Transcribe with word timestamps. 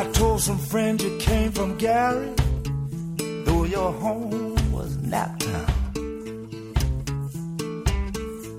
I 0.00 0.04
told 0.12 0.40
some 0.40 0.56
friends 0.56 1.04
you 1.04 1.18
came 1.18 1.52
from 1.52 1.76
Gary, 1.76 2.32
though 3.44 3.64
your 3.64 3.92
home 3.92 4.56
was 4.72 4.96
Naptown. 4.96 5.68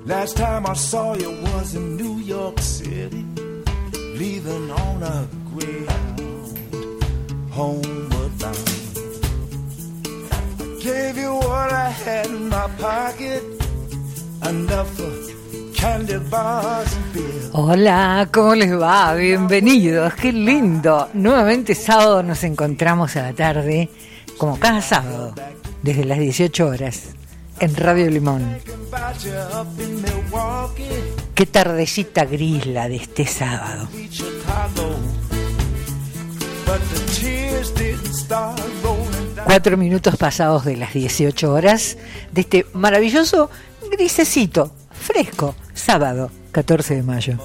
Last 0.05 0.37
time 0.37 0.67
I 0.67 0.73
saw 0.73 1.15
you 1.15 1.31
was 1.31 1.73
in 1.73 1.97
New 1.97 2.19
York 2.19 2.59
City, 2.59 3.25
leaving 4.21 4.69
on 4.69 5.01
a 5.01 5.27
Greyhound, 5.49 7.03
homeward 7.49 8.37
bound. 8.37 8.71
I 10.37 10.79
gave 10.79 11.17
you 11.17 11.33
what 11.33 11.71
I 11.73 11.89
had 11.89 12.27
in 12.27 12.49
my 12.49 12.67
pocket, 12.77 13.43
enough 14.47 14.89
for 14.95 15.20
Hola, 17.53 18.29
¿cómo 18.31 18.53
les 18.53 18.79
va? 18.79 19.15
Bienvenidos, 19.15 20.13
qué 20.13 20.31
lindo. 20.31 21.09
Nuevamente 21.13 21.73
sábado 21.73 22.21
nos 22.21 22.43
encontramos 22.43 23.15
a 23.15 23.23
la 23.23 23.33
tarde, 23.33 23.89
como 24.37 24.59
cada 24.59 24.83
sábado, 24.83 25.33
desde 25.81 26.05
las 26.05 26.19
18 26.19 26.67
horas, 26.67 27.09
en 27.59 27.75
Radio 27.75 28.11
Limón. 28.11 28.57
Qué 31.33 31.45
tardecita 31.47 32.25
gris 32.25 32.67
la 32.67 32.87
de 32.87 32.97
este 32.97 33.25
sábado. 33.25 33.87
Cuatro 39.45 39.77
minutos 39.77 40.15
pasados 40.15 40.63
de 40.63 40.77
las 40.77 40.93
18 40.93 41.51
horas 41.51 41.97
de 42.31 42.41
este 42.41 42.65
maravilloso 42.73 43.49
grisecito, 43.91 44.71
fresco, 44.91 45.55
sábado 45.81 46.31
14 46.51 46.95
de 46.95 47.03
mayo. 47.03 47.37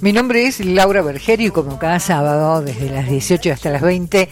Mi 0.00 0.12
nombre 0.12 0.46
es 0.46 0.60
Laura 0.60 1.02
Bergerio 1.02 1.48
y 1.48 1.50
como 1.50 1.78
cada 1.78 1.98
sábado, 1.98 2.62
desde 2.62 2.88
las 2.88 3.08
18 3.08 3.52
hasta 3.52 3.70
las 3.70 3.82
20, 3.82 4.28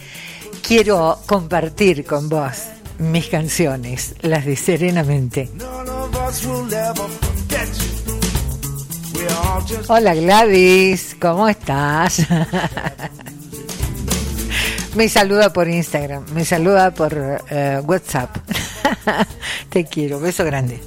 quiero 0.65 1.19
compartir 1.25 2.05
con 2.05 2.29
vos 2.29 2.67
mis 2.99 3.27
canciones, 3.27 4.15
las 4.21 4.45
de 4.45 4.55
Serenamente. 4.55 5.49
Hola 9.87 10.15
Gladys, 10.15 11.17
¿cómo 11.19 11.49
estás? 11.49 12.19
me 14.95 15.09
saluda 15.09 15.51
por 15.51 15.67
Instagram, 15.67 16.23
me 16.33 16.45
saluda 16.45 16.91
por 16.91 17.43
eh, 17.49 17.81
WhatsApp. 17.85 18.37
te 19.69 19.85
quiero, 19.85 20.19
beso 20.19 20.43
grande. 20.45 20.81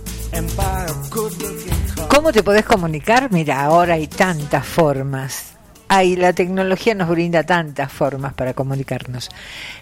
¿Cómo 2.08 2.32
te 2.32 2.42
podés 2.42 2.64
comunicar? 2.64 3.30
Mira, 3.30 3.62
ahora 3.62 3.94
hay 3.94 4.06
tantas 4.06 4.66
formas. 4.66 5.54
Hay, 5.88 6.14
la 6.14 6.32
tecnología 6.32 6.94
nos 6.94 7.08
brinda 7.08 7.42
tantas 7.42 7.90
formas 7.90 8.32
para 8.34 8.54
comunicarnos. 8.54 9.28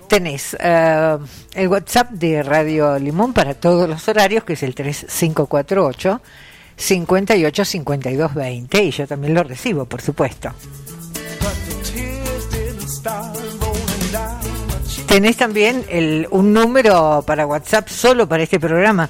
Tenés 0.08 0.56
eh, 0.58 1.18
el 1.54 1.68
WhatsApp 1.68 2.10
de 2.12 2.42
Radio 2.42 2.98
Limón 2.98 3.34
para 3.34 3.54
todos 3.54 3.88
los 3.88 4.08
horarios, 4.08 4.44
que 4.44 4.54
es 4.54 4.62
el 4.62 4.74
3548 4.74 6.22
58 6.76 7.64
52 7.64 8.34
20, 8.34 8.82
y 8.84 8.90
yo 8.90 9.06
también 9.06 9.34
lo 9.34 9.42
recibo, 9.42 9.84
por 9.84 10.00
supuesto. 10.00 10.54
Tenés 15.08 15.38
también 15.38 15.86
el, 15.88 16.28
un 16.30 16.52
número 16.52 17.24
para 17.26 17.46
WhatsApp 17.46 17.88
solo 17.88 18.28
para 18.28 18.42
este 18.42 18.60
programa. 18.60 19.08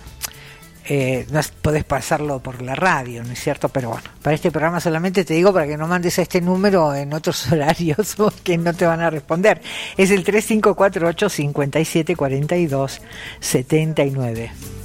Eh, 0.88 1.27
no 1.32 1.41
podés 1.60 1.82
pasarlo 1.82 2.38
por 2.38 2.62
la 2.62 2.77
radio, 2.77 3.24
¿no 3.24 3.32
es 3.32 3.41
cierto? 3.41 3.68
Pero 3.68 3.91
bueno, 3.91 4.04
para 4.22 4.36
este 4.36 4.52
programa 4.52 4.80
solamente 4.80 5.24
te 5.24 5.34
digo 5.34 5.53
para 5.53 5.66
que 5.66 5.76
no 5.76 5.88
mandes 5.88 6.19
a 6.20 6.22
este 6.22 6.41
número 6.41 6.94
en 6.94 7.12
otros 7.12 7.47
horarios 7.53 8.14
porque 8.16 8.56
no 8.56 8.72
te 8.75 8.86
van 8.86 9.00
a 9.00 9.10
responder. 9.10 9.60
Es 9.97 10.12
el 10.12 10.22
3548 10.22 11.28
57 11.28 12.15
42 12.15 13.03
79. 13.41 14.78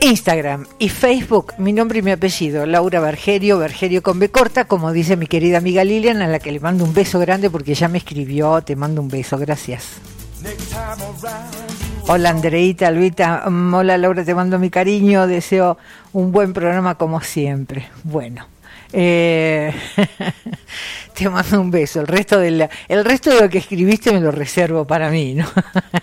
Instagram 0.00 0.66
y 0.78 0.88
Facebook, 0.88 1.52
mi 1.58 1.72
nombre 1.72 1.98
y 1.98 2.02
mi 2.02 2.10
apellido, 2.10 2.64
Laura 2.64 3.00
Bergerio, 3.00 3.58
Bergerio 3.58 4.02
con 4.02 4.18
B 4.18 4.30
corta, 4.30 4.64
como 4.64 4.92
dice 4.92 5.16
mi 5.16 5.26
querida 5.26 5.58
amiga 5.58 5.84
Lilian, 5.84 6.22
a 6.22 6.26
la 6.26 6.38
que 6.38 6.52
le 6.52 6.58
mando 6.60 6.84
un 6.84 6.94
beso 6.94 7.18
grande 7.18 7.50
porque 7.50 7.74
ya 7.74 7.88
me 7.88 7.98
escribió, 7.98 8.62
te 8.62 8.76
mando 8.76 9.02
un 9.02 9.08
beso, 9.08 9.36
gracias. 9.36 9.84
Hola 12.08 12.30
Andreita, 12.30 12.88
Alvita, 12.88 13.44
mm, 13.50 13.74
hola 13.74 13.98
Laura, 13.98 14.24
te 14.24 14.34
mando 14.34 14.58
mi 14.58 14.70
cariño, 14.70 15.26
deseo 15.26 15.76
un 16.14 16.32
buen 16.32 16.54
programa 16.54 16.94
como 16.94 17.20
siempre. 17.20 17.88
Bueno, 18.02 18.46
eh, 18.94 19.72
te 21.14 21.28
mando 21.28 21.60
un 21.60 21.70
beso. 21.70 22.00
El 22.00 22.06
resto, 22.06 22.38
de 22.38 22.50
la- 22.52 22.70
el 22.88 23.04
resto 23.04 23.28
de 23.30 23.42
lo 23.42 23.50
que 23.50 23.58
escribiste 23.58 24.12
me 24.12 24.20
lo 24.20 24.30
reservo 24.30 24.86
para 24.86 25.10
mí, 25.10 25.34
¿no? 25.34 25.46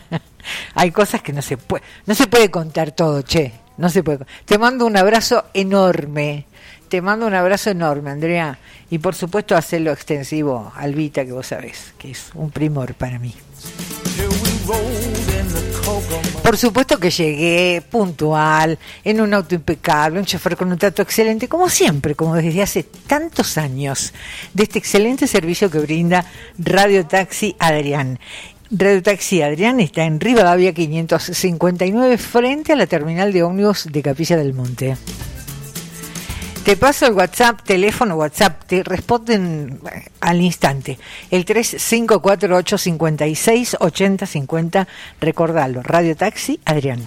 Hay 0.75 0.91
cosas 0.91 1.23
que 1.23 1.33
no 1.33 1.41
se 1.41 1.57
puede, 1.57 1.83
no 2.05 2.13
se 2.13 2.27
puede 2.27 2.49
contar 2.51 2.91
todo, 2.91 3.23
che, 3.23 3.51
no 3.77 3.89
se 3.89 4.03
puede. 4.03 4.25
Te 4.45 4.57
mando 4.57 4.85
un 4.85 4.97
abrazo 4.97 5.45
enorme. 5.53 6.45
Te 6.89 7.01
mando 7.01 7.27
un 7.27 7.33
abrazo 7.33 7.69
enorme, 7.69 8.11
Andrea. 8.11 8.57
Y 8.89 8.99
por 8.99 9.13
supuesto, 9.13 9.55
hacerlo 9.55 9.91
extensivo, 9.91 10.71
Alvita, 10.75 11.25
que 11.25 11.33
vos 11.33 11.47
sabés, 11.47 11.93
que 11.97 12.11
es 12.11 12.29
un 12.33 12.51
primor 12.51 12.93
para 12.93 13.19
mí. 13.19 13.33
Por 16.43 16.57
supuesto 16.57 16.97
que 16.97 17.09
llegué 17.09 17.83
puntual, 17.89 18.79
en 19.03 19.19
un 19.19 19.33
auto 19.33 19.55
impecable, 19.55 20.19
un 20.19 20.25
chofer 20.25 20.55
con 20.55 20.71
un 20.71 20.77
trato 20.77 21.01
excelente, 21.01 21.49
como 21.49 21.69
siempre, 21.69 22.15
como 22.15 22.35
desde 22.35 22.61
hace 22.61 22.83
tantos 22.83 23.57
años, 23.57 24.13
de 24.53 24.63
este 24.63 24.79
excelente 24.79 25.27
servicio 25.27 25.69
que 25.69 25.79
brinda 25.79 26.25
Radio 26.57 27.05
Taxi 27.05 27.55
Adrián. 27.59 28.19
Radio 28.69 29.01
Taxi 29.01 29.41
Adrián 29.41 29.79
está 29.79 30.03
en 30.03 30.19
Rivadavia 30.19 30.73
559, 30.73 32.17
frente 32.17 32.73
a 32.73 32.75
la 32.75 32.85
terminal 32.85 33.31
de 33.31 33.41
ómnibus 33.41 33.85
de 33.89 34.01
Capilla 34.01 34.35
del 34.35 34.53
Monte. 34.53 34.97
Te 36.65 36.75
paso 36.75 37.05
el 37.05 37.13
WhatsApp, 37.13 37.61
teléfono 37.63 38.15
WhatsApp, 38.15 38.65
te 38.65 38.83
responden 38.83 39.79
eh, 39.89 40.09
al 40.19 40.41
instante. 40.41 40.99
El 41.31 41.45
3548 41.45 42.77
56 42.77 43.77
80 43.79 44.25
50, 44.25 44.87
recordalo, 45.21 45.81
Radio 45.81 46.17
Taxi 46.17 46.59
Adrián. 46.65 46.99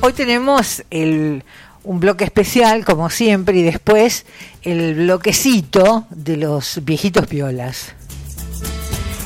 Hoy 0.00 0.14
tenemos 0.14 0.82
el, 0.88 1.44
un 1.84 2.00
bloque 2.00 2.24
especial, 2.24 2.86
como 2.86 3.10
siempre, 3.10 3.58
y 3.58 3.62
después 3.62 4.24
el 4.62 4.94
bloquecito 4.94 6.06
de 6.08 6.38
los 6.38 6.80
viejitos 6.86 7.26
piolas. 7.26 7.95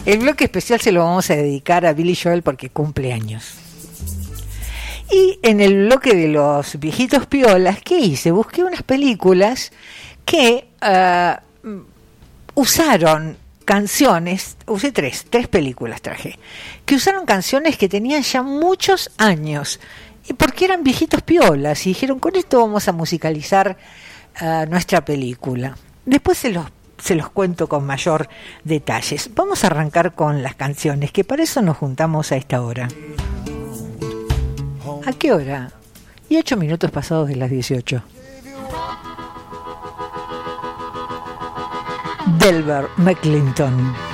El 0.07 0.19
bloque 0.19 0.45
especial 0.45 0.81
se 0.81 0.93
lo 0.93 1.05
vamos 1.05 1.31
a 1.31 1.37
dedicar 1.37 1.85
a 1.85 1.93
Billy 1.93 2.17
Joel 2.17 2.43
porque 2.43 2.71
cumple 2.71 3.13
años. 3.13 3.55
Y 5.11 5.39
en 5.43 5.61
el 5.61 5.87
bloque 5.87 6.15
de 6.15 6.29
los 6.29 6.79
viejitos 6.79 7.27
piolas, 7.27 7.81
¿qué 7.83 7.99
hice? 7.99 8.31
Busqué 8.31 8.63
unas 8.63 8.83
películas 8.83 9.73
que 10.25 10.69
ah, 10.81 11.43
usaron 12.55 13.37
canciones, 13.65 14.57
usé 14.67 14.91
tres, 14.91 15.27
tres 15.29 15.49
películas 15.49 16.01
traje, 16.01 16.39
que 16.87 16.95
usaron 16.95 17.27
canciones 17.27 17.77
que 17.77 17.89
tenían 17.89 18.23
ya 18.23 18.43
muchos 18.43 19.11
años, 19.19 19.81
y 20.29 20.33
porque 20.33 20.65
eran 20.65 20.83
viejitos 20.83 21.23
piolas, 21.23 21.87
y 21.87 21.91
dijeron, 21.91 22.19
con 22.19 22.37
esto 22.37 22.61
vamos 22.61 22.89
a 22.89 22.93
musicalizar 22.93 23.77
ah, 24.37 24.65
nuestra 24.69 25.05
película. 25.05 25.77
Después 26.05 26.39
se 26.39 26.51
los, 26.51 26.67
se 27.01 27.15
los 27.15 27.31
cuento 27.31 27.69
con 27.69 27.85
mayor 27.85 28.29
detalles. 28.65 29.31
Vamos 29.35 29.65
a 29.65 29.69
arrancar 29.69 30.15
con 30.15 30.43
las 30.43 30.55
canciones, 30.55 31.13
que 31.13 31.25
para 31.25 31.43
eso 31.43 31.63
nos 31.63 31.77
juntamos 31.77 32.33
a 32.33 32.37
esta 32.37 32.63
hora. 32.63 32.89
¿A 35.07 35.13
qué 35.13 35.33
hora? 35.33 35.73
Y 36.29 36.37
ocho 36.37 36.57
minutos 36.57 36.91
pasados 36.91 37.29
de 37.29 37.37
las 37.37 37.51
18. 37.51 38.03
Delbert 42.39 42.89
McClinton. 42.99 44.10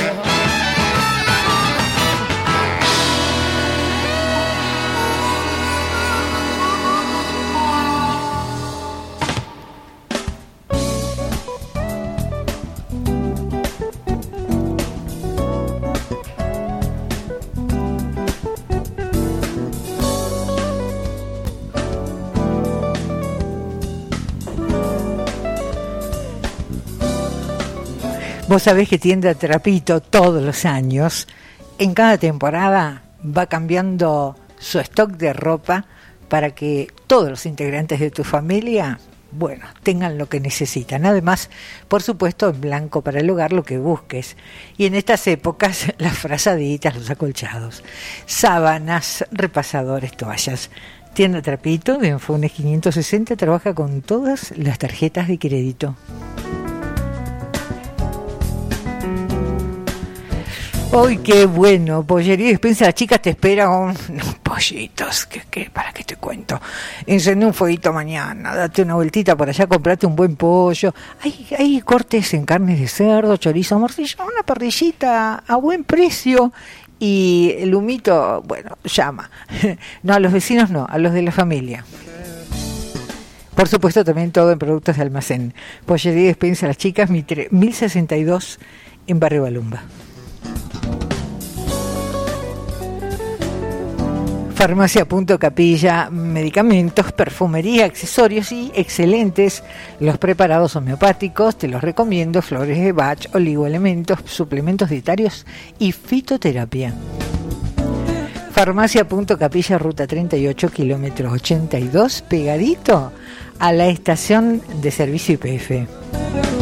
love. 0.00 0.37
Vos 28.48 28.62
sabés 28.62 28.88
que 28.88 28.98
tienda 28.98 29.34
Trapito 29.34 30.00
todos 30.00 30.42
los 30.42 30.64
años, 30.64 31.28
en 31.78 31.92
cada 31.92 32.16
temporada 32.16 33.02
va 33.22 33.44
cambiando 33.44 34.36
su 34.58 34.78
stock 34.78 35.10
de 35.10 35.34
ropa 35.34 35.84
para 36.30 36.52
que 36.52 36.88
todos 37.06 37.28
los 37.28 37.44
integrantes 37.44 38.00
de 38.00 38.10
tu 38.10 38.24
familia, 38.24 39.00
bueno, 39.32 39.66
tengan 39.82 40.16
lo 40.16 40.30
que 40.30 40.40
necesitan. 40.40 41.04
Además, 41.04 41.50
por 41.88 42.02
supuesto, 42.02 42.48
en 42.48 42.58
blanco 42.62 43.02
para 43.02 43.20
el 43.20 43.28
hogar 43.28 43.52
lo 43.52 43.64
que 43.64 43.76
busques. 43.76 44.38
Y 44.78 44.86
en 44.86 44.94
estas 44.94 45.26
épocas, 45.26 45.92
las 45.98 46.16
frazaditas, 46.16 46.96
los 46.96 47.10
acolchados, 47.10 47.84
sábanas, 48.24 49.26
repasadores, 49.30 50.16
toallas. 50.16 50.70
Tienda 51.12 51.42
Trapito 51.42 51.98
de 51.98 52.08
Enfones 52.08 52.52
560 52.52 53.36
trabaja 53.36 53.74
con 53.74 54.00
todas 54.00 54.56
las 54.56 54.78
tarjetas 54.78 55.28
de 55.28 55.38
crédito. 55.38 55.96
¡Ay, 60.90 61.18
qué 61.18 61.44
bueno! 61.44 62.02
Pollería 62.02 62.48
despensa, 62.48 62.86
la 62.86 62.94
chica 62.94 63.18
te 63.18 63.30
espera 63.30 63.68
unos 63.68 63.98
pollitos. 64.42 65.26
¿Qué, 65.26 65.42
qué? 65.50 65.68
¿Para 65.70 65.92
qué 65.92 66.02
te 66.02 66.16
cuento? 66.16 66.58
Encendé 67.06 67.44
un 67.44 67.52
fueguito 67.52 67.92
mañana, 67.92 68.54
date 68.54 68.82
una 68.82 68.94
vueltita 68.94 69.36
por 69.36 69.50
allá, 69.50 69.66
comprate 69.66 70.06
un 70.06 70.16
buen 70.16 70.36
pollo. 70.36 70.94
Hay, 71.22 71.46
hay 71.58 71.80
cortes 71.82 72.32
en 72.32 72.46
carnes 72.46 72.80
de 72.80 72.88
cerdo, 72.88 73.36
chorizo, 73.36 73.78
morcilla, 73.78 74.24
una 74.24 74.42
parrillita 74.42 75.44
a 75.46 75.56
buen 75.56 75.84
precio. 75.84 76.52
Y 76.98 77.54
el 77.58 77.74
humito, 77.74 78.42
bueno, 78.46 78.78
llama. 78.82 79.30
No, 80.02 80.14
a 80.14 80.20
los 80.20 80.32
vecinos 80.32 80.70
no, 80.70 80.86
a 80.88 80.96
los 80.96 81.12
de 81.12 81.20
la 81.20 81.32
familia. 81.32 81.84
Por 83.54 83.68
supuesto, 83.68 84.04
también 84.04 84.32
todo 84.32 84.52
en 84.52 84.58
productos 84.58 84.96
de 84.96 85.02
almacén. 85.02 85.52
Pollería 85.84 86.28
despensa, 86.28 86.66
las 86.66 86.78
chicas, 86.78 87.10
1062 87.10 88.58
en 89.06 89.20
Barrio 89.20 89.42
Balumba. 89.42 89.82
Farmacia 94.58 95.06
Punto 95.06 95.38
Capilla, 95.38 96.10
medicamentos, 96.10 97.12
perfumería, 97.12 97.84
accesorios 97.84 98.50
y 98.50 98.72
excelentes 98.74 99.62
los 100.00 100.18
preparados 100.18 100.74
homeopáticos, 100.74 101.56
te 101.56 101.68
los 101.68 101.80
recomiendo, 101.80 102.42
flores 102.42 102.76
de 102.76 102.90
Bach, 102.90 103.28
oligoelementos, 103.34 104.18
suplementos 104.24 104.90
dietarios 104.90 105.46
y 105.78 105.92
fitoterapia. 105.92 106.92
Farmacia 108.50 109.06
Punto 109.06 109.38
Capilla, 109.38 109.78
ruta 109.78 110.08
38, 110.08 110.70
kilómetro 110.70 111.30
82, 111.30 112.22
pegadito 112.22 113.12
a 113.60 113.72
la 113.72 113.86
estación 113.86 114.60
de 114.82 114.90
servicio 114.90 115.34
IPF. 115.34 116.57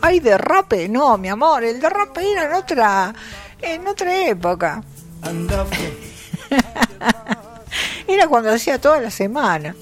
Ay, 0.00 0.20
derrape, 0.20 0.88
no, 0.88 1.16
mi 1.18 1.28
amor, 1.28 1.64
el 1.64 1.80
derrape 1.80 2.30
era 2.30 2.44
en 2.46 2.54
otra, 2.54 3.14
en 3.60 3.86
otra 3.86 4.26
época. 4.26 4.82
Enough 5.28 5.68
Era 8.08 8.26
cuando 8.26 8.50
hacía 8.50 8.78
toda 8.80 9.00
la 9.00 9.10
semana. 9.10 9.74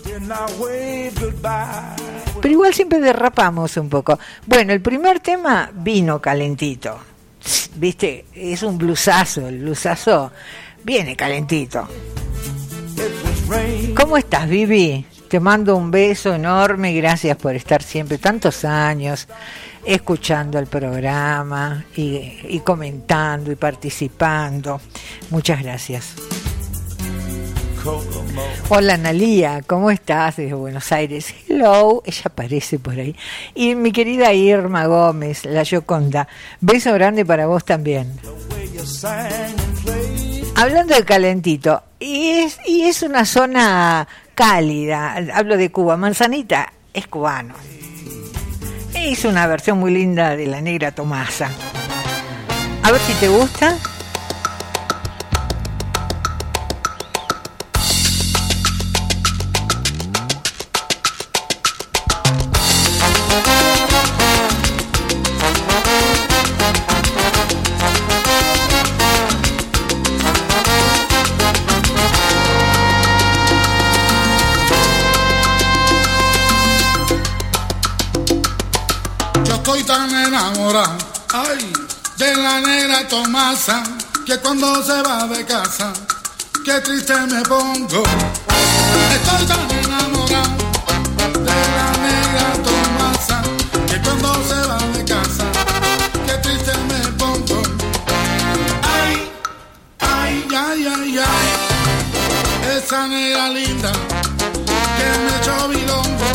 Pero 2.40 2.52
igual 2.52 2.74
siempre 2.74 3.00
derrapamos 3.00 3.76
un 3.76 3.88
poco. 3.88 4.18
Bueno, 4.46 4.72
el 4.72 4.80
primer 4.80 5.20
tema 5.20 5.70
vino 5.72 6.20
calentito. 6.20 6.98
Viste, 7.76 8.26
es 8.34 8.62
un 8.62 8.76
blusazo, 8.76 9.48
el 9.48 9.60
blusazo 9.60 10.30
viene 10.84 11.16
calentito. 11.16 11.86
¿Cómo 13.96 14.16
estás, 14.16 14.48
Vivi? 14.48 15.04
Te 15.28 15.40
mando 15.40 15.76
un 15.76 15.90
beso 15.90 16.34
enorme, 16.34 16.92
gracias 16.94 17.36
por 17.36 17.54
estar 17.54 17.82
siempre 17.82 18.18
tantos 18.18 18.64
años 18.64 19.28
escuchando 19.84 20.58
el 20.58 20.66
programa 20.66 21.84
y, 21.96 22.40
y 22.48 22.60
comentando 22.60 23.52
y 23.52 23.56
participando. 23.56 24.80
Muchas 25.30 25.62
gracias. 25.62 26.14
Hola 28.68 28.94
Analía, 28.94 29.62
¿cómo 29.66 29.90
estás? 29.90 30.36
Desde 30.36 30.54
Buenos 30.54 30.92
Aires. 30.92 31.34
Hello, 31.48 32.02
ella 32.04 32.22
aparece 32.26 32.78
por 32.78 32.94
ahí. 32.98 33.16
Y 33.54 33.74
mi 33.74 33.90
querida 33.90 34.32
Irma 34.32 34.86
Gómez, 34.86 35.44
la 35.44 35.62
Yoconda. 35.62 36.28
Beso 36.60 36.92
grande 36.92 37.24
para 37.24 37.46
vos 37.46 37.64
también. 37.64 38.12
Hablando 40.60 40.94
de 40.94 41.06
calentito, 41.06 41.82
y 41.98 42.32
es, 42.32 42.58
y 42.66 42.82
es 42.82 43.02
una 43.02 43.24
zona 43.24 44.06
cálida, 44.34 45.16
hablo 45.32 45.56
de 45.56 45.72
Cuba, 45.72 45.96
Manzanita 45.96 46.70
es 46.92 47.06
cubano. 47.06 47.54
Hizo 48.94 49.30
una 49.30 49.46
versión 49.46 49.78
muy 49.78 49.90
linda 49.90 50.36
de 50.36 50.46
la 50.46 50.60
negra 50.60 50.92
Tomasa. 50.92 51.48
A 52.82 52.92
ver 52.92 53.00
si 53.00 53.14
te 53.14 53.28
gusta. 53.28 53.74
Ay, 80.76 81.72
de 82.16 82.36
la 82.36 82.60
negra 82.60 83.08
Tomasa, 83.08 83.82
que 84.24 84.38
cuando 84.38 84.82
se 84.84 85.02
va 85.02 85.26
de 85.26 85.44
casa, 85.44 85.92
qué 86.64 86.80
triste 86.80 87.14
me 87.26 87.42
pongo. 87.42 88.02
Estoy 89.14 89.46
tan 89.46 89.70
enamorado 89.70 90.26
de 91.44 91.60
la 91.76 91.90
negra 92.06 92.52
Tomasa, 92.62 93.42
que 93.88 94.00
cuando 94.00 94.32
se 94.48 94.68
va 94.68 94.78
de 94.96 95.04
casa, 95.04 95.44
qué 96.26 96.34
triste 96.34 96.72
me 96.88 97.00
pongo. 97.18 97.62
Ay, 98.82 99.28
ay, 99.98 100.46
ay, 100.56 100.86
ay, 100.86 101.18
ay, 101.18 102.78
esa 102.78 103.08
negra 103.08 103.48
linda 103.48 103.92
que 104.96 105.08
me 105.18 105.36
echó 105.40 105.68
bilongo, 105.68 106.28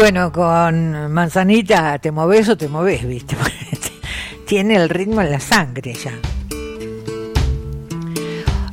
bueno, 0.00 0.32
con 0.32 1.12
manzanita 1.12 1.98
te 1.98 2.10
moves 2.10 2.48
o 2.48 2.56
te 2.56 2.68
moves, 2.68 3.06
¿viste? 3.06 3.36
Tiene 4.46 4.76
el 4.76 4.88
ritmo 4.88 5.20
en 5.20 5.30
la 5.30 5.40
sangre 5.40 5.92
ya. 5.92 6.12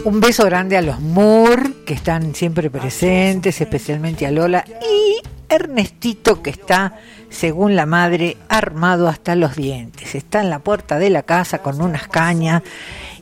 Un 0.06 0.22
beso 0.22 0.46
grande 0.46 0.78
a 0.78 0.82
los 0.82 1.02
Moore, 1.02 1.84
que 1.86 1.96
están 1.96 2.34
siempre 2.34 2.70
presentes, 2.70 3.60
especialmente 3.60 4.26
a 4.26 4.32
Lola, 4.32 4.64
y 4.82 5.18
Ernestito, 5.50 6.42
que 6.42 6.52
está, 6.52 6.98
según 7.30 7.76
la 7.76 7.86
madre, 7.86 8.38
armado 8.48 9.10
hasta 9.10 9.36
los 9.36 9.58
dientes. 9.58 10.16
Está 10.16 10.40
en 10.40 10.50
la 10.50 10.60
puerta 10.60 10.98
de 10.98 11.10
la 11.10 11.24
casa 11.24 11.58
con 11.58 11.82
unas 11.82 12.08
cañas 12.08 12.64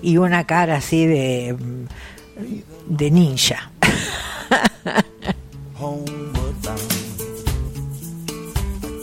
y 0.04 0.18
una 0.18 0.46
cara 0.46 0.76
así 0.76 1.08
de, 1.08 1.56
de 2.86 3.12
ninja. 3.12 3.72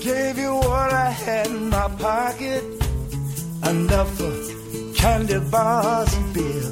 Gave 0.02 0.37
you 0.37 0.54
what 0.54 0.92
I 0.92 1.11
had 1.11 1.47
in 1.47 1.71
my 1.71 1.88
pocket, 1.99 2.64
enough 3.71 4.11
for 4.18 4.35
candy 4.94 5.38
bars 5.50 6.12
and 6.14 6.35
beer. 6.35 6.66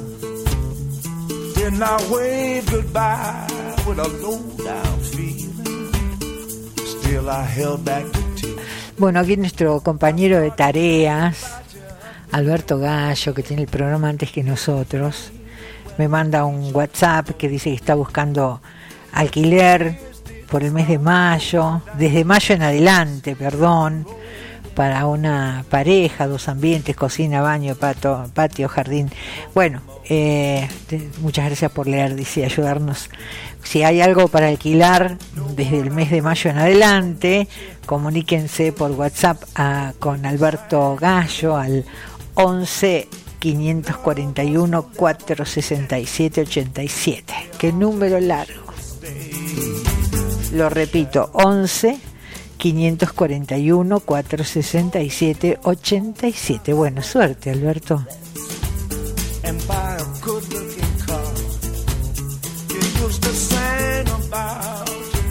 Then 1.55 1.81
I 1.81 1.97
waved 2.11 2.69
goodbye 2.69 3.47
with 3.87 3.99
a 3.99 4.09
low 4.21 4.39
down 4.65 4.99
feeling. 4.99 5.55
Still 6.83 7.29
I 7.29 7.43
held 7.43 7.85
back 7.85 8.03
the 8.11 8.21
tears. 8.35 8.59
Bueno, 8.97 9.19
aquí 9.19 9.37
nuestro 9.37 9.79
compañero 9.79 10.41
de 10.41 10.51
tareas, 10.51 11.45
Alberto 12.31 12.79
Gallo, 12.79 13.33
que 13.33 13.43
tiene 13.43 13.63
el 13.63 13.69
programa 13.69 14.09
antes 14.09 14.31
que 14.31 14.43
nosotros, 14.43 15.31
me 15.97 16.07
manda 16.09 16.43
un 16.45 16.75
WhatsApp 16.75 17.31
que 17.37 17.47
dice 17.47 17.69
que 17.69 17.75
está 17.75 17.95
buscando 17.95 18.61
alquiler 19.13 20.10
por 20.51 20.63
el 20.63 20.71
mes 20.71 20.87
de 20.87 20.99
mayo, 20.99 21.81
desde 21.97 22.25
mayo 22.25 22.53
en 22.55 22.61
adelante, 22.61 23.35
perdón, 23.35 24.05
para 24.75 25.05
una 25.07 25.63
pareja, 25.69 26.27
dos 26.27 26.47
ambientes, 26.49 26.95
cocina, 26.95 27.41
baño, 27.41 27.75
pato, 27.75 28.29
patio, 28.33 28.67
jardín. 28.69 29.09
Bueno, 29.55 29.81
eh, 30.09 30.67
muchas 31.21 31.45
gracias 31.45 31.71
por 31.71 31.87
leer, 31.87 32.15
dice, 32.15 32.45
ayudarnos. 32.45 33.09
Si 33.63 33.83
hay 33.83 34.01
algo 34.01 34.27
para 34.27 34.47
alquilar 34.47 35.17
desde 35.55 35.79
el 35.79 35.91
mes 35.91 36.09
de 36.11 36.21
mayo 36.21 36.49
en 36.49 36.57
adelante, 36.57 37.47
comuníquense 37.85 38.71
por 38.73 38.91
WhatsApp 38.91 39.41
a- 39.55 39.93
con 39.99 40.25
Alberto 40.25 40.95
Gallo 40.99 41.57
al 41.57 41.85
11 42.35 43.07
541 43.39 44.83
467 44.95 46.41
87. 46.41 47.33
Qué 47.57 47.71
número 47.73 48.19
largo. 48.19 48.61
Lo 50.51 50.69
repito, 50.69 51.29
11 51.33 51.99
541 52.57 53.99
467 54.01 55.59
87. 55.63 56.73
Bueno, 56.73 57.01
suerte, 57.01 57.49
Alberto. 57.49 58.05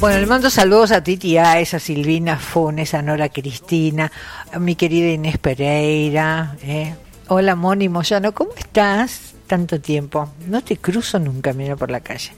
Bueno, 0.01 0.19
le 0.19 0.27
mando 0.27 0.49
saludos 0.49 0.93
a 0.93 1.05
Titi 1.05 1.37
Aes, 1.37 1.75
a 1.75 1.79
Silvina 1.79 2.39
Funes, 2.39 2.95
a 2.95 3.03
Nora 3.03 3.29
Cristina, 3.29 4.11
a 4.51 4.59
mi 4.59 4.75
querida 4.75 5.11
Inés 5.11 5.37
Pereira. 5.37 6.57
¿eh? 6.63 6.95
Hola, 7.29 7.55
Moni 7.55 7.91
Moyano, 7.91 8.33
¿cómo 8.33 8.53
estás? 8.57 9.30
Tanto 9.51 9.81
tiempo. 9.81 10.29
No 10.47 10.63
te 10.63 10.77
cruzo 10.77 11.19
nunca, 11.19 11.53
mira 11.53 11.75
por 11.75 11.91
la 11.91 11.99
calle. 11.99 12.31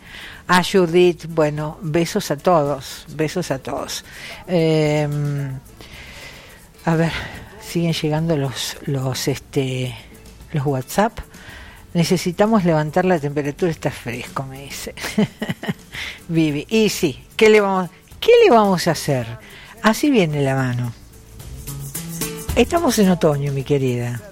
A 0.49 0.65
Judith, 0.65 1.27
bueno, 1.29 1.77
besos 1.83 2.31
a 2.31 2.39
todos, 2.39 3.05
besos 3.15 3.51
a 3.51 3.59
todos. 3.59 4.03
Eh, 4.47 5.07
a 6.87 6.97
ver, 6.97 7.13
siguen 7.61 7.93
llegando 7.93 8.35
los, 8.39 8.79
los, 8.87 9.29
este, 9.29 9.95
los 10.55 10.65
WhatsApp. 10.65 11.19
Necesitamos 11.93 12.65
levantar 12.65 13.05
la 13.05 13.19
temperatura, 13.19 13.71
está 13.71 13.91
fresco, 13.91 14.45
me 14.45 14.63
dice. 14.63 14.95
Vivi. 16.29 16.67
Y 16.71 16.89
sí, 16.89 17.23
¿qué 17.37 17.51
le 17.51 17.61
vamos, 17.61 17.91
qué 18.21 18.33
le 18.43 18.51
vamos 18.51 18.89
a 18.89 18.93
hacer? 18.93 19.27
Así 19.83 20.11
viene 20.11 20.41
la 20.41 20.55
mano. 20.55 20.95
Estamos 22.57 22.99
en 22.99 23.11
otoño, 23.11 23.53
mi 23.53 23.65
querida. 23.65 24.32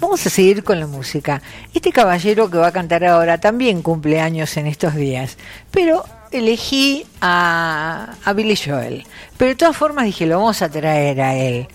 Vamos 0.00 0.26
a 0.26 0.30
seguir 0.30 0.64
con 0.64 0.80
la 0.80 0.86
música. 0.86 1.40
Este 1.72 1.92
caballero 1.92 2.50
que 2.50 2.58
va 2.58 2.68
a 2.68 2.72
cantar 2.72 3.04
ahora 3.04 3.38
también 3.38 3.82
cumple 3.82 4.20
años 4.20 4.56
en 4.56 4.66
estos 4.66 4.94
días, 4.94 5.38
pero 5.70 6.04
elegí 6.30 7.06
a, 7.20 8.14
Billy 8.34 8.56
Joel. 8.56 9.04
Pero 9.36 9.50
de 9.50 9.54
todas 9.54 9.76
formas 9.76 10.04
dije, 10.04 10.26
lo 10.26 10.38
vamos 10.38 10.60
a 10.62 10.68
traer 10.68 11.20
a 11.20 11.34
él. 11.34 11.68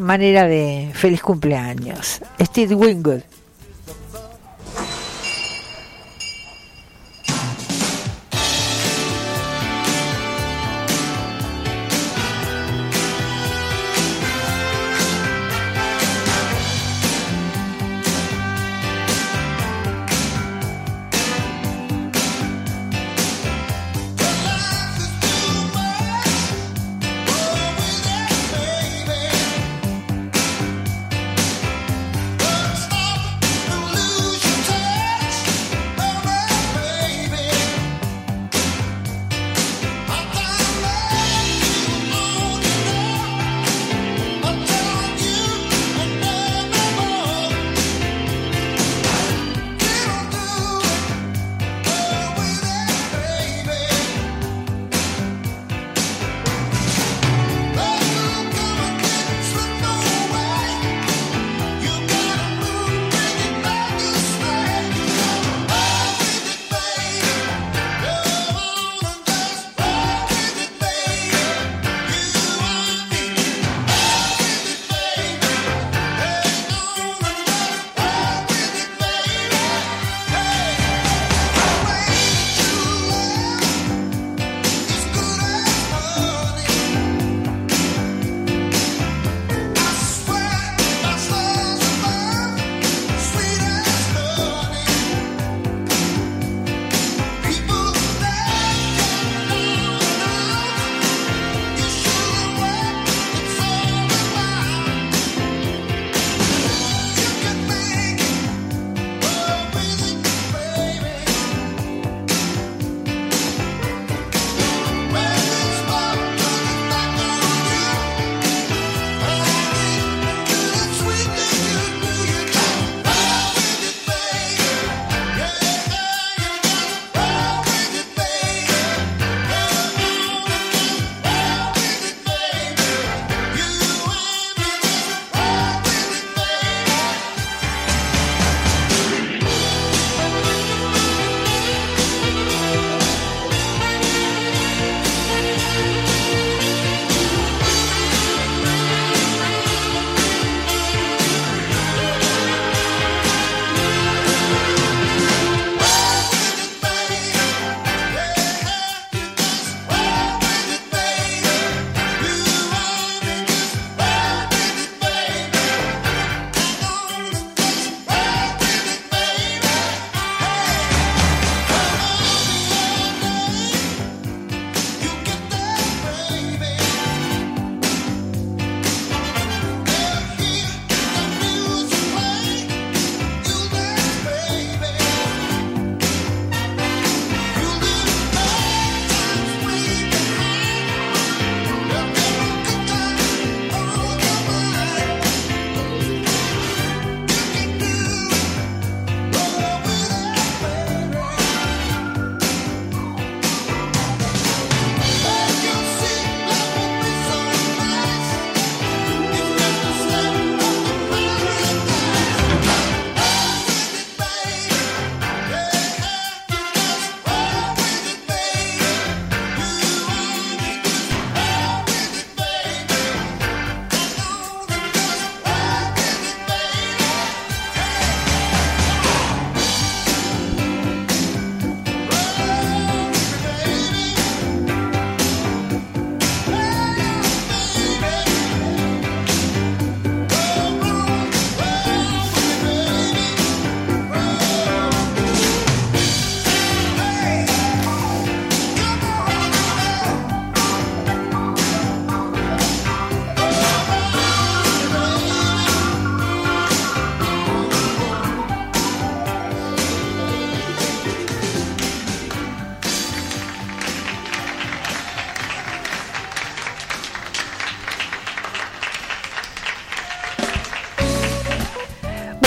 Manera 0.00 0.46
de 0.46 0.90
feliz 0.94 1.22
cumpleaños. 1.22 2.20
Steve 2.40 2.74
Wingwood. 2.74 3.22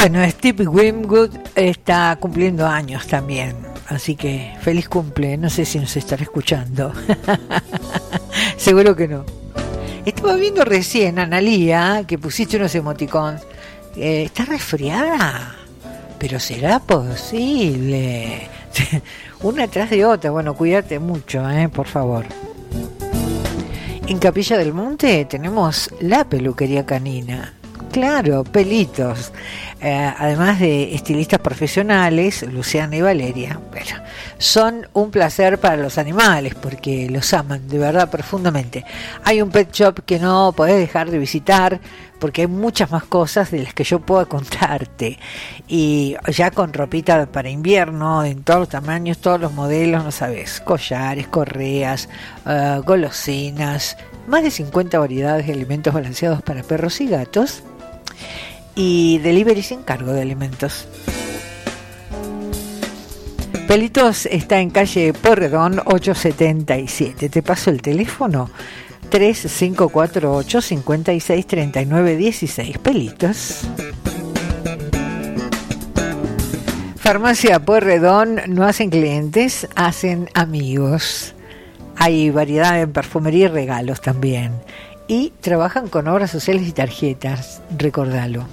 Bueno, 0.10 0.28
Steve 0.28 0.68
Wimgood 0.68 1.30
está 1.54 2.18
cumpliendo 2.20 2.66
años 2.66 3.06
también, 3.06 3.56
así 3.90 4.16
que 4.16 4.56
feliz 4.60 4.90
cumple. 4.90 5.38
No 5.38 5.52
sé 5.52 5.66
si 5.66 5.78
nos 5.78 5.96
estará 5.96 6.24
escuchando. 6.24 6.92
Seguro 8.58 8.96
que 8.96 9.08
no. 9.08 9.24
Estaba 10.08 10.34
viendo 10.34 10.66
recién, 10.66 11.20
Analía, 11.20 12.06
que 12.08 12.18
pusiste 12.18 12.58
unos 12.58 12.74
emoticons. 12.74 13.44
Eh, 13.98 14.24
¿Está 14.24 14.46
resfriada? 14.46 15.56
Pero 16.18 16.40
será 16.40 16.80
posible. 16.80 18.50
Una 19.44 19.68
tras 19.68 19.92
de 19.92 20.06
otra. 20.06 20.32
Bueno, 20.32 20.56
cuídate 20.56 20.98
mucho, 20.98 21.48
eh, 21.52 21.70
por 21.70 21.86
favor. 21.86 22.26
En 24.08 24.18
Capilla 24.18 24.58
del 24.58 24.74
Monte 24.74 25.26
tenemos 25.26 25.94
la 26.00 26.28
peluquería 26.28 26.84
canina. 26.84 27.59
Claro, 27.92 28.44
pelitos. 28.44 29.32
Eh, 29.82 30.14
además 30.18 30.60
de 30.60 30.94
estilistas 30.94 31.40
profesionales, 31.40 32.44
Luciana 32.44 32.96
y 32.96 33.02
Valeria, 33.02 33.60
bueno, 33.72 34.04
son 34.38 34.88
un 34.94 35.10
placer 35.10 35.58
para 35.58 35.78
los 35.78 35.98
animales 35.98 36.54
porque 36.54 37.10
los 37.10 37.34
aman 37.34 37.68
de 37.68 37.80
verdad 37.80 38.10
profundamente. 38.12 38.86
Hay 39.24 39.42
un 39.42 39.50
pet 39.50 39.72
shop 39.72 40.04
que 40.06 40.20
no 40.20 40.54
podés 40.56 40.78
dejar 40.78 41.10
de 41.10 41.18
visitar 41.18 41.80
porque 42.20 42.42
hay 42.42 42.48
muchas 42.48 42.92
más 42.92 43.06
cosas 43.06 43.50
de 43.50 43.64
las 43.64 43.74
que 43.74 43.84
yo 43.84 44.00
puedo 44.00 44.28
contarte. 44.30 45.18
Y 45.68 46.16
ya 46.28 46.52
con 46.52 46.74
ropita 46.74 47.26
para 47.26 47.50
invierno, 47.50 48.24
en 48.24 48.44
todos 48.44 48.60
los 48.60 48.70
tamaños, 48.70 49.18
todos 49.18 49.40
los 49.40 49.54
modelos, 49.54 50.04
no 50.04 50.12
sabes, 50.12 50.60
collares, 50.60 51.28
correas, 51.28 52.08
eh, 52.46 52.82
golosinas, 52.86 53.98
más 54.28 54.44
de 54.44 54.52
50 54.52 55.00
variedades 55.00 55.48
de 55.48 55.54
alimentos 55.54 55.94
balanceados 55.94 56.44
para 56.44 56.62
perros 56.62 57.02
y 57.02 57.08
gatos 57.08 57.64
y 58.76 59.18
delivery 59.20 59.62
sin 59.62 59.84
cargo 59.84 60.14
de 60.14 60.22
alimentos. 60.22 60.88
Pelitos 63.68 64.26
está 64.26 64.62
en 64.62 64.72
calle 64.72 65.14
Porredón 65.14 65.80
877. 65.86 67.30
Te 67.30 67.44
paso 67.44 67.70
el 67.70 67.82
teléfono 67.82 68.50
3548 69.10 70.62
56 70.62 71.46
39 71.46 72.16
16. 72.16 72.78
Pelitos. 72.80 73.62
Farmacia 76.96 77.60
Porredón 77.60 78.42
no 78.48 78.66
hacen 78.66 78.90
clientes, 78.90 79.68
hacen 79.76 80.30
amigos. 80.34 81.36
Hay 81.96 82.30
variedad 82.30 82.82
en 82.82 82.92
perfumería 82.92 83.46
y 83.46 83.50
regalos 83.50 84.02
también 84.02 84.54
y 85.10 85.34
trabajan 85.42 85.90
con 85.90 86.08
obras 86.08 86.32
sociales 86.32 86.66
y 86.68 86.72
tarjetas, 86.72 87.62
recordalo. 87.78 88.46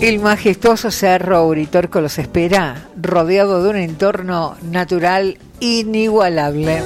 El 0.00 0.20
majestuoso 0.20 0.90
cerro 0.90 1.46
Uritorco 1.46 2.00
los 2.00 2.18
espera, 2.18 2.88
rodeado 2.96 3.62
de 3.62 3.70
un 3.70 3.76
entorno 3.76 4.56
natural 4.62 5.36
inigualable. 5.60 6.80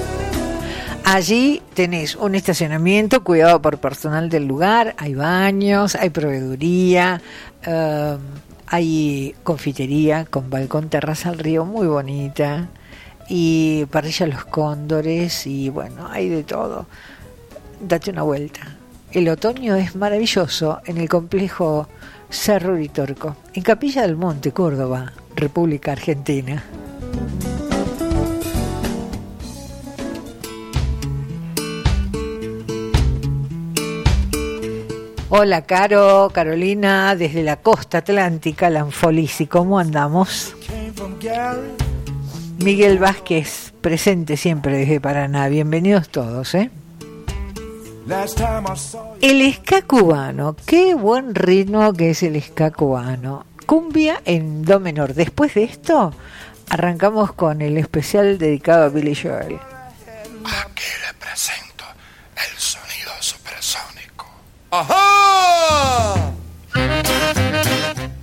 Allí 1.04 1.60
tenés 1.74 2.14
un 2.14 2.34
estacionamiento 2.34 3.24
cuidado 3.24 3.60
por 3.60 3.78
personal 3.78 4.30
del 4.30 4.46
lugar, 4.46 4.94
hay 4.98 5.14
baños, 5.14 5.96
hay 5.96 6.10
proveeduría, 6.10 7.20
eh, 7.66 8.16
hay 8.68 9.34
confitería 9.42 10.24
con 10.24 10.48
balcón 10.48 10.88
terraza 10.88 11.30
al 11.30 11.38
río 11.38 11.64
muy 11.64 11.86
bonita 11.86 12.68
y 13.28 13.84
parrilla 13.86 14.26
Los 14.26 14.44
Cóndores 14.44 15.46
y 15.46 15.68
bueno, 15.70 16.08
hay 16.08 16.28
de 16.28 16.44
todo. 16.44 16.86
Date 17.80 18.10
una 18.10 18.22
vuelta. 18.22 18.76
El 19.10 19.28
otoño 19.28 19.74
es 19.76 19.96
maravilloso 19.96 20.80
en 20.86 20.98
el 20.98 21.08
complejo 21.08 21.88
Cerro 22.30 22.74
Uritorco, 22.74 23.36
en 23.52 23.62
Capilla 23.62 24.02
del 24.02 24.16
Monte, 24.16 24.52
Córdoba, 24.52 25.12
República 25.36 25.92
Argentina. 25.92 26.62
Hola, 35.34 35.62
Caro, 35.62 36.30
Carolina, 36.30 37.16
desde 37.16 37.42
la 37.42 37.56
costa 37.56 37.98
atlántica, 37.98 38.68
Lanfolisi, 38.68 39.46
¿cómo 39.46 39.78
andamos? 39.78 40.54
Miguel 42.58 42.98
Vázquez, 42.98 43.72
presente 43.80 44.36
siempre 44.36 44.76
desde 44.76 45.00
Paraná. 45.00 45.48
Bienvenidos 45.48 46.10
todos, 46.10 46.54
¿eh? 46.54 46.70
El 49.22 49.54
ska 49.54 49.80
cubano, 49.86 50.54
qué 50.66 50.92
buen 50.94 51.34
ritmo 51.34 51.94
que 51.94 52.10
es 52.10 52.22
el 52.22 52.38
ska 52.42 52.70
cubano. 52.70 53.46
Cumbia 53.64 54.20
en 54.26 54.66
do 54.66 54.80
menor. 54.80 55.14
Después 55.14 55.54
de 55.54 55.64
esto, 55.64 56.12
arrancamos 56.68 57.32
con 57.32 57.62
el 57.62 57.78
especial 57.78 58.36
dedicado 58.36 58.84
a 58.84 58.88
Billy 58.90 59.14
Joel. 59.14 59.58
Aquí 60.44 60.84
le 61.06 61.14
presento 61.18 61.84
el. 62.36 62.71
¡Ajá! 64.74 66.14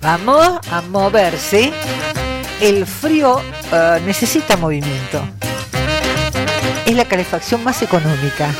Vamos 0.00 0.58
a 0.68 0.80
moverse. 0.82 1.72
El 2.60 2.86
frío 2.86 3.40
eh, 3.72 4.02
necesita 4.04 4.56
movimiento. 4.56 5.22
Es 6.84 6.96
la 6.96 7.04
calefacción 7.04 7.62
más 7.62 7.80
económica. 7.82 8.52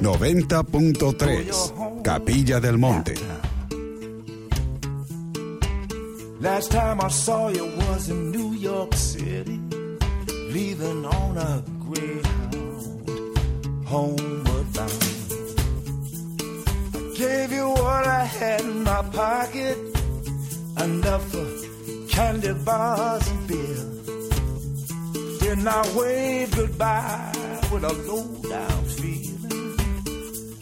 90.3 0.00 2.02
Capilla 2.02 2.58
del 2.58 2.78
Monte. 2.78 3.14
Last 6.40 6.70
time 6.70 7.02
I 7.02 7.08
saw 7.08 7.48
you 7.48 7.66
was 7.76 8.08
in 8.08 8.30
New 8.30 8.54
York 8.54 8.94
City, 8.94 9.60
leaving 10.50 11.04
on 11.04 11.36
a 11.36 11.62
Greyhound, 11.84 13.10
homeward 13.84 14.72
bound. 14.72 15.04
I 16.94 16.98
gave 17.18 17.52
you 17.52 17.68
what 17.68 18.06
I 18.06 18.24
had 18.24 18.62
in 18.62 18.82
my 18.82 19.02
pocket, 19.12 19.76
enough 20.82 21.22
for 21.30 21.46
candy 22.08 22.54
bars 22.64 23.28
and 23.28 23.46
beer. 23.46 23.84
Then 25.40 25.68
I 25.68 25.82
waved 25.94 26.56
goodbye 26.56 27.35
with 27.70 27.84
a 27.84 27.92
low 28.08 28.24
down 28.48 28.84
feeling. 28.84 29.76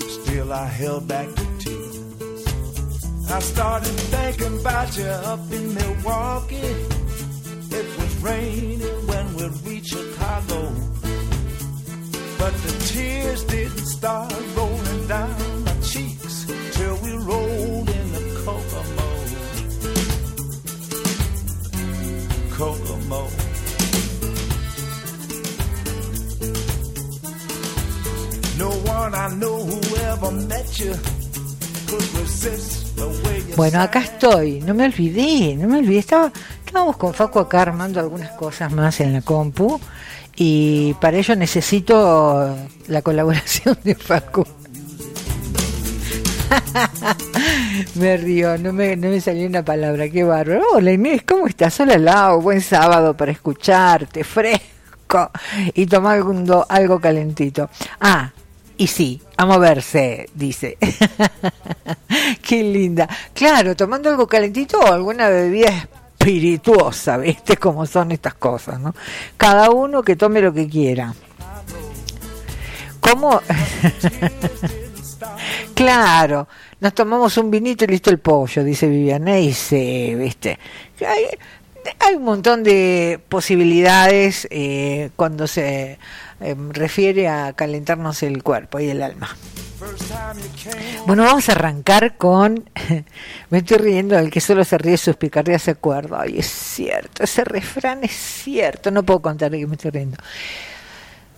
Still, 0.09 0.53
I 0.53 0.67
held 0.67 1.09
back 1.09 1.29
the 1.29 1.47
tears. 1.59 3.31
I 3.31 3.39
started 3.41 3.97
thinking 4.15 4.61
about 4.61 4.97
you 4.97 5.05
up 5.05 5.41
in 5.53 5.75
Milwaukee. 5.75 6.75
It 7.79 7.87
was 7.99 8.17
raining 8.23 9.07
when 9.07 9.35
we 9.35 9.45
reached 9.69 9.89
Chicago. 9.89 10.73
But 12.39 12.55
the 12.65 12.75
tears 12.93 13.45
didn't 13.45 13.87
start 13.87 14.33
rolling 14.57 15.07
down 15.09 15.65
my 15.65 15.75
cheeks 15.81 16.47
till 16.73 16.97
we 17.03 17.13
rolled 17.13 17.89
in 17.89 18.13
the 18.13 18.25
Kokomo. 18.45 19.09
Kokomo. 22.57 23.44
Bueno, 33.57 33.81
acá 33.81 34.01
estoy, 34.01 34.61
no 34.61 34.75
me 34.75 34.87
olvidé, 34.87 35.57
no 35.57 35.69
me 35.69 35.79
olvidé. 35.79 36.01
Estaba, 36.01 36.33
estábamos 36.65 36.97
con 36.97 37.15
Facu 37.15 37.39
acá 37.39 37.63
armando 37.63 38.01
algunas 38.01 38.31
cosas 38.33 38.73
más 38.73 39.01
en 39.01 39.13
la 39.13 39.23
compu 39.23 39.81
y 40.37 40.95
para 40.95 41.19
ello 41.19 41.37
necesito 41.37 42.57
la 42.89 43.03
colaboración 43.03 43.79
de 43.85 43.95
Facu. 43.95 44.45
me 47.95 48.17
río, 48.17 48.59
no 48.59 48.73
me, 48.73 48.97
no 48.97 49.09
me 49.09 49.21
salió 49.21 49.47
una 49.47 49.65
palabra, 49.65 50.09
qué 50.09 50.25
bárbaro. 50.25 50.63
Hola 50.75 50.93
Inés, 50.93 51.23
¿cómo 51.27 51.47
estás? 51.47 51.79
Hola 51.81 51.99
Lau, 51.99 52.41
buen 52.41 52.61
sábado 52.61 53.17
para 53.17 53.33
escucharte, 53.33 54.25
fresco 54.25 55.31
y 55.75 55.87
tomar 55.87 56.17
algo, 56.17 56.67
algo 56.69 57.01
calentito. 57.01 57.71
Ah, 58.01 58.33
y 58.77 58.87
sí, 58.87 59.23
a 59.37 59.47
moverse, 59.47 60.29
dice. 60.35 60.77
Qué 62.43 62.63
linda. 62.63 63.09
Claro, 63.33 63.77
tomando 63.77 64.11
algo 64.11 64.27
calentito 64.27 64.79
o 64.79 64.93
alguna 64.93 65.29
bebida 65.29 65.89
espirituosa, 66.19 67.19
¿viste 67.19 67.57
cómo 67.57 67.87
son 67.87 68.13
estas 68.13 68.35
cosas, 68.35 68.81
no? 68.81 68.95
Cada 69.37 69.71
uno 69.71 70.03
que 70.03 70.17
tome 70.17 70.41
lo 70.41 70.53
que 70.53 70.69
quiera. 70.69 71.15
¿Cómo? 73.01 73.41
claro, 75.75 76.49
nos 76.81 76.95
tomamos 76.95 77.37
un 77.37 77.51
vinito 77.51 77.85
y 77.85 77.89
listo 77.89 78.11
el 78.11 78.19
pollo, 78.19 78.65
dice 78.65 78.89
Viviana. 78.89 79.39
Y 79.39 79.53
sí, 79.53 80.15
¿viste? 80.15 80.59
Hay, 82.01 82.17
un 82.17 82.25
montón 82.25 82.63
de 82.63 83.21
posibilidades 83.29 84.47
eh, 84.51 85.11
cuando 85.17 85.47
se 85.47 85.99
eh, 86.41 86.57
refiere 86.71 87.29
a 87.29 87.53
calentarnos 87.53 88.23
el 88.23 88.43
cuerpo 88.43 88.81
y 88.81 88.89
el 88.89 89.03
alma. 89.03 89.37
Bueno, 91.07 91.25
vamos 91.25 91.49
a 91.49 91.53
arrancar 91.53 92.17
con. 92.17 92.69
Me 93.51 93.59
estoy 93.59 93.79
riendo 93.79 94.17
del 94.17 94.31
que 94.31 94.41
solo 94.41 94.65
se 94.65 94.79
ríe 94.79 94.97
sus 94.97 95.17
picardías 95.17 95.63
se 95.63 95.73
acuerda. 95.73 96.23
Ay, 96.23 96.39
es 96.39 96.47
cierto, 96.47 97.25
ese 97.25 97.45
refrán 97.45 98.05
es 98.05 98.13
cierto. 98.13 98.91
No 98.91 99.03
puedo 99.03 99.21
contar 99.21 99.51
que 99.51 99.67
me 99.67 99.75
estoy 99.75 99.91
riendo. 99.91 100.17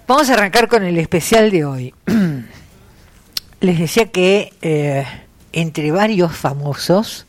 Vamos 0.06 0.30
a 0.30 0.34
arrancar 0.34 0.68
con 0.68 0.84
el 0.84 0.98
especial 0.98 1.50
de 1.50 1.64
hoy. 1.64 1.94
Les 3.60 3.78
decía 3.78 4.12
que 4.12 4.52
eh, 4.62 5.04
entre 5.52 5.90
varios 5.90 6.36
famosos 6.36 7.26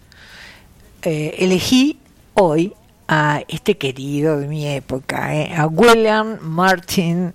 elegí 1.02 2.00
hoy 2.34 2.74
a 3.08 3.42
este 3.48 3.78
querido 3.78 4.40
de 4.40 4.48
mi 4.48 4.68
época, 4.68 5.36
eh, 5.36 5.54
a 5.56 5.68
William 5.68 6.38
Martin 6.42 7.34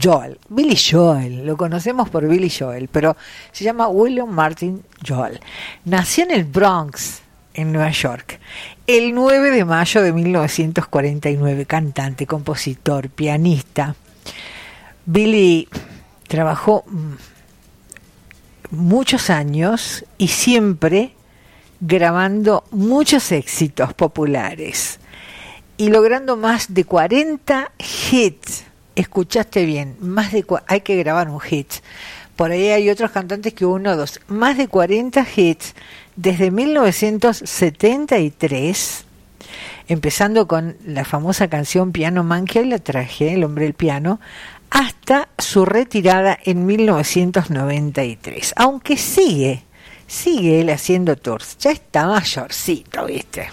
Joel. 0.00 0.38
Billy 0.48 0.76
Joel, 0.76 1.44
lo 1.44 1.56
conocemos 1.56 2.08
por 2.08 2.26
Billy 2.26 2.50
Joel, 2.50 2.88
pero 2.88 3.16
se 3.50 3.64
llama 3.64 3.88
William 3.88 4.28
Martin 4.28 4.82
Joel. 5.06 5.40
Nació 5.84 6.24
en 6.24 6.30
el 6.30 6.44
Bronx, 6.44 7.20
en 7.54 7.72
Nueva 7.72 7.90
York, 7.90 8.40
el 8.86 9.14
9 9.14 9.50
de 9.50 9.64
mayo 9.64 10.02
de 10.02 10.12
1949, 10.12 11.66
cantante, 11.66 12.26
compositor, 12.26 13.10
pianista. 13.10 13.94
Billy 15.04 15.68
trabajó 16.28 16.84
mm, 16.86 17.12
muchos 18.70 19.28
años 19.28 20.04
y 20.16 20.28
siempre 20.28 21.12
grabando 21.84 22.62
muchos 22.70 23.32
éxitos 23.32 23.92
populares 23.92 25.00
y 25.76 25.88
logrando 25.88 26.36
más 26.36 26.72
de 26.72 26.84
40 26.84 27.72
hits. 28.12 28.62
Escuchaste 28.94 29.64
bien, 29.64 29.96
más 30.00 30.30
de 30.30 30.46
hay 30.68 30.82
que 30.82 30.94
grabar 30.96 31.28
un 31.28 31.40
hit. 31.40 31.72
Por 32.36 32.52
ahí 32.52 32.68
hay 32.68 32.88
otros 32.88 33.10
cantantes 33.10 33.52
que 33.52 33.66
uno 33.66 33.90
o 33.90 33.96
dos, 33.96 34.20
más 34.28 34.56
de 34.56 34.68
40 34.68 35.26
hits 35.34 35.74
desde 36.14 36.52
1973, 36.52 39.04
empezando 39.88 40.46
con 40.46 40.76
la 40.86 41.04
famosa 41.04 41.48
canción 41.48 41.90
Piano 41.90 42.22
Man 42.22 42.44
que 42.44 42.60
hoy 42.60 42.66
la 42.66 42.78
traje, 42.78 43.34
El 43.34 43.42
hombre 43.42 43.64
del 43.64 43.74
piano, 43.74 44.20
hasta 44.70 45.30
su 45.36 45.64
retirada 45.64 46.38
en 46.44 46.64
1993. 46.64 48.52
Aunque 48.56 48.96
sigue, 48.96 49.64
sigue 50.12 50.60
él 50.60 50.70
haciendo 50.70 51.16
tours. 51.16 51.56
Ya 51.58 51.70
está 51.70 52.06
mayorcito, 52.06 53.06
¿viste? 53.06 53.48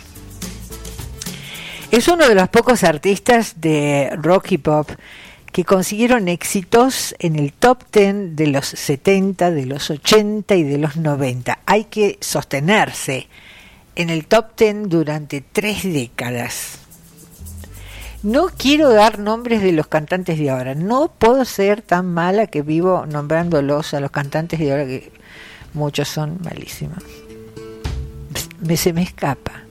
Es 1.90 2.08
uno 2.08 2.28
de 2.28 2.36
los 2.36 2.50
pocos 2.50 2.84
artistas 2.84 3.62
de 3.62 4.12
rock 4.22 4.52
y 4.52 4.58
pop 4.58 4.90
que 5.52 5.64
consiguieron 5.66 6.28
éxitos 6.28 7.16
en 7.18 7.38
el 7.38 7.54
top 7.54 7.84
10 7.92 8.36
de 8.36 8.48
los 8.48 8.68
70, 8.68 9.52
de 9.52 9.66
los 9.66 9.90
80 9.90 10.56
y 10.56 10.64
de 10.64 10.78
los 10.78 10.98
90. 10.98 11.60
Hay 11.66 11.86
que 11.86 12.18
sostenerse 12.22 13.28
en 13.96 14.10
el 14.12 14.28
top 14.28 14.56
10 14.56 14.90
durante 14.90 15.42
tres 15.42 15.84
décadas. 15.84 16.78
No 18.22 18.48
quiero 18.56 18.90
dar 18.90 19.18
nombres 19.18 19.64
de 19.64 19.72
los 19.72 19.88
cantantes 19.88 20.38
de 20.38 20.50
ahora. 20.50 20.76
No 20.76 21.10
puedo 21.18 21.46
ser 21.46 21.82
tan 21.82 22.14
mala 22.14 22.48
que 22.48 22.62
vivo 22.62 23.06
nombrándolos 23.08 23.94
a 23.94 24.02
los 24.02 24.12
cantantes 24.12 24.60
de 24.60 24.72
ahora 24.72 24.86
que 24.86 25.19
muchos 25.74 26.08
son 26.08 26.40
malísimos. 26.44 27.04
Me, 28.62 28.78
se 28.78 28.94
me 28.94 29.04
escapa. 29.04 29.64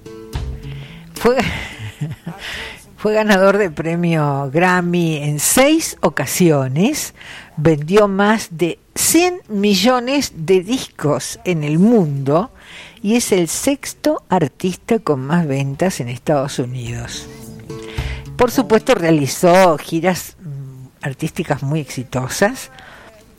Fue, 1.15 1.37
fue 2.97 3.15
ganador 3.15 3.59
de 3.59 3.71
premio 3.71 4.51
Grammy 4.53 5.17
en 5.17 5.41
seis 5.41 5.97
ocasiones. 6.01 7.15
Vendió 7.57 8.09
más 8.09 8.49
de 8.51 8.79
100 8.95 9.43
millones 9.49 10.33
de 10.35 10.63
discos 10.63 11.39
en 11.45 11.65
el 11.65 11.79
mundo 11.79 12.51
y 13.03 13.17
es 13.17 13.33
el 13.33 13.49
sexto 13.49 14.25
artista 14.29 14.99
con 14.99 15.21
más 15.21 15.47
ventas 15.47 16.01
en 16.01 16.09
Estados 16.09 16.59
Unidos. 16.59 17.27
Por 18.37 18.51
supuesto 18.51 18.95
realizó 18.95 19.77
giras 19.79 20.37
mm, 20.41 20.87
artísticas 21.03 21.63
muy 21.63 21.81
exitosas, 21.81 22.71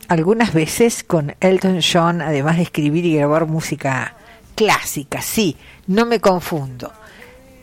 algunas 0.10 0.54
veces 0.54 1.04
con 1.04 1.36
Elton 1.40 1.80
John, 1.82 2.22
además 2.22 2.58
de 2.58 2.64
escribir 2.64 3.06
y 3.06 3.16
grabar 3.16 3.46
música 3.46 4.16
clásica, 4.56 5.22
sí, 5.22 5.56
no 5.88 6.06
me 6.06 6.20
confundo. 6.20 6.92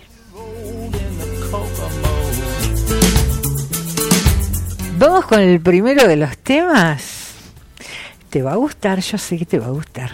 Vamos 5.00 5.24
con 5.24 5.40
el 5.40 5.62
primero 5.62 6.06
de 6.06 6.16
los 6.16 6.36
temas. 6.36 7.30
Te 8.28 8.42
va 8.42 8.52
a 8.52 8.56
gustar, 8.56 9.00
yo 9.00 9.16
sé 9.16 9.38
que 9.38 9.46
te 9.46 9.58
va 9.58 9.68
a 9.68 9.70
gustar. 9.70 10.10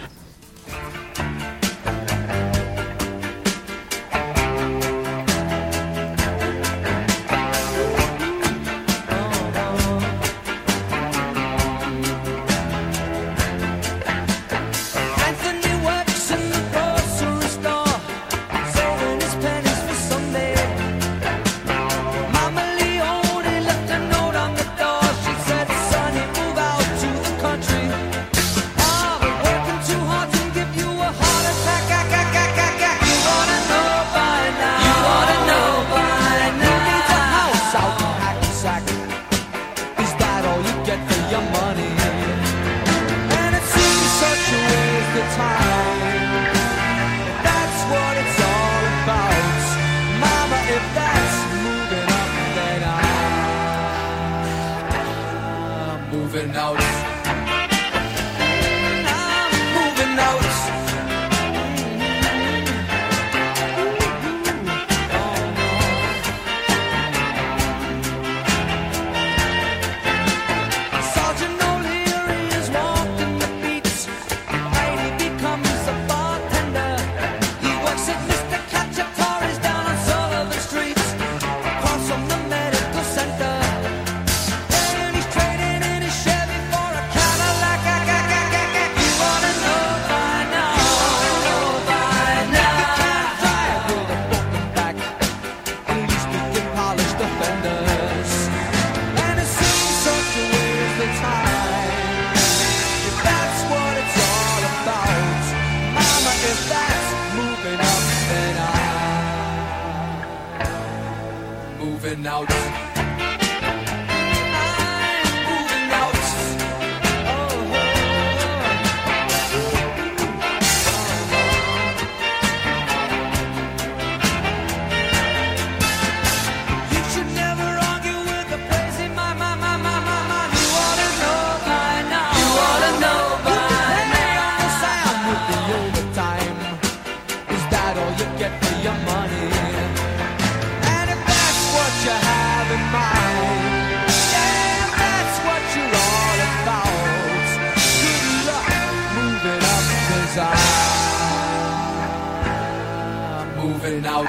Out. 154.05 154.26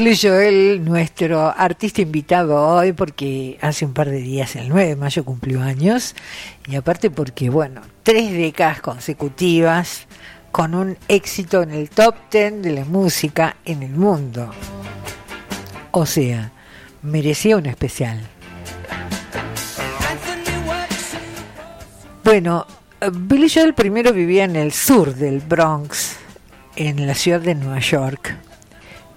Billy 0.00 0.16
Joel, 0.16 0.82
nuestro 0.82 1.52
artista 1.54 2.00
invitado 2.00 2.56
hoy, 2.56 2.94
porque 2.94 3.58
hace 3.60 3.84
un 3.84 3.92
par 3.92 4.08
de 4.08 4.16
días, 4.16 4.56
el 4.56 4.70
9 4.70 4.88
de 4.88 4.96
mayo, 4.96 5.26
cumplió 5.26 5.60
años, 5.60 6.14
y 6.66 6.76
aparte 6.76 7.10
porque, 7.10 7.50
bueno, 7.50 7.82
tres 8.02 8.32
décadas 8.32 8.80
consecutivas 8.80 10.06
con 10.52 10.74
un 10.74 10.96
éxito 11.08 11.62
en 11.62 11.72
el 11.72 11.90
top 11.90 12.14
10 12.32 12.62
de 12.62 12.72
la 12.72 12.86
música 12.86 13.56
en 13.66 13.82
el 13.82 13.90
mundo. 13.90 14.50
O 15.90 16.06
sea, 16.06 16.50
merecía 17.02 17.58
un 17.58 17.66
especial. 17.66 18.22
Bueno, 22.24 22.66
Billy 23.12 23.50
Joel 23.50 23.74
primero 23.74 24.14
vivía 24.14 24.44
en 24.44 24.56
el 24.56 24.72
sur 24.72 25.14
del 25.14 25.40
Bronx, 25.40 26.16
en 26.76 27.06
la 27.06 27.14
ciudad 27.14 27.42
de 27.42 27.54
Nueva 27.54 27.80
York. 27.80 28.49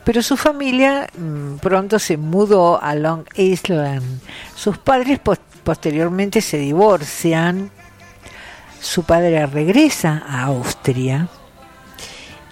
Pero 0.04 0.22
su 0.22 0.36
familia 0.36 1.08
mm, 1.18 1.56
pronto 1.58 1.98
se 2.00 2.18
mudó 2.18 2.82
a 2.82 2.94
Long 2.96 3.24
Island. 3.36 4.20
Sus 4.56 4.78
padres 4.78 5.20
pos- 5.20 5.40
posteriormente 5.64 6.42
se 6.42 6.58
divorcian. 6.58 7.72
Su 8.82 9.04
padre 9.04 9.46
regresa 9.46 10.24
a 10.28 10.44
Austria. 10.44 11.30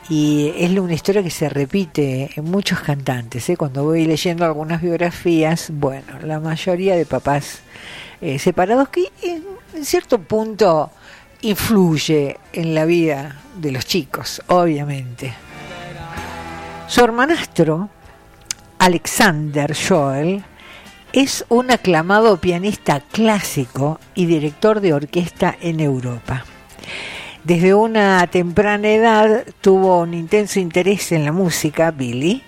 Y 0.10 0.52
es 0.58 0.78
una 0.78 0.94
historia 0.94 1.24
que 1.24 1.30
se 1.30 1.48
repite 1.50 2.32
en 2.36 2.46
muchos 2.46 2.80
cantantes. 2.82 3.48
¿eh? 3.50 3.56
Cuando 3.58 3.84
voy 3.84 4.06
leyendo 4.06 4.46
algunas 4.46 4.82
biografías, 4.82 5.70
bueno, 5.74 6.20
la 6.24 6.40
mayoría 6.40 6.96
de 6.96 7.06
papás 7.06 7.60
eh, 8.22 8.38
separados 8.40 8.90
que 8.90 9.10
en 9.24 9.86
cierto 9.86 10.20
punto 10.20 10.90
influye 11.42 12.38
en 12.54 12.76
la 12.76 12.86
vida 12.86 13.42
de 13.56 13.72
los 13.72 13.86
chicos, 13.86 14.42
obviamente. 14.48 15.34
Su 16.92 17.06
hermanastro, 17.06 17.88
Alexander 18.78 19.74
Joel, 19.74 20.44
es 21.14 21.46
un 21.48 21.72
aclamado 21.72 22.36
pianista 22.36 23.00
clásico 23.00 23.98
y 24.14 24.26
director 24.26 24.82
de 24.82 24.94
orquesta 24.94 25.56
en 25.62 25.80
Europa. 25.80 26.44
Desde 27.46 27.74
una 27.74 28.28
temprana 28.28 28.90
edad 28.90 29.46
tuvo 29.62 30.02
un 30.02 30.14
intenso 30.14 30.60
interés 30.60 31.14
en 31.14 31.24
la 31.24 31.32
música, 31.32 31.92
Billy, 31.92 32.44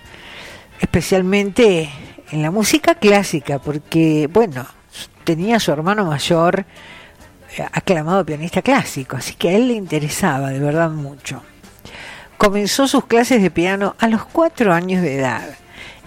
especialmente 0.78 1.88
en 2.30 2.42
la 2.42 2.50
música 2.50 2.96
clásica, 2.96 3.60
porque, 3.60 4.28
bueno, 4.30 4.66
tenía 5.24 5.56
a 5.56 5.60
su 5.60 5.72
hermano 5.72 6.04
mayor 6.04 6.66
eh, 7.56 7.66
aclamado 7.72 8.26
pianista 8.26 8.60
clásico, 8.60 9.16
así 9.16 9.36
que 9.36 9.48
a 9.48 9.52
él 9.52 9.68
le 9.68 9.74
interesaba 9.74 10.50
de 10.50 10.58
verdad 10.58 10.90
mucho. 10.90 11.42
Comenzó 12.44 12.86
sus 12.86 13.06
clases 13.06 13.40
de 13.40 13.50
piano 13.50 13.96
a 13.98 14.06
los 14.06 14.26
cuatro 14.26 14.74
años 14.74 15.00
de 15.00 15.16
edad 15.16 15.48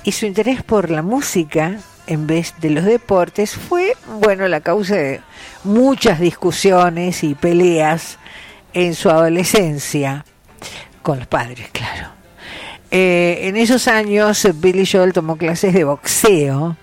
y 0.04 0.12
su 0.12 0.28
interés 0.28 0.62
por 0.62 0.92
la 0.92 1.02
música 1.02 1.80
en 2.06 2.28
vez 2.28 2.54
de 2.62 2.70
los 2.70 2.86
deportes 2.86 3.56
fue, 3.56 3.98
bueno, 4.22 4.48
la 4.48 4.62
causa 4.62 4.98
de 4.98 5.22
muchas 5.64 6.20
discusiones 6.20 7.24
y 7.24 7.34
peleas 7.34 8.20
en 8.74 8.94
su 8.94 9.10
adolescencia 9.10 10.26
con 11.02 11.18
los 11.18 11.28
padres, 11.28 11.70
claro. 11.72 12.10
Eh, 12.92 13.40
en 13.46 13.58
esos 13.58 13.88
años 13.88 14.48
Billy 14.62 14.86
Joel 14.86 15.14
tomó 15.14 15.38
clases 15.38 15.74
de 15.74 15.86
boxeo 15.86 16.78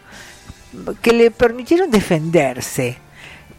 que 1.01 1.13
le 1.13 1.31
permitieron 1.31 1.93
defenderse. 1.93 2.99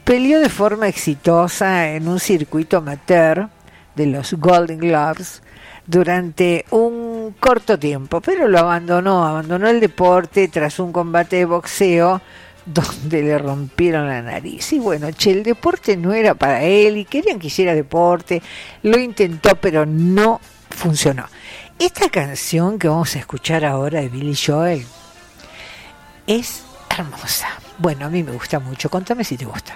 Peleó 0.03 0.41
de 0.41 0.49
forma 0.49 0.89
exitosa 0.89 1.87
en 1.91 2.09
un 2.09 2.19
circuito 2.19 2.79
amateur 2.79 3.47
de 3.95 4.07
los 4.07 4.33
Golden 4.33 4.79
Gloves 4.79 5.41
durante 5.87 6.65
un 6.71 7.35
corto 7.39 7.77
tiempo, 7.77 8.21
pero 8.21 8.47
lo 8.47 8.59
abandonó, 8.59 9.25
abandonó 9.25 9.67
el 9.69 9.79
deporte 9.79 10.47
tras 10.47 10.79
un 10.79 10.91
combate 10.91 11.37
de 11.37 11.45
boxeo 11.45 12.21
donde 12.65 13.21
le 13.21 13.37
rompieron 13.37 14.07
la 14.07 14.21
nariz. 14.21 14.73
Y 14.73 14.79
bueno, 14.79 15.11
che, 15.11 15.31
el 15.31 15.43
deporte 15.43 15.95
no 15.97 16.13
era 16.13 16.33
para 16.33 16.63
él 16.63 16.97
y 16.97 17.05
querían 17.05 17.39
que 17.39 17.47
hiciera 17.47 17.75
deporte, 17.75 18.41
lo 18.83 18.97
intentó, 18.99 19.55
pero 19.55 19.85
no 19.85 20.41
funcionó. 20.69 21.25
Esta 21.77 22.09
canción 22.09 22.79
que 22.79 22.87
vamos 22.87 23.15
a 23.15 23.19
escuchar 23.19 23.65
ahora 23.65 23.99
de 23.99 24.09
Billy 24.09 24.35
Joel 24.35 24.85
es 26.25 26.63
hermosa. 26.89 27.49
Bueno, 27.77 28.05
a 28.05 28.09
mí 28.09 28.23
me 28.23 28.31
gusta 28.31 28.59
mucho. 28.59 28.89
Contame 28.89 29.23
si 29.23 29.37
te 29.37 29.45
gusta. 29.45 29.75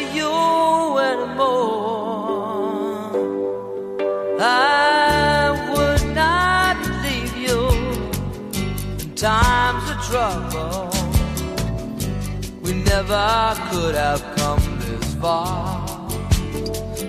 never 13.53 13.69
could 13.69 13.95
have 13.95 14.21
come 14.37 14.79
this 14.79 15.15
far. 15.15 15.87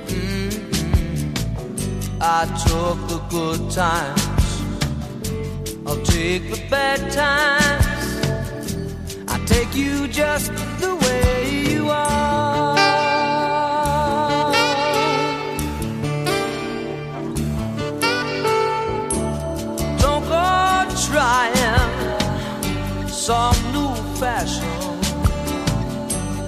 Mm-mm. 0.07 0.59
I 2.21 2.45
took 2.67 2.99
the 3.09 3.19
good 3.31 3.71
times, 3.71 4.23
I'll 5.87 6.03
take 6.05 6.51
the 6.51 6.61
bad 6.71 7.13
times. 7.13 7.87
I 9.29 9.39
take 9.47 9.75
you 9.75 10.09
just 10.09 10.53
the 10.81 10.95
way 10.97 11.73
you 11.73 11.91
are. 11.91 12.62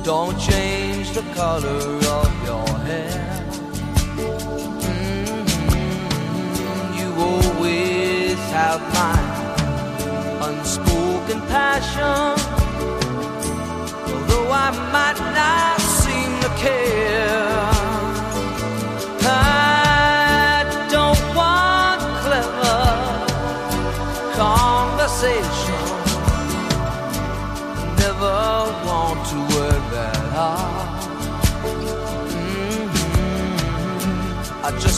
Don't 0.05 0.39
change 0.39 1.13
the 1.13 1.23
color 1.35 1.81
of 2.19 2.45
your 2.45 2.69
hair. 2.85 3.47
Mm, 4.85 5.47
You 6.99 7.09
always 7.31 8.39
have 8.53 8.81
my 8.93 9.17
unspoken 10.47 11.41
passion. 11.49 12.39
Although 14.13 14.51
I 14.53 14.71
might 14.93 15.19
not 15.35 15.81
seem 15.81 16.31
to 16.43 16.51
care. 16.63 17.74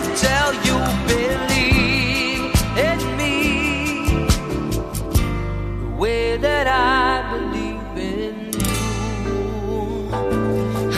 till 0.00 0.52
you 0.66 0.76
believe 1.06 2.54
in 2.88 2.98
me? 3.18 3.36
The 5.80 5.90
way 6.02 6.36
that 6.36 6.66
I 6.66 7.30
believe 7.32 7.96
in 7.96 8.52
you. 8.52 9.40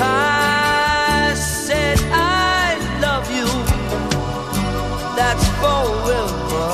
I 0.01 1.35
said 1.35 1.99
I 2.13 2.77
love 3.05 3.27
you. 3.39 3.49
That's 5.19 5.47
forever. 5.63 6.71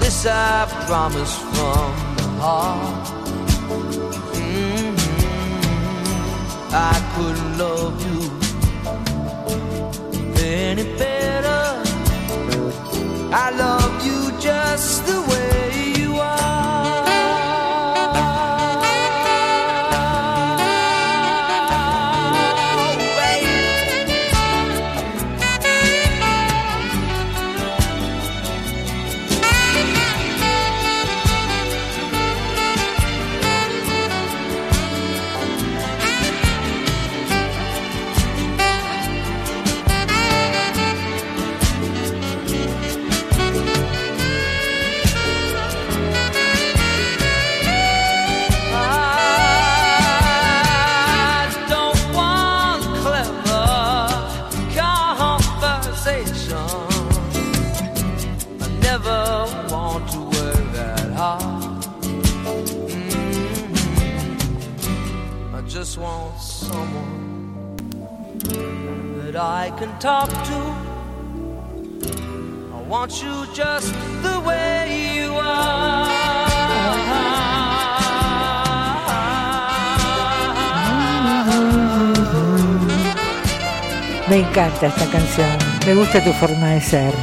This 0.00 0.26
I 0.26 0.66
promise 0.86 1.34
from 1.52 1.90
the 2.18 2.28
heart. 2.42 3.06
Mhm. 4.34 4.94
I 6.72 6.94
couldn't 7.14 7.58
love 7.58 7.96
you 8.06 8.11
any 10.72 10.84
better. 10.96 11.82
I 13.34 13.50
love 13.50 14.06
you 14.06 14.32
just 14.40 15.04
the 15.06 15.20
way 15.30 15.81
talk 70.02 70.28
to. 70.28 70.58
I 72.74 72.82
want 72.88 73.22
you 73.22 73.46
just 73.54 73.94
the 74.20 74.40
way 74.44 75.14
you 75.14 75.32
are. 75.32 76.08
Me 84.28 84.40
encanta 84.40 84.86
esta 84.88 85.06
canción. 85.06 85.56
Me 85.86 85.94
gusta 85.94 86.20
tu 86.24 86.32
forma 86.32 86.70
de 86.70 86.80
ser. 86.80 87.14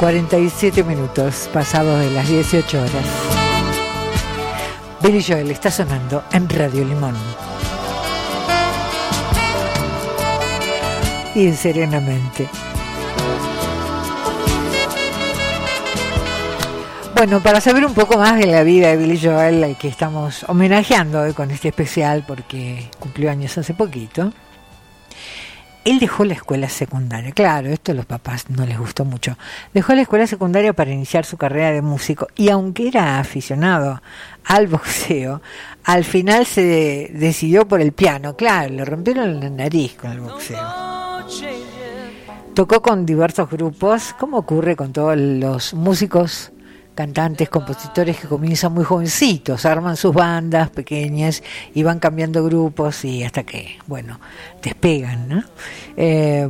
...47 0.00 0.84
minutos 0.84 1.48
pasados 1.52 2.00
de 2.00 2.10
las 2.10 2.28
18 2.28 2.78
horas. 2.78 3.35
Billy 5.06 5.22
Joel 5.22 5.52
está 5.52 5.70
sonando 5.70 6.24
en 6.32 6.48
Radio 6.48 6.84
Limón. 6.84 7.14
Y 11.32 11.46
en 11.46 11.56
Serenamente. 11.56 12.48
Bueno, 17.14 17.40
para 17.40 17.60
saber 17.60 17.86
un 17.86 17.94
poco 17.94 18.18
más 18.18 18.36
de 18.36 18.46
la 18.46 18.64
vida 18.64 18.88
de 18.88 18.96
Billy 18.96 19.20
Joel, 19.22 19.62
al 19.62 19.78
que 19.78 19.86
estamos 19.86 20.44
homenajeando 20.48 21.20
hoy 21.20 21.34
con 21.34 21.52
este 21.52 21.68
especial 21.68 22.24
porque 22.26 22.90
cumplió 22.98 23.30
años 23.30 23.56
hace 23.56 23.74
poquito, 23.74 24.32
él 25.86 26.00
dejó 26.00 26.24
la 26.24 26.34
escuela 26.34 26.68
secundaria. 26.68 27.30
Claro, 27.30 27.68
esto 27.68 27.92
a 27.92 27.94
los 27.94 28.06
papás 28.06 28.50
no 28.50 28.66
les 28.66 28.76
gustó 28.76 29.04
mucho. 29.04 29.38
Dejó 29.72 29.94
la 29.94 30.02
escuela 30.02 30.26
secundaria 30.26 30.72
para 30.72 30.90
iniciar 30.90 31.24
su 31.24 31.36
carrera 31.36 31.70
de 31.70 31.80
músico 31.80 32.26
y 32.34 32.48
aunque 32.48 32.88
era 32.88 33.20
aficionado 33.20 34.02
al 34.44 34.66
boxeo, 34.66 35.40
al 35.84 36.04
final 36.04 36.44
se 36.44 37.10
decidió 37.14 37.68
por 37.68 37.80
el 37.80 37.92
piano. 37.92 38.34
Claro, 38.34 38.74
le 38.74 38.84
rompieron 38.84 39.38
la 39.38 39.48
nariz 39.48 39.94
con 39.94 40.10
el 40.10 40.20
boxeo. 40.20 40.58
Tocó 42.52 42.82
con 42.82 43.06
diversos 43.06 43.48
grupos, 43.48 44.12
como 44.18 44.38
ocurre 44.38 44.74
con 44.74 44.92
todos 44.92 45.16
los 45.16 45.72
músicos 45.72 46.50
cantantes, 46.96 47.48
compositores 47.48 48.18
que 48.18 48.26
comienzan 48.26 48.72
muy 48.72 48.82
jovencitos, 48.82 49.64
arman 49.64 49.96
sus 49.96 50.12
bandas 50.12 50.70
pequeñas 50.70 51.44
y 51.74 51.84
van 51.84 52.00
cambiando 52.00 52.42
grupos 52.42 53.04
y 53.04 53.22
hasta 53.22 53.44
que, 53.44 53.78
bueno, 53.86 54.18
despegan, 54.62 55.28
¿no? 55.28 55.44
Eh, 55.96 56.48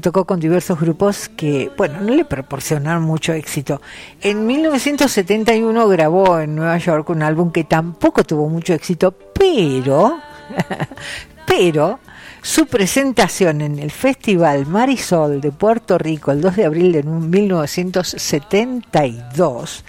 tocó 0.00 0.24
con 0.24 0.40
diversos 0.40 0.80
grupos 0.80 1.28
que, 1.28 1.70
bueno, 1.76 2.00
no 2.00 2.14
le 2.14 2.24
proporcionaron 2.24 3.02
mucho 3.02 3.34
éxito. 3.34 3.82
En 4.20 4.46
1971 4.46 5.88
grabó 5.88 6.40
en 6.40 6.54
Nueva 6.54 6.78
York 6.78 7.10
un 7.10 7.22
álbum 7.22 7.52
que 7.52 7.64
tampoco 7.64 8.24
tuvo 8.24 8.48
mucho 8.48 8.72
éxito, 8.72 9.12
pero, 9.34 10.18
pero 11.46 11.98
su 12.42 12.66
presentación 12.66 13.60
en 13.60 13.78
el 13.78 13.92
Festival 13.92 14.66
Marisol 14.66 15.40
de 15.40 15.52
Puerto 15.52 15.96
Rico 15.96 16.32
el 16.32 16.40
2 16.40 16.56
de 16.56 16.64
abril 16.64 16.90
de 16.90 17.04
1972 17.04 19.84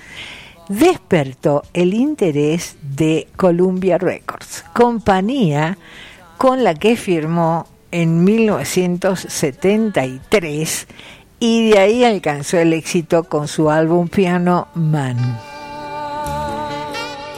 despertó 0.70 1.64
el 1.74 1.95
interés 1.95 2.76
de 2.82 3.28
Columbia 3.36 3.97
Records, 3.97 4.64
compañía 4.74 5.80
con 6.38 6.64
la 6.64 6.76
que 6.76 6.95
firmó 6.95 7.66
en 7.91 8.24
1973 8.24 10.88
y 11.39 11.72
de 11.72 11.80
ahí 11.80 12.04
alcanzó 12.04 12.60
el 12.60 12.74
éxito 12.74 13.24
con 13.24 13.47
su 13.47 13.72
álbum 13.72 14.08
Piano 14.08 14.68
Man. 14.76 15.53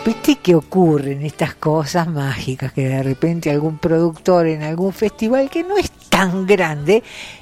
¿Viste 0.06 0.36
qué 0.36 0.54
ocurren 0.54 1.24
estas 1.24 1.56
cosas 1.56 2.08
mágicas? 2.08 2.72
Que 2.72 2.88
de 2.88 3.02
repente 3.02 3.50
algún 3.50 3.80
productor 3.80 4.46
en 4.46 4.62
algún 4.62 4.94
festival 4.94 5.50
que 5.50 5.64
no 5.64 5.78
es 5.78 5.90
tan 6.10 6.46
grande 6.46 7.02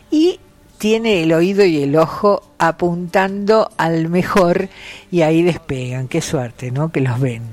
y 0.09 0.39
tiene 0.78 1.24
el 1.24 1.34
oído 1.34 1.66
y 1.66 1.84
el 1.84 1.97
ojo 1.97 2.41
apuntando 2.57 3.70
al 3.76 4.07
mejor 4.07 4.70
y 5.11 5.24
ahí 5.24 5.43
despegan. 5.43 6.07
Qué 6.07 6.22
suerte, 6.22 6.72
¿no? 6.72 6.89
Que 6.89 7.01
los 7.01 7.20
ven. 7.20 7.43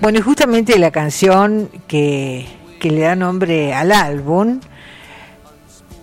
Bueno, 0.00 0.20
y 0.20 0.22
justamente 0.22 0.78
la 0.78 0.92
canción 0.92 1.68
que, 1.88 2.46
que 2.78 2.92
le 2.92 3.00
da 3.00 3.16
nombre 3.16 3.74
al 3.74 3.90
álbum, 3.90 4.60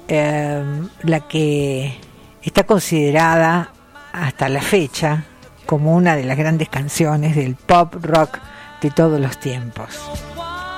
eh, 0.10 0.62
la 1.03 1.22
que 1.22 1.93
está 2.41 2.66
considerada 2.66 3.72
hasta 4.12 4.49
la 4.49 4.62
fecha 4.62 5.24
como 5.66 5.95
una 5.95 6.16
de 6.16 6.24
las 6.24 6.38
grandes 6.38 6.70
canciones 6.70 7.36
del 7.36 7.55
pop 7.55 7.95
rock 8.01 8.39
de 8.82 8.91
todos 8.91 9.20
los 9.20 9.39
tiempos. 9.39 9.89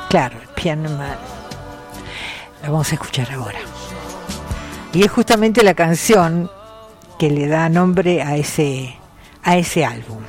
Claro, 0.09 0.37
el 0.41 0.47
Piano 0.49 0.89
Man. 0.89 1.17
La 2.61 2.69
vamos 2.69 2.91
a 2.91 2.95
escuchar 2.95 3.31
ahora. 3.31 3.59
Y 4.93 5.03
es 5.03 5.11
justamente 5.11 5.63
la 5.63 5.73
canción 5.73 6.49
que 7.19 7.29
le 7.29 7.47
da 7.47 7.69
nombre 7.69 8.21
a 8.21 8.35
ese, 8.35 8.95
a 9.43 9.57
ese 9.57 9.85
álbum. 9.85 10.19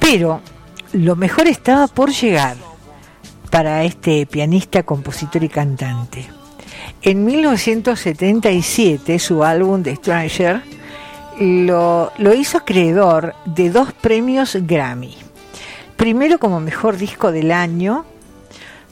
Pero 0.00 0.40
lo 0.92 1.16
mejor 1.16 1.46
estaba 1.46 1.86
por 1.86 2.10
llegar 2.10 2.56
para 3.50 3.84
este 3.84 4.26
pianista, 4.26 4.82
compositor 4.82 5.44
y 5.44 5.48
cantante. 5.48 6.28
En 7.02 7.24
1977 7.24 9.18
su 9.18 9.44
álbum 9.44 9.82
The 9.82 9.96
Stranger 9.96 10.62
lo, 11.38 12.12
hizo 12.34 12.58
acreedor 12.58 13.34
de 13.44 13.70
dos 13.70 13.92
premios 13.92 14.56
Grammy. 14.60 15.16
Primero 15.96 16.38
como 16.38 16.60
mejor 16.60 16.96
disco 16.96 17.32
del 17.32 17.50
año, 17.52 18.04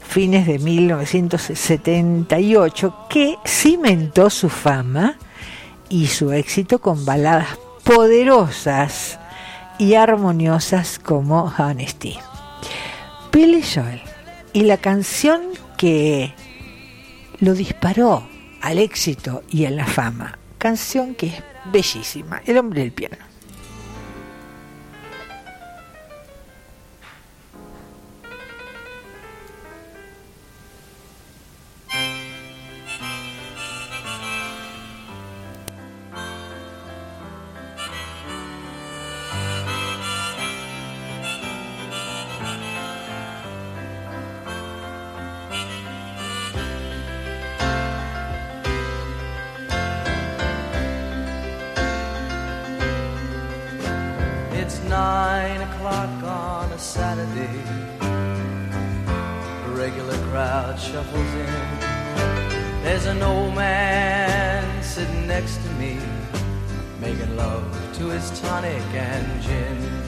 fines 0.01 0.45
de 0.47 0.59
1978, 0.59 3.07
que 3.09 3.37
cimentó 3.45 4.29
su 4.29 4.49
fama 4.49 5.17
y 5.89 6.07
su 6.07 6.31
éxito 6.31 6.79
con 6.79 7.03
baladas 7.05 7.57
poderosas 7.83 9.19
y 9.77 9.95
armoniosas 9.95 10.99
como 10.99 11.53
Honesty. 11.57 12.17
Billy 13.31 13.63
Joel 13.63 14.01
y 14.53 14.63
la 14.63 14.77
canción 14.77 15.41
que 15.77 16.33
lo 17.39 17.53
disparó 17.53 18.27
al 18.61 18.77
éxito 18.77 19.43
y 19.49 19.65
a 19.65 19.71
la 19.71 19.85
fama. 19.85 20.37
Canción 20.57 21.15
que 21.15 21.27
es 21.27 21.50
bellísima, 21.65 22.41
El 22.45 22.57
hombre 22.57 22.81
del 22.81 22.91
piano. 22.91 23.30
Saturday. 56.91 57.63
Regular 59.73 60.17
crowd 60.27 60.77
shuffles 60.77 61.33
in. 61.35 62.83
There's 62.83 63.05
an 63.05 63.23
old 63.23 63.55
man 63.55 64.83
sitting 64.83 65.25
next 65.25 65.63
to 65.63 65.69
me, 65.79 65.99
making 66.99 67.37
love 67.37 67.63
to 67.93 68.07
his 68.07 68.37
tonic 68.41 68.83
and 68.93 69.41
gin. 69.41 70.00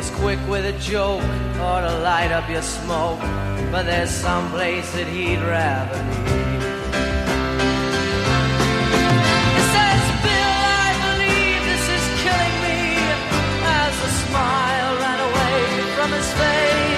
He's 0.00 0.10
quick 0.10 0.38
with 0.48 0.64
a 0.64 0.78
joke 0.78 1.22
or 1.60 1.80
to 1.82 1.98
light 2.02 2.32
up 2.32 2.48
your 2.48 2.62
smoke. 2.62 3.20
But 3.70 3.84
there's 3.84 4.10
some 4.10 4.50
place 4.50 4.90
that 4.92 5.06
he'd 5.06 5.40
rather 5.40 6.00
be. 6.10 6.20
He 9.56 9.62
says, 9.74 10.02
Bill, 10.24 10.56
I 10.84 10.90
believe 11.06 11.60
this 11.72 11.86
is 11.98 12.04
killing 12.24 12.56
me. 12.66 12.80
As 13.78 13.94
smile 14.24 14.92
ran 15.04 15.20
away 15.28 15.58
from 15.96 16.10
his 16.12 16.28
face. 16.32 16.89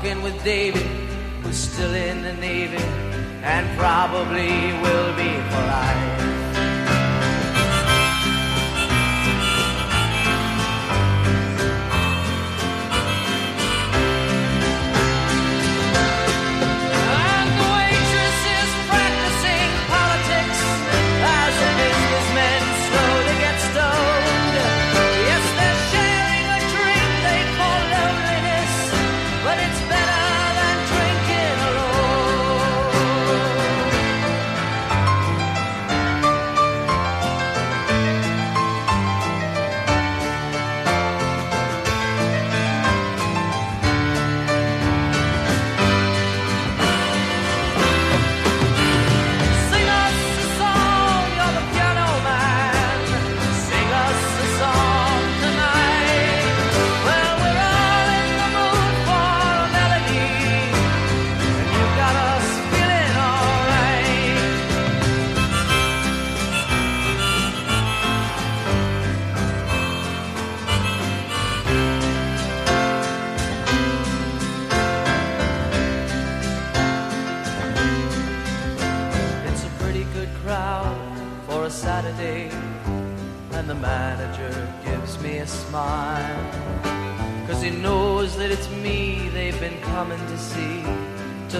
He's 0.00 0.10
talking 0.10 0.22
with 0.22 0.44
David, 0.44 0.86
who's 1.42 1.56
still 1.56 1.94
in 1.94 2.22
the 2.22 2.34
Navy 2.34 2.82
and 3.42 3.78
probably 3.78 4.72
will 4.82 5.16
be 5.16 5.30
for 5.50 5.62
life. 5.66 6.17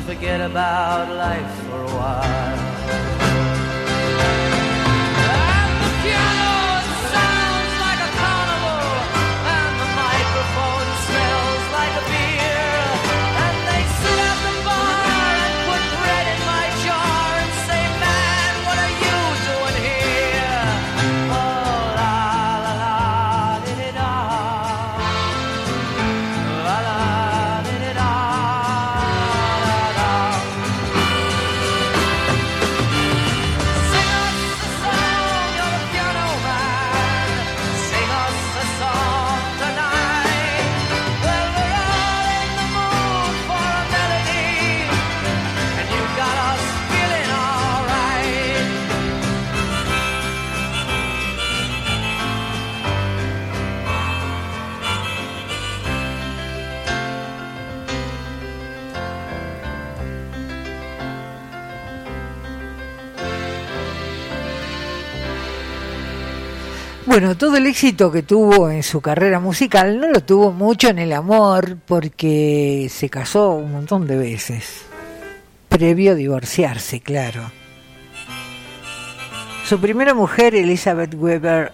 To 0.00 0.04
forget 0.04 0.40
about 0.40 1.08
life 1.16 1.52
for 1.64 1.82
a 1.82 1.86
while. 1.86 2.47
Bueno, 67.20 67.36
todo 67.36 67.56
el 67.56 67.66
éxito 67.66 68.12
que 68.12 68.22
tuvo 68.22 68.70
en 68.70 68.84
su 68.84 69.00
carrera 69.00 69.40
musical 69.40 69.98
no 69.98 70.06
lo 70.06 70.22
tuvo 70.22 70.52
mucho 70.52 70.86
en 70.88 71.00
el 71.00 71.12
amor 71.12 71.76
porque 71.84 72.86
se 72.92 73.10
casó 73.10 73.54
un 73.54 73.72
montón 73.72 74.06
de 74.06 74.16
veces, 74.16 74.82
previo 75.68 76.12
a 76.12 76.14
divorciarse, 76.14 77.00
claro. 77.00 77.50
Su 79.66 79.80
primera 79.80 80.14
mujer, 80.14 80.54
Elizabeth 80.54 81.12
Weber 81.16 81.72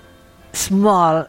Small, 0.54 1.28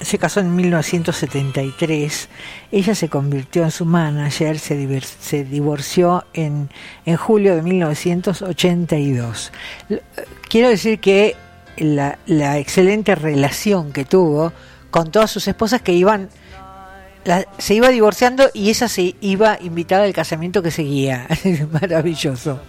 se 0.00 0.16
casó 0.16 0.40
en 0.40 0.56
1973. 0.56 2.30
Ella 2.72 2.94
se 2.94 3.10
convirtió 3.10 3.64
en 3.64 3.70
su 3.70 3.84
manager, 3.84 4.58
se, 4.58 5.00
se 5.20 5.44
divorció 5.44 6.24
en, 6.32 6.70
en 7.04 7.16
julio 7.18 7.54
de 7.54 7.60
1982. 7.60 9.52
L- 9.90 10.02
Quiero 10.48 10.70
decir 10.70 11.00
que 11.00 11.36
la, 11.76 12.18
la 12.26 12.58
excelente 12.58 13.14
relación 13.14 13.92
que 13.92 14.04
tuvo 14.04 14.52
con 14.90 15.10
todas 15.10 15.30
sus 15.30 15.46
esposas 15.48 15.82
que 15.82 15.92
iban 15.92 16.28
se 17.58 17.74
iba 17.74 17.88
divorciando 17.88 18.50
y 18.52 18.70
ella 18.70 18.88
se 18.88 19.14
iba 19.20 19.58
invitada 19.60 20.04
al 20.04 20.12
casamiento 20.12 20.62
que 20.62 20.70
seguía. 20.70 21.26
Maravilloso. 21.72 22.60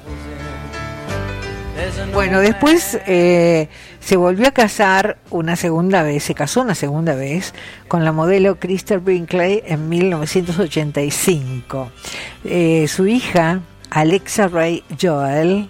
Bueno, 2.14 2.40
después 2.40 3.00
eh, 3.08 3.68
se 4.00 4.16
volvió 4.16 4.48
a 4.48 4.52
casar 4.52 5.18
una 5.32 5.56
segunda 5.56 6.04
vez, 6.04 6.24
se 6.24 6.36
casó 6.36 6.62
una 6.62 6.76
segunda 6.76 7.16
vez 7.16 7.56
con 7.88 8.06
la 8.06 8.12
modelo 8.12 8.60
Crystal 8.60 9.00
Brinkley 9.00 9.64
en 9.66 9.90
1985. 9.90 11.92
Eh, 12.46 12.88
su 12.88 13.08
hija, 13.08 13.62
Alexa 13.90 14.48
Ray 14.48 14.84
Joel, 15.02 15.68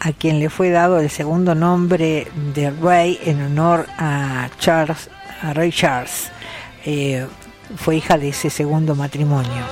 a 0.00 0.12
quien 0.12 0.38
le 0.38 0.50
fue 0.50 0.70
dado 0.70 0.98
el 1.00 1.10
segundo 1.10 1.54
nombre 1.54 2.28
de 2.54 2.70
Ray 2.70 3.18
en 3.24 3.42
honor 3.42 3.86
a 3.98 4.48
Charles, 4.58 5.10
a 5.42 5.52
Ray 5.52 5.72
Charles, 5.72 6.30
eh, 6.84 7.26
fue 7.76 7.96
hija 7.96 8.16
de 8.16 8.28
ese 8.28 8.50
segundo 8.50 8.94
matrimonio. 8.94 9.62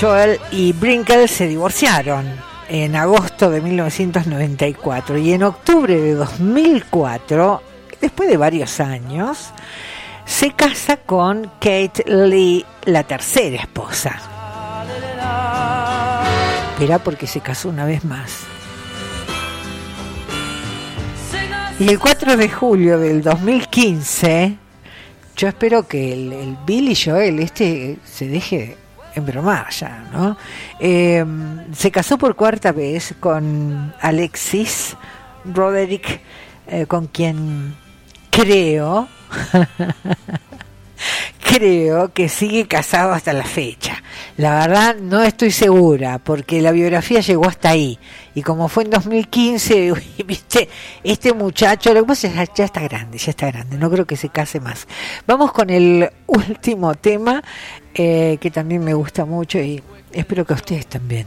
Joel 0.00 0.38
y 0.50 0.72
Brinkle 0.72 1.26
se 1.26 1.48
divorciaron 1.48 2.26
en 2.68 2.96
agosto 2.96 3.50
de 3.50 3.60
1994 3.60 5.18
y 5.18 5.32
en 5.32 5.42
octubre 5.44 5.98
de 5.98 6.14
2004, 6.14 7.62
después 8.00 8.28
de 8.28 8.36
varios 8.36 8.78
años, 8.80 9.52
se 10.26 10.50
casa 10.52 10.98
con 10.98 11.50
Kate 11.60 12.04
Lee, 12.06 12.64
la 12.84 13.04
tercera 13.04 13.56
esposa. 13.56 14.35
Era 16.80 16.98
porque 16.98 17.26
se 17.26 17.40
casó 17.40 17.68
una 17.68 17.84
vez 17.84 18.04
más. 18.04 18.44
Y 21.78 21.88
el 21.88 21.98
4 21.98 22.36
de 22.36 22.48
julio 22.48 22.98
del 22.98 23.22
2015, 23.22 24.56
yo 25.36 25.48
espero 25.48 25.86
que 25.86 26.12
el, 26.12 26.32
el 26.32 26.56
Billy 26.66 26.96
Joel 26.96 27.38
este 27.40 27.98
se 28.04 28.28
deje 28.28 28.76
embromar 29.16 29.70
ya, 29.70 30.08
¿no? 30.12 30.36
Eh, 30.78 31.24
se 31.72 31.90
casó 31.90 32.18
por 32.18 32.36
cuarta 32.36 32.72
vez 32.72 33.14
con 33.18 33.94
Alexis 34.00 34.96
Roderick, 35.44 36.20
eh, 36.66 36.86
con 36.86 37.06
quien 37.06 37.74
creo, 38.30 39.08
creo 41.42 42.12
que 42.12 42.28
sigue 42.28 42.66
casado 42.66 43.12
hasta 43.12 43.32
la 43.32 43.44
fecha. 43.44 44.02
La 44.36 44.58
verdad 44.58 44.96
no 44.96 45.22
estoy 45.22 45.50
segura, 45.50 46.18
porque 46.18 46.60
la 46.60 46.72
biografía 46.72 47.20
llegó 47.20 47.46
hasta 47.46 47.70
ahí. 47.70 47.98
Y 48.34 48.42
como 48.42 48.68
fue 48.68 48.84
en 48.84 48.90
2015, 48.90 49.92
viste, 50.26 50.68
este 51.02 51.32
muchacho, 51.32 51.94
lo 51.94 52.02
que 52.02 52.08
pasa 52.08 52.28
es 52.28 52.50
ya 52.54 52.64
está 52.64 52.80
grande, 52.80 53.18
ya 53.18 53.30
está 53.30 53.50
grande, 53.50 53.78
no 53.78 53.90
creo 53.90 54.06
que 54.06 54.16
se 54.16 54.28
case 54.28 54.60
más. 54.60 54.86
Vamos 55.26 55.52
con 55.52 55.70
el 55.70 56.10
último 56.26 56.94
tema, 56.94 57.42
eh, 57.94 58.38
que 58.40 58.50
también 58.50 58.84
me 58.84 58.94
gusta 58.94 59.24
mucho 59.24 59.58
y 59.58 59.82
espero 60.12 60.44
que 60.44 60.52
a 60.52 60.56
ustedes 60.56 60.86
también. 60.86 61.26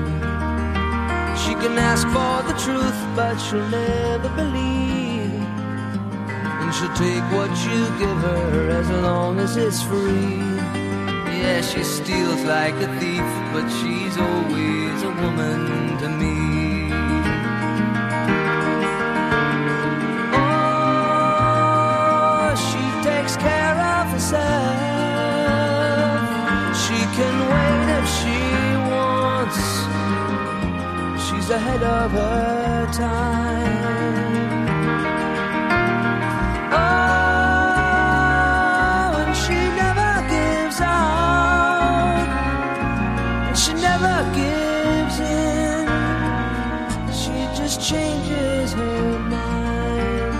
can 1.61 1.77
ask 1.77 2.07
for 2.07 2.41
the 2.51 2.57
truth, 2.59 2.99
but 3.15 3.37
she'll 3.37 3.69
never 3.69 4.29
believe. 4.29 5.31
And 6.59 6.73
she'll 6.73 6.93
take 6.95 7.23
what 7.37 7.51
you 7.67 7.85
give 7.99 8.17
her 8.29 8.69
as 8.71 8.89
long 8.89 9.39
as 9.39 9.57
it's 9.57 9.83
free. 9.83 10.41
Yeah, 11.39 11.61
she 11.61 11.83
steals 11.83 12.43
like 12.45 12.73
a 12.87 12.87
thief, 12.99 13.29
but 13.53 13.69
she's 13.77 14.17
always 14.17 15.03
a 15.03 15.11
woman 15.21 15.97
to 15.99 16.09
me. 16.09 16.89
Oh, 20.83 22.55
she 22.67 22.83
takes 23.07 23.35
care 23.37 23.77
of 23.99 24.07
herself. 24.07 24.80
Ahead 31.51 31.83
of 31.83 32.11
her 32.11 32.87
time. 32.93 33.91
Oh, 36.71 37.97
and 39.21 39.35
she 39.35 39.59
never 39.83 40.11
gives 40.29 40.79
out. 40.79 42.27
And 43.47 43.57
she 43.57 43.73
never 43.73 44.15
gives 44.39 45.19
in. 45.19 45.87
She 47.21 47.35
just 47.59 47.81
changes 47.81 48.71
her 48.73 49.19
mind. 49.19 50.33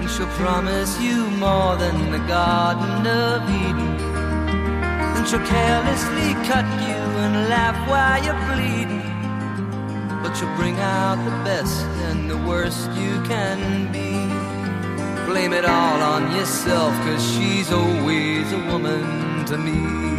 And 0.00 0.08
she'll 0.08 0.34
promise 0.44 0.92
you 1.00 1.26
more 1.46 1.74
than 1.76 2.12
the 2.12 2.22
Garden 2.28 3.04
of 3.06 3.42
Eden. 3.50 3.92
And 5.16 5.26
she'll 5.26 5.46
carelessly 5.56 6.34
cut 6.50 6.66
you 6.86 7.00
and 7.24 7.34
laugh 7.48 7.78
while 7.90 8.22
you're 8.24 8.42
bleeding. 8.54 8.91
She'll 10.42 10.56
bring 10.56 10.80
out 10.80 11.24
the 11.24 11.30
best 11.44 11.82
and 12.08 12.28
the 12.28 12.36
worst 12.36 12.90
you 12.94 13.22
can 13.22 13.92
be. 13.92 14.10
Blame 15.24 15.52
it 15.52 15.64
all 15.64 16.02
on 16.02 16.34
yourself, 16.34 16.92
cause 17.04 17.22
she's 17.32 17.70
always 17.70 18.50
a 18.50 18.58
woman 18.58 19.44
to 19.44 19.56
me. 19.56 20.11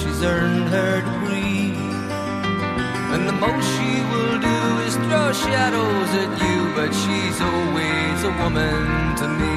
She's 0.00 0.22
earned 0.22 0.68
her 0.68 1.00
degree. 1.00 1.74
And 3.12 3.28
the 3.28 3.32
most 3.32 3.66
she 3.76 3.92
will 4.10 4.38
do 4.50 4.60
is 4.86 4.94
throw 4.96 5.32
shadows 5.32 6.10
at 6.22 6.30
you, 6.44 6.58
but 6.74 6.90
she's 7.00 7.38
always 7.40 8.18
a 8.24 8.32
woman 8.42 9.16
to 9.16 9.28
me. 9.28 9.49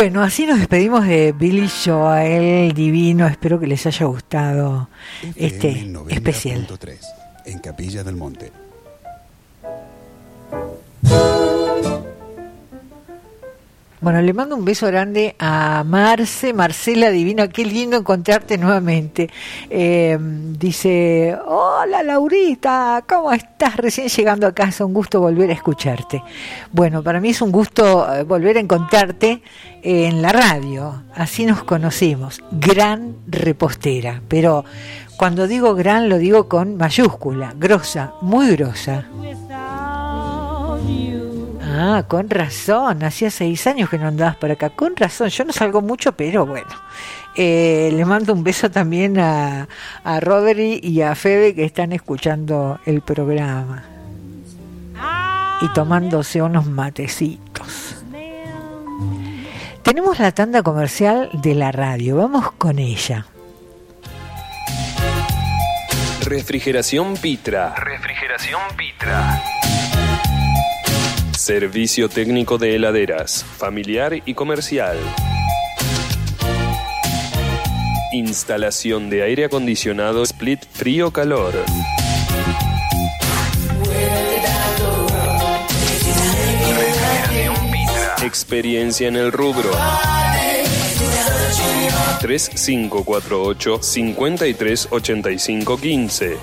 Bueno, 0.00 0.22
así 0.22 0.46
nos 0.46 0.58
despedimos 0.58 1.06
de 1.06 1.32
Billy 1.32 1.68
Joel, 1.68 2.72
divino. 2.72 3.26
Espero 3.26 3.60
que 3.60 3.66
les 3.66 3.84
haya 3.84 4.06
gustado 4.06 4.88
este 5.36 5.68
FM 5.72 6.14
especial. 6.14 6.66
90.3, 6.66 6.98
en 7.44 7.58
Capilla 7.58 8.02
del 8.02 8.16
Monte. 8.16 8.50
Bueno, 14.02 14.22
le 14.22 14.32
mando 14.32 14.56
un 14.56 14.64
beso 14.64 14.86
grande 14.86 15.36
a 15.38 15.84
Marce, 15.84 16.54
Marcela 16.54 17.10
Divino, 17.10 17.46
qué 17.50 17.66
lindo 17.66 17.98
encontrarte 17.98 18.56
nuevamente. 18.56 19.28
Eh, 19.68 20.16
dice, 20.18 21.36
hola 21.46 22.02
Laurita, 22.02 23.04
¿cómo 23.06 23.30
estás? 23.30 23.76
Recién 23.76 24.08
llegando 24.08 24.46
a 24.46 24.54
casa, 24.54 24.86
un 24.86 24.94
gusto 24.94 25.20
volver 25.20 25.50
a 25.50 25.52
escucharte. 25.52 26.22
Bueno, 26.72 27.02
para 27.02 27.20
mí 27.20 27.28
es 27.28 27.42
un 27.42 27.52
gusto 27.52 28.10
eh, 28.10 28.22
volver 28.22 28.56
a 28.56 28.60
encontrarte 28.60 29.42
en 29.82 30.22
la 30.22 30.32
radio, 30.32 31.02
así 31.14 31.44
nos 31.44 31.62
conocimos, 31.64 32.42
gran 32.50 33.16
repostera, 33.26 34.22
pero 34.28 34.64
cuando 35.18 35.46
digo 35.46 35.74
gran 35.74 36.08
lo 36.08 36.16
digo 36.16 36.48
con 36.48 36.78
mayúscula, 36.78 37.52
grosa, 37.54 38.14
muy 38.22 38.56
grosa. 38.56 39.04
Ah, 41.82 42.04
con 42.06 42.28
razón. 42.28 43.02
Hacía 43.02 43.30
seis 43.30 43.66
años 43.66 43.88
que 43.88 43.96
no 43.96 44.08
andabas 44.08 44.36
por 44.36 44.50
acá. 44.50 44.68
Con 44.68 44.94
razón. 44.96 45.30
Yo 45.30 45.44
no 45.44 45.52
salgo 45.54 45.80
mucho, 45.80 46.12
pero 46.12 46.44
bueno. 46.44 46.68
Eh, 47.34 47.90
le 47.94 48.04
mando 48.04 48.34
un 48.34 48.44
beso 48.44 48.70
también 48.70 49.18
a, 49.18 49.66
a 50.04 50.20
Rodri 50.20 50.78
y 50.82 51.00
a 51.00 51.14
Fede 51.14 51.54
que 51.54 51.64
están 51.64 51.92
escuchando 51.92 52.78
el 52.84 53.00
programa. 53.00 53.84
Y 55.62 55.68
tomándose 55.68 56.42
unos 56.42 56.66
matecitos. 56.66 57.96
Tenemos 59.82 60.18
la 60.18 60.32
tanda 60.32 60.62
comercial 60.62 61.30
de 61.32 61.54
la 61.54 61.72
radio. 61.72 62.16
Vamos 62.16 62.52
con 62.52 62.78
ella. 62.78 63.24
Refrigeración 66.20 67.14
Pitra. 67.16 67.74
Refrigeración 67.74 68.60
Pitra. 68.76 69.59
Servicio 71.50 72.08
técnico 72.08 72.58
de 72.58 72.76
heladeras, 72.76 73.44
familiar 73.44 74.22
y 74.24 74.34
comercial. 74.34 74.96
Instalación 78.12 79.10
de 79.10 79.24
aire 79.24 79.46
acondicionado 79.46 80.22
split 80.22 80.62
frío-calor. 80.72 81.54
Experiencia 88.22 89.08
en 89.08 89.16
el 89.16 89.32
rubro. 89.32 89.72
3548 92.20 93.82
5385 93.82 95.80
15 95.80 96.38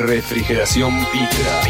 Refrigeración 0.00 1.06
Pitra. 1.12 1.60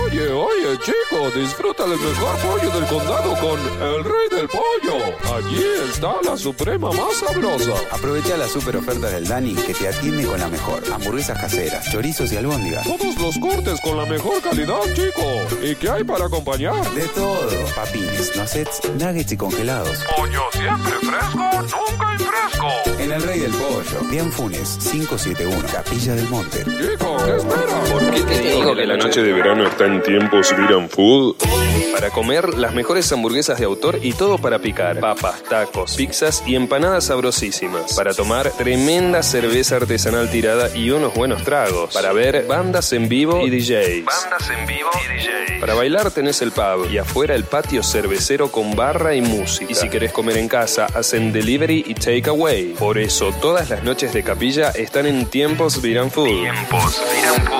Oye, 0.00 0.28
oye, 0.28 0.78
chico, 1.08 1.30
disfruta 1.30 1.84
el 1.84 1.90
mejor 1.90 2.36
pollo 2.38 2.70
del 2.70 2.86
condado 2.86 3.34
con 3.40 3.60
el 3.60 4.04
rey 4.04 4.28
del 4.30 4.48
pollo. 4.48 5.36
Allí 5.36 5.64
está 5.88 6.16
la 6.24 6.36
suprema 6.36 6.90
más 6.90 7.16
sabrosa. 7.16 7.72
Aprovecha 7.90 8.36
las 8.36 8.50
super 8.50 8.76
ofertas 8.76 9.12
del 9.12 9.26
Dani 9.26 9.54
que 9.54 9.74
te 9.74 9.88
atiende 9.88 10.24
con 10.24 10.40
la 10.40 10.48
mejor. 10.48 10.82
Hamburguesas 10.92 11.38
caseras, 11.38 11.90
chorizos 11.90 12.32
y 12.32 12.36
albóndigas. 12.36 12.84
Todos 12.84 13.18
los 13.18 13.38
cortes 13.38 13.80
con 13.80 13.96
la 13.96 14.06
mejor 14.06 14.40
calidad, 14.42 14.80
chico. 14.94 15.22
¿Y 15.62 15.74
qué 15.76 15.90
hay 15.90 16.04
para 16.04 16.26
acompañar? 16.26 16.74
De 16.94 17.06
todo. 17.08 17.48
Papines, 17.74 18.36
nuggets, 18.36 18.80
nuggets 18.98 19.32
y 19.32 19.36
congelados. 19.36 20.04
Pollo 20.16 20.42
siempre 20.52 20.92
fresco, 20.92 21.62
nunca 21.62 22.18
fresco. 22.18 22.68
En 22.98 23.12
el 23.12 23.22
Rey 23.22 23.40
del 23.40 23.52
Pollo. 23.52 24.10
Dian 24.10 24.30
Funes, 24.32 24.78
571, 24.90 25.68
Capilla 25.72 26.14
del 26.14 26.28
Monte. 26.28 26.64
Chico, 26.64 27.16
¿qué 27.24 27.36
esperas? 27.36 27.90
¿Por 27.90 28.10
qué 28.10 28.20
te 28.22 28.40
digo 28.40 28.74
que 28.74 28.86
la 28.86 28.96
noche 28.96 29.22
de 29.22 29.32
verano 29.32 29.66
está 29.66 29.86
en 29.86 30.02
tiempos 30.02 30.54
Viran 30.56 30.88
Food? 30.98 31.36
Para 31.92 32.10
comer 32.10 32.58
las 32.58 32.74
mejores 32.74 33.12
hamburguesas 33.12 33.60
de 33.60 33.66
autor 33.66 34.00
y 34.02 34.14
todo 34.14 34.38
para 34.38 34.58
picar. 34.58 34.98
Papas, 34.98 35.44
tacos, 35.44 35.94
pizzas 35.94 36.42
y 36.44 36.56
empanadas 36.56 37.04
sabrosísimas. 37.04 37.94
Para 37.94 38.14
tomar 38.14 38.50
tremenda 38.50 39.22
cerveza 39.22 39.76
artesanal 39.76 40.28
tirada 40.28 40.76
y 40.76 40.90
unos 40.90 41.14
buenos 41.14 41.44
tragos. 41.44 41.94
Para 41.94 42.12
ver 42.12 42.46
bandas 42.48 42.92
en 42.92 43.08
vivo 43.08 43.46
y 43.46 43.50
DJs. 43.50 44.06
Bandas 44.06 44.50
en 44.50 44.66
vivo 44.66 44.90
y 44.94 45.18
DJs. 45.18 45.60
Para 45.60 45.74
bailar 45.74 46.10
tenés 46.10 46.42
el 46.42 46.50
pub 46.50 46.90
y 46.90 46.98
afuera 46.98 47.36
el 47.36 47.44
patio 47.44 47.84
cervecero 47.84 48.50
con 48.50 48.74
barra 48.74 49.14
y 49.14 49.20
música. 49.20 49.70
Y 49.70 49.74
si 49.76 49.88
querés 49.88 50.12
comer 50.12 50.36
en 50.36 50.48
casa, 50.48 50.86
hacen 50.86 51.32
delivery 51.32 51.84
y 51.86 51.94
takeaway. 51.94 52.74
Por 52.74 52.98
eso 52.98 53.32
todas 53.40 53.70
las 53.70 53.84
noches 53.84 54.12
de 54.12 54.24
capilla 54.24 54.70
están 54.70 55.06
en 55.06 55.26
tiempos 55.26 55.80
Viran 55.80 56.10
Food. 56.10 56.26
Tiempos 56.26 57.02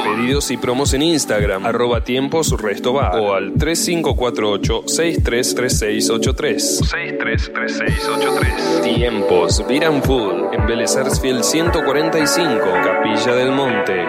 Pedidos 0.04 0.50
y 0.50 0.56
promos 0.56 0.94
en 0.94 1.02
Instagram, 1.02 1.66
arroba 1.66 2.02
tiempos 2.02 2.50
resto 2.60 2.92
bar, 2.92 3.16
o 3.16 3.27
al 3.34 3.52
3548 3.54 4.84
633683. 4.86 6.78
633683. 6.78 8.82
Tiempos 8.82 9.62
Viran 9.68 10.02
Food 10.02 10.54
en 10.54 10.66
Vélez 10.66 10.92
Sarsfield 10.92 11.42
145, 11.42 12.64
Capilla 12.82 13.34
del 13.34 13.52
Monte. 13.52 14.06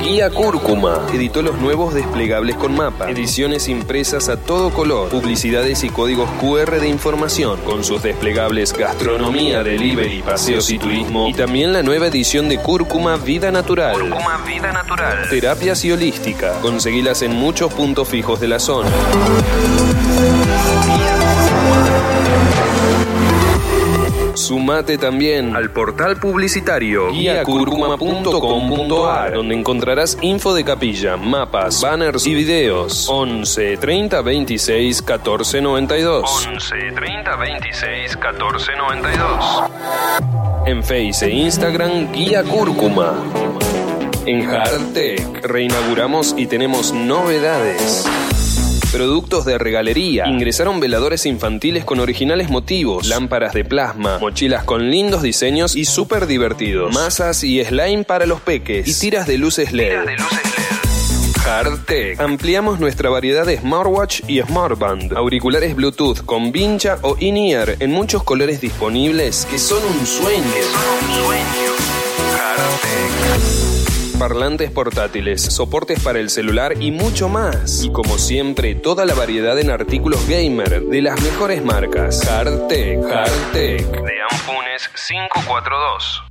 Guía 0.00 0.30
Cúrcuma 0.30 1.06
editó 1.12 1.42
los 1.42 1.58
nuevos 1.58 1.94
desplegables 1.94 2.56
con 2.56 2.74
mapa, 2.74 3.10
ediciones 3.10 3.68
impresas 3.68 4.28
a 4.28 4.36
todo 4.36 4.70
color, 4.70 5.08
publicidades 5.08 5.84
y 5.84 5.90
códigos 5.90 6.30
QR 6.40 6.80
de 6.80 6.88
información, 6.88 7.60
con 7.60 7.84
sus 7.84 8.02
desplegables 8.02 8.72
gastronomía, 8.72 9.62
delivery, 9.62 10.22
paseos 10.22 10.70
y 10.70 10.78
turismo, 10.78 11.28
y 11.28 11.34
también 11.34 11.72
la 11.72 11.82
nueva 11.82 12.06
edición 12.06 12.48
de 12.48 12.58
Cúrcuma 12.58 13.16
Vida 13.16 13.50
Natural. 13.50 13.92
Cúrcuma 13.92 14.38
Vida 14.46 14.72
Natural. 14.72 15.28
Terapias 15.28 15.84
y 15.84 15.92
holística. 15.92 16.52
Conseguilas 16.60 17.22
en 17.22 17.32
muchos 17.32 17.72
puntos 17.72 18.08
fijos 18.08 18.40
de 18.40 18.48
la 18.48 18.58
zona. 18.58 18.88
Sumate 24.38 24.98
también 24.98 25.56
al 25.56 25.72
portal 25.72 26.20
publicitario 26.20 27.10
guiacurcuma.com.ar 27.10 29.32
donde 29.32 29.56
encontrarás 29.56 30.16
info 30.22 30.54
de 30.54 30.62
capilla, 30.64 31.16
mapas, 31.16 31.82
banners 31.82 32.24
y 32.26 32.34
videos. 32.34 33.08
11 33.08 33.78
30 33.78 34.22
26 34.22 35.02
14 35.02 35.60
92. 35.60 36.46
11 36.46 36.76
30 36.94 37.36
26 37.36 38.16
14 38.16 38.76
92. 38.76 39.62
En 40.66 40.84
Face 40.84 41.26
e 41.26 41.30
Instagram 41.30 42.12
Guía 42.12 42.44
Cúrcuma. 42.44 43.14
En 44.24 44.48
Hardtech 44.48 45.44
reinauguramos 45.44 46.36
y 46.36 46.46
tenemos 46.46 46.92
novedades. 46.92 48.06
Productos 48.92 49.44
de 49.44 49.58
regalería. 49.58 50.26
Ingresaron 50.26 50.80
veladores 50.80 51.26
infantiles 51.26 51.84
con 51.84 52.00
originales 52.00 52.48
motivos, 52.48 53.06
lámparas 53.06 53.52
de 53.52 53.62
plasma, 53.62 54.18
mochilas 54.18 54.64
con 54.64 54.90
lindos 54.90 55.20
diseños 55.20 55.76
y 55.76 55.84
súper 55.84 56.26
divertidos. 56.26 56.94
Masas 56.94 57.44
y 57.44 57.62
slime 57.62 58.04
para 58.04 58.24
los 58.24 58.40
peques. 58.40 58.88
Y 58.88 58.98
tiras 58.98 59.26
de 59.26 59.36
luces 59.36 59.72
LED. 59.72 59.98
Hardtech. 61.44 62.18
Ampliamos 62.18 62.80
nuestra 62.80 63.10
variedad 63.10 63.44
de 63.44 63.58
smartwatch 63.58 64.22
y 64.26 64.40
smartband. 64.40 65.12
Auriculares 65.14 65.76
Bluetooth 65.76 66.24
con 66.24 66.50
vincha 66.50 66.98
o 67.02 67.16
in-ear 67.20 67.76
en 67.80 67.90
muchos 67.90 68.22
colores 68.22 68.62
disponibles 68.62 69.46
que 69.50 69.58
son 69.58 69.82
un 69.84 70.06
sueño. 70.06 70.44
Son 70.44 71.10
un 71.10 71.26
sueño. 71.26 71.72
Hardtech 72.36 73.77
parlantes 74.18 74.70
portátiles, 74.70 75.40
soportes 75.40 76.00
para 76.00 76.18
el 76.18 76.30
celular 76.30 76.74
y 76.80 76.90
mucho 76.90 77.28
más. 77.28 77.84
Y 77.84 77.90
como 77.92 78.18
siempre, 78.18 78.74
toda 78.74 79.06
la 79.06 79.14
variedad 79.14 79.58
en 79.58 79.70
artículos 79.70 80.28
gamer 80.28 80.82
de 80.82 81.02
las 81.02 81.20
mejores 81.22 81.64
marcas. 81.64 82.26
Hardtech, 82.26 83.02
Hardtech. 83.04 83.86
De 83.86 84.22
Ampunes 84.30 84.88
542. 85.08 86.24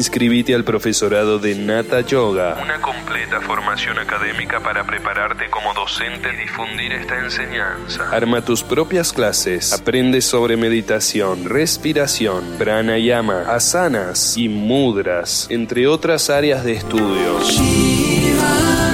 Inscribite 0.00 0.54
al 0.54 0.64
profesorado 0.64 1.38
de 1.38 1.54
Nata 1.54 2.00
Yoga, 2.00 2.56
una 2.62 2.80
completa 2.80 3.38
formación 3.42 3.98
académica 3.98 4.58
para 4.58 4.82
prepararte 4.82 5.50
como 5.50 5.74
docente 5.74 6.30
y 6.32 6.36
difundir 6.38 6.90
esta 6.92 7.18
enseñanza. 7.18 8.08
Arma 8.10 8.42
tus 8.42 8.62
propias 8.62 9.12
clases, 9.12 9.74
aprende 9.74 10.22
sobre 10.22 10.56
meditación, 10.56 11.44
respiración, 11.44 12.42
pranayama, 12.56 13.42
asanas 13.54 14.38
y 14.38 14.48
mudras, 14.48 15.48
entre 15.50 15.86
otras 15.86 16.30
áreas 16.30 16.64
de 16.64 16.72
estudios. 16.72 17.60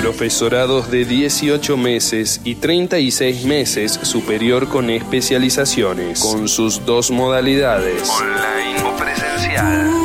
Profesorados 0.03 0.91
de 0.91 1.05
18 1.05 1.77
meses 1.77 2.41
y 2.43 2.57
36 2.57 3.45
meses 3.45 3.93
superior 4.03 4.69
con 4.69 4.91
especializaciones, 4.91 6.19
con 6.19 6.49
sus 6.49 6.85
dos 6.85 7.13
modalidades, 7.13 8.11
online 8.11 8.83
o 8.83 8.97
presencial. 8.97 9.96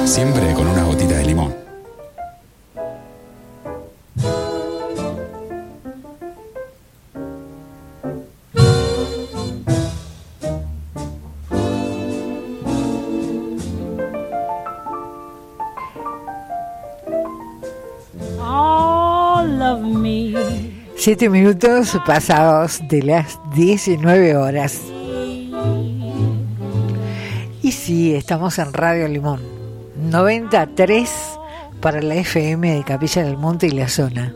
Siempre 0.03 0.53
con 0.53 0.67
una 0.67 0.89
Siete 21.03 21.29
minutos 21.29 21.99
pasados 22.05 22.79
de 22.87 23.03
las 23.03 23.37
19 23.53 24.37
horas. 24.37 24.79
Y 27.61 27.73
sí, 27.73 28.15
estamos 28.15 28.57
en 28.57 28.71
Radio 28.71 29.09
Limón. 29.09 29.41
93 29.97 31.11
para 31.81 32.01
la 32.01 32.15
FM 32.15 32.75
de 32.75 32.83
Capilla 32.85 33.21
del 33.21 33.35
Monte 33.35 33.67
y 33.67 33.71
la 33.71 33.89
zona. 33.89 34.33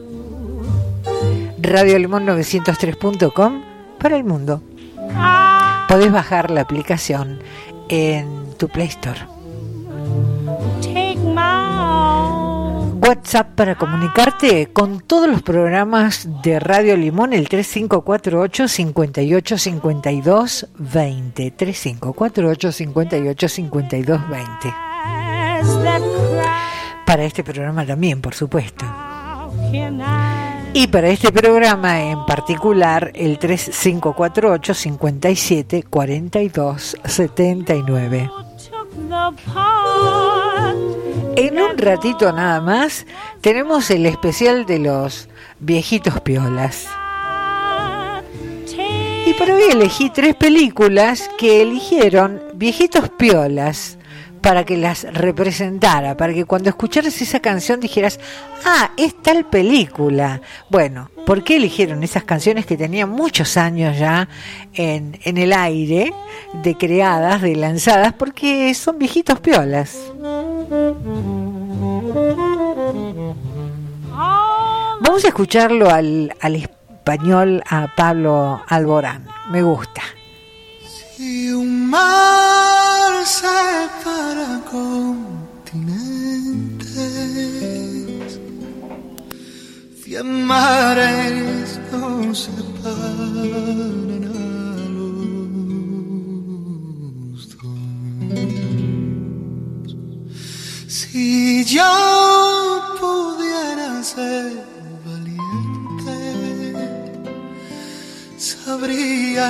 Radio 1.57 1.97
Limón 1.99 2.26
903.com 2.26 3.61
para 3.97 4.18
el 4.18 4.26
mundo. 4.26 4.61
Podés 5.88 6.11
bajar 6.11 6.51
la 6.51 6.59
aplicación 6.59 7.39
en 7.88 8.28
tu 8.57 8.68
Play 8.68 8.88
Store. 8.88 9.36
WhatsApp 12.99 13.55
para 13.55 13.75
comunicarte 13.75 14.67
con 14.73 15.01
todos 15.01 15.29
los 15.29 15.41
programas 15.43 16.27
de 16.43 16.59
Radio 16.59 16.97
Limón, 16.97 17.33
el 17.33 17.47
3548 17.47 18.67
58 18.67 19.57
52 19.57 20.67
20. 20.77 21.51
3548 21.51 22.71
58 22.71 23.49
52 23.49 24.29
20. 24.29 24.47
As 24.67 25.83
that 25.83 26.01
crowd 26.01 27.05
Para 27.05 27.23
este 27.23 27.43
programa 27.43 27.85
también, 27.85 28.19
por 28.19 28.33
supuesto. 28.33 28.85
Y 30.73 30.87
para 30.87 31.07
este 31.09 31.31
programa 31.31 32.01
en 32.01 32.25
particular, 32.25 33.11
el 33.15 33.39
3548 33.39 34.73
57 34.73 35.83
42 35.83 36.97
79. 37.05 38.29
En 41.39 41.61
un 41.61 41.77
ratito 41.77 42.31
nada 42.31 42.59
más 42.61 43.05
tenemos 43.41 43.91
el 43.91 44.07
especial 44.07 44.65
de 44.65 44.79
los 44.79 45.29
viejitos 45.59 46.19
piolas. 46.21 46.88
Y 49.23 49.33
para 49.35 49.53
hoy 49.53 49.61
elegí 49.71 50.09
tres 50.09 50.33
películas 50.33 51.29
que 51.38 51.61
eligieron 51.61 52.41
viejitos 52.55 53.09
piolas 53.09 53.96
para 54.47 54.63
que 54.63 54.77
las 54.77 55.03
representara, 55.11 56.15
para 56.15 56.33
que 56.33 56.45
cuando 56.45 56.69
escucharas 56.69 57.21
esa 57.21 57.41
canción 57.41 57.81
dijeras, 57.81 58.17
ah, 58.63 58.91
es 58.95 59.21
tal 59.21 59.43
película. 59.43 60.41
Bueno, 60.69 61.11
¿por 61.25 61.43
qué 61.43 61.57
eligieron 61.57 62.01
esas 62.01 62.23
canciones 62.23 62.65
que 62.65 62.77
tenían 62.77 63.09
muchos 63.09 63.57
años 63.57 63.99
ya 63.99 64.29
en, 64.73 65.19
en 65.25 65.37
el 65.37 65.51
aire, 65.51 66.13
de 66.63 66.77
creadas, 66.77 67.41
de 67.41 67.57
lanzadas? 67.57 68.13
Porque 68.13 68.73
son 68.73 68.97
viejitos 68.97 69.41
piolas. 69.41 69.97
Vamos 75.01 75.25
a 75.25 75.27
escucharlo 75.27 75.89
al, 75.89 76.33
al 76.39 76.55
español, 76.55 77.61
a 77.69 77.93
Pablo 77.97 78.61
Alborán. 78.65 79.27
Me 79.51 79.61
gusta. 79.61 80.03
Si 81.17 81.51
separa 83.28 84.61
continentes, 84.71 85.59
cien 90.01 90.45
mares 90.45 91.78
nos 91.91 92.39
separan 92.45 94.23
a 94.23 94.39
los 94.97 95.49
dos. 97.57 98.17
Si 100.88 101.65
yo 101.65 101.93
pudiera 103.01 103.89
ser 104.03 104.63
valiente, 105.05 106.19
sabría 108.38 109.49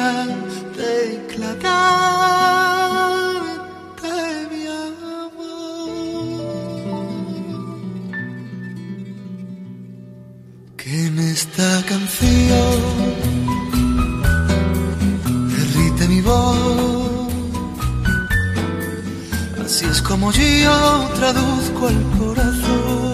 declararte 0.76 2.67
el 21.86 22.02
corazón. 22.18 23.14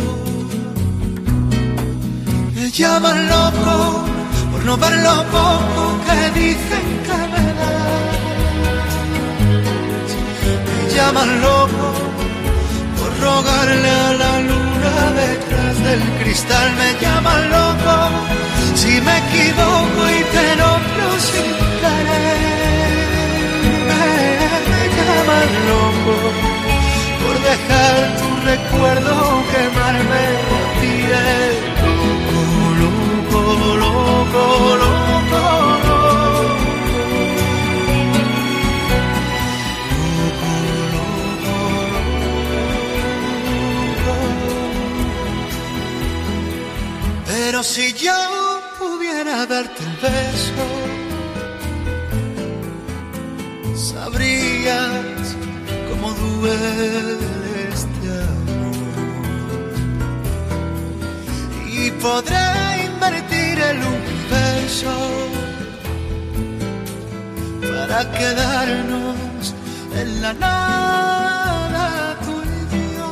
Me 2.56 2.72
llaman 2.72 3.28
loco 3.28 4.04
por 4.52 4.64
no 4.66 4.78
ver 4.78 4.96
lo 5.08 5.16
poco 5.36 5.84
que 6.08 6.40
dicen 6.40 6.86
que 7.06 7.18
me 7.34 7.46
das. 7.60 8.10
Me 10.68 10.96
llaman 10.96 11.42
loco 11.42 11.88
por 12.98 13.12
rogarle 13.26 13.92
a 14.08 14.14
la 14.24 14.34
luna 14.50 14.96
detrás 15.22 15.76
del 15.88 16.02
cristal. 16.22 16.68
Me 16.80 16.90
llaman 17.02 17.42
loco 17.50 17.96
si 18.76 18.94
me 19.02 19.16
equivoco 19.24 20.02
y 20.18 20.22
te 20.34 20.46
nombro 20.62 21.08
sin 21.28 21.50
querer. 21.82 22.40
Me 23.90 24.04
llaman 24.96 25.50
loco 25.70 26.16
por 27.22 27.36
dejar 27.50 27.98
tu 28.20 28.33
recuerdo 28.44 29.44
quemarme 29.52 30.26
piel. 30.82 31.54
Loco, 32.80 33.42
loco, 33.78 33.78
loco, 33.84 34.44
loco. 34.82 35.04
Pero 47.26 47.64
si 47.64 47.94
yo 47.94 48.20
pudiera 48.80 49.46
darte 49.46 49.84
un 49.84 49.96
beso, 50.02 50.68
sabrías 53.76 55.36
cómo 55.90 56.08
duele 56.14 57.33
podré 62.04 62.86
invertir 62.92 63.56
el 63.72 63.78
universo 63.98 64.94
para 67.62 68.00
quedarnos 68.12 69.56
en 70.02 70.22
la 70.22 70.34
nada 70.34 71.86
yo. 72.98 73.12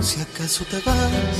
Si 0.00 0.16
acaso 0.28 0.64
te 0.70 0.78
vas 0.86 1.36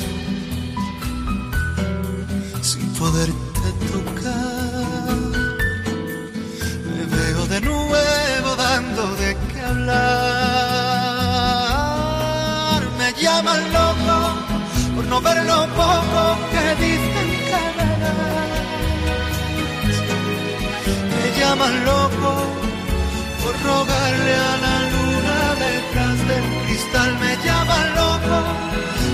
sin 2.60 2.86
poderte 3.00 3.68
tocar, 3.94 5.18
me 6.90 7.02
veo 7.16 7.42
de 7.54 7.60
nuevo 7.62 8.50
dando 8.56 9.02
de 9.22 9.30
qué 9.48 9.60
hablar. 9.60 10.29
No 15.10 15.20
ver 15.20 15.44
lo 15.44 15.60
poco 15.82 16.22
que 16.52 16.64
dicen 16.84 17.28
que 17.48 17.62
das. 17.78 18.50
Me 21.16 21.26
llaman 21.38 21.74
loco 21.84 22.32
por 23.42 23.54
rogarle 23.68 24.34
a 24.50 24.52
la 24.64 24.76
luna 24.92 25.38
detrás 25.66 26.16
del 26.30 26.46
cristal. 26.64 27.10
Me 27.22 27.32
llaman 27.44 27.86
loco 28.00 28.36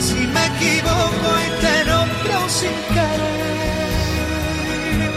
si 0.06 0.20
me 0.34 0.42
equivoco 0.52 1.28
y 1.44 1.48
te 1.62 1.74
nombro 1.90 2.38
sin 2.58 2.76
querer. 2.94 3.46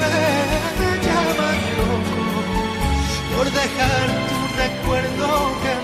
Me 0.01 0.91
llaman 1.05 1.59
loco 1.79 2.23
por 3.33 3.45
dejar 3.61 4.05
tu 4.29 4.39
recuerdo 4.63 5.27
quemarme 5.63 5.78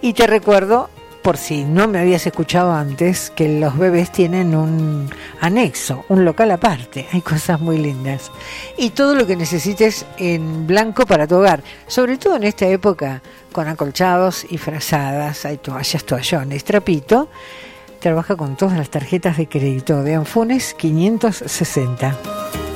Y 0.00 0.14
te 0.14 0.26
recuerdo, 0.26 0.88
por 1.22 1.36
si 1.36 1.64
no 1.64 1.88
me 1.88 1.98
habías 1.98 2.26
escuchado 2.26 2.72
antes, 2.72 3.30
que 3.30 3.58
los 3.58 3.76
bebés 3.76 4.12
tienen 4.12 4.54
un 4.54 5.10
anexo, 5.40 6.04
un 6.08 6.24
local 6.24 6.50
aparte. 6.50 7.06
Hay 7.12 7.20
cosas 7.20 7.60
muy 7.60 7.78
lindas. 7.78 8.30
Y 8.76 8.90
todo 8.90 9.14
lo 9.14 9.26
que 9.26 9.36
necesites 9.36 10.06
en 10.16 10.66
blanco 10.66 11.06
para 11.06 11.26
tu 11.26 11.36
hogar, 11.36 11.62
sobre 11.86 12.16
todo 12.16 12.36
en 12.36 12.44
esta 12.44 12.66
época 12.66 13.22
con 13.52 13.68
acolchados 13.68 14.46
y 14.48 14.58
frazadas, 14.58 15.44
hay 15.44 15.58
toallas, 15.58 16.04
toallones, 16.04 16.64
Trapito 16.64 17.28
trabaja 17.98 18.36
con 18.36 18.56
todas 18.56 18.76
las 18.76 18.90
tarjetas 18.90 19.36
de 19.36 19.48
crédito 19.48 20.02
de 20.02 20.14
Anfunes 20.14 20.74
560. 20.74 22.67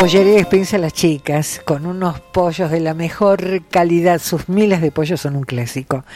Pollería 0.00 0.36
Despensa 0.36 0.76
a 0.76 0.78
las 0.78 0.94
chicas, 0.94 1.60
con 1.62 1.84
unos 1.84 2.20
pollos 2.20 2.70
de 2.70 2.80
la 2.80 2.94
mejor 2.94 3.66
calidad. 3.66 4.18
Sus 4.18 4.48
miles 4.48 4.80
de 4.80 4.90
pollos 4.90 5.20
son 5.20 5.36
un 5.36 5.42
clásico. 5.42 6.06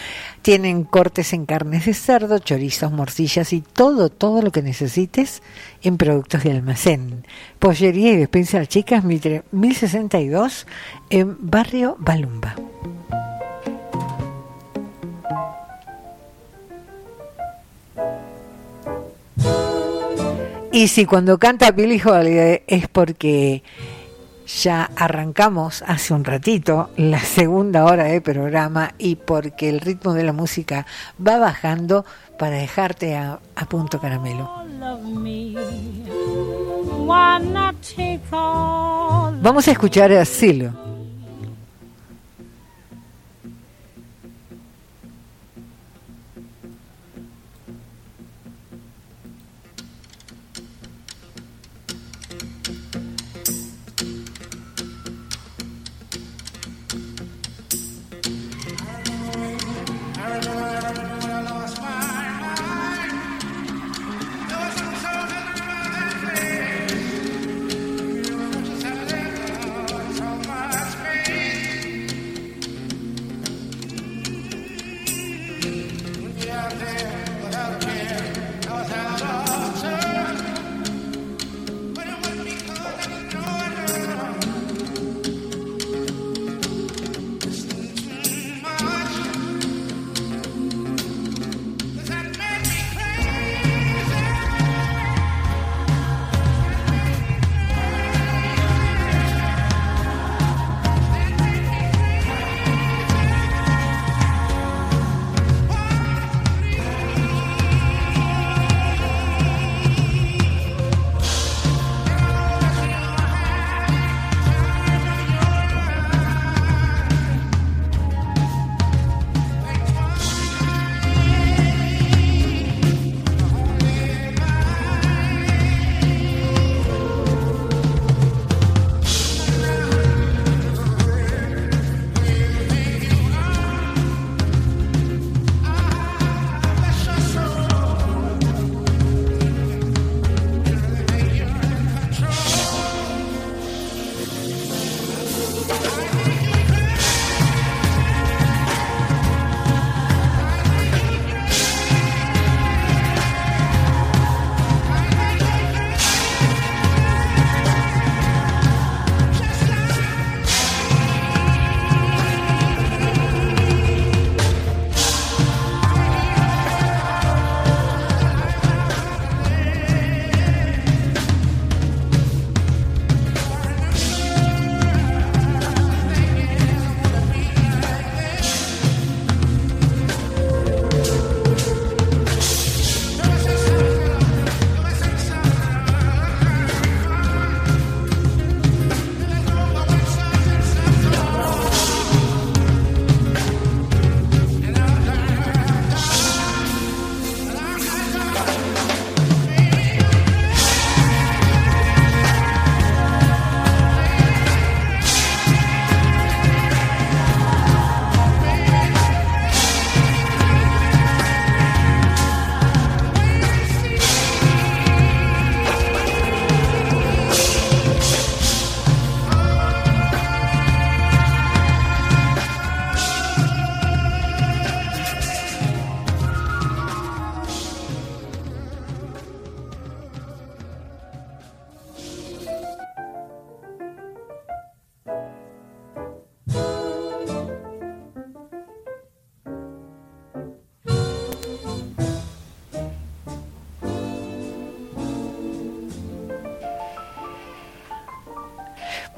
Tienen 0.41 0.85
cortes 0.85 1.35
en 1.35 1.45
carnes 1.45 1.85
de 1.85 1.93
cerdo, 1.93 2.39
chorizos, 2.39 2.91
morcillas 2.93 3.53
y 3.53 3.61
todo, 3.61 4.09
todo 4.09 4.41
lo 4.41 4.53
que 4.53 4.63
necesites 4.63 5.43
en 5.83 5.99
productos 5.99 6.45
de 6.45 6.53
almacén. 6.53 7.27
Pollería 7.59 8.13
y 8.13 8.17
Despensa 8.17 8.59
las 8.59 8.69
chicas, 8.69 9.05
1062, 9.05 10.67
en 11.11 11.37
Barrio 11.41 11.97
Balumba. 11.99 12.57
Y 20.75 20.89
si 20.89 21.07
cuando 21.07 21.39
canta 21.39 21.71
Billie 21.71 22.03
Holiday 22.05 22.65
es 22.67 22.89
porque 22.89 23.63
ya 24.61 24.91
arrancamos 24.97 25.85
hace 25.87 26.13
un 26.13 26.25
ratito 26.25 26.91
la 26.97 27.21
segunda 27.21 27.85
hora 27.85 28.03
de 28.03 28.21
programa 28.21 28.93
y 28.99 29.15
porque 29.15 29.69
el 29.69 29.79
ritmo 29.79 30.15
de 30.15 30.25
la 30.25 30.33
música 30.33 30.85
va 31.25 31.39
bajando 31.39 32.05
para 32.41 32.57
dejarte 32.57 33.15
a, 33.15 33.39
a 33.55 33.67
punto 33.67 34.01
caramelo. 34.01 34.51
Vamos 39.41 39.69
a 39.69 39.71
escuchar 39.71 40.11
a 40.11 40.25
Silo. 40.25 40.84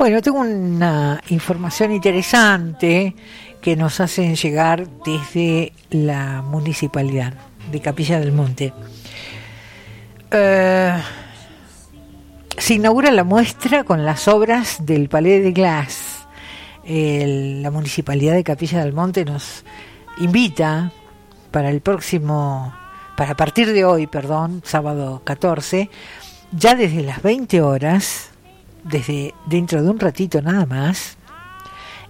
Bueno, 0.06 0.22
tengo 0.22 0.38
una 0.38 1.20
información 1.30 1.90
interesante 1.90 3.16
que 3.60 3.74
nos 3.74 3.98
hacen 3.98 4.36
llegar 4.36 4.86
desde 5.04 5.72
la 5.90 6.42
municipalidad 6.42 7.34
de 7.72 7.80
Capilla 7.80 8.20
del 8.20 8.30
Monte. 8.30 8.72
Eh, 10.30 10.92
se 12.56 12.74
inaugura 12.74 13.10
la 13.10 13.24
muestra 13.24 13.82
con 13.82 14.04
las 14.04 14.28
obras 14.28 14.86
del 14.86 15.08
Palais 15.08 15.42
de 15.42 15.50
Glass. 15.50 16.28
La 16.84 17.72
municipalidad 17.72 18.34
de 18.34 18.44
Capilla 18.44 18.84
del 18.84 18.92
Monte 18.92 19.24
nos 19.24 19.64
invita 20.18 20.92
para 21.50 21.68
el 21.68 21.80
próximo, 21.80 22.72
para 23.16 23.34
partir 23.34 23.72
de 23.72 23.84
hoy, 23.84 24.06
perdón, 24.06 24.62
sábado 24.64 25.22
14, 25.24 25.90
ya 26.52 26.76
desde 26.76 27.02
las 27.02 27.22
20 27.22 27.60
horas, 27.60 28.30
desde 28.88 29.34
dentro 29.46 29.82
de 29.82 29.90
un 29.90 29.98
ratito 29.98 30.40
nada 30.42 30.66
más, 30.66 31.16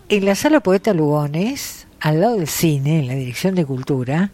en 0.09 0.25
la 0.25 0.35
sala 0.35 0.61
Poeta 0.61 0.95
Lugones, 0.95 1.87
al 2.01 2.21
lado 2.21 2.37
del 2.37 2.47
cine, 2.47 3.01
en 3.01 3.09
la 3.09 3.15
Dirección 3.15 3.55
de 3.55 3.65
Cultura, 3.65 4.31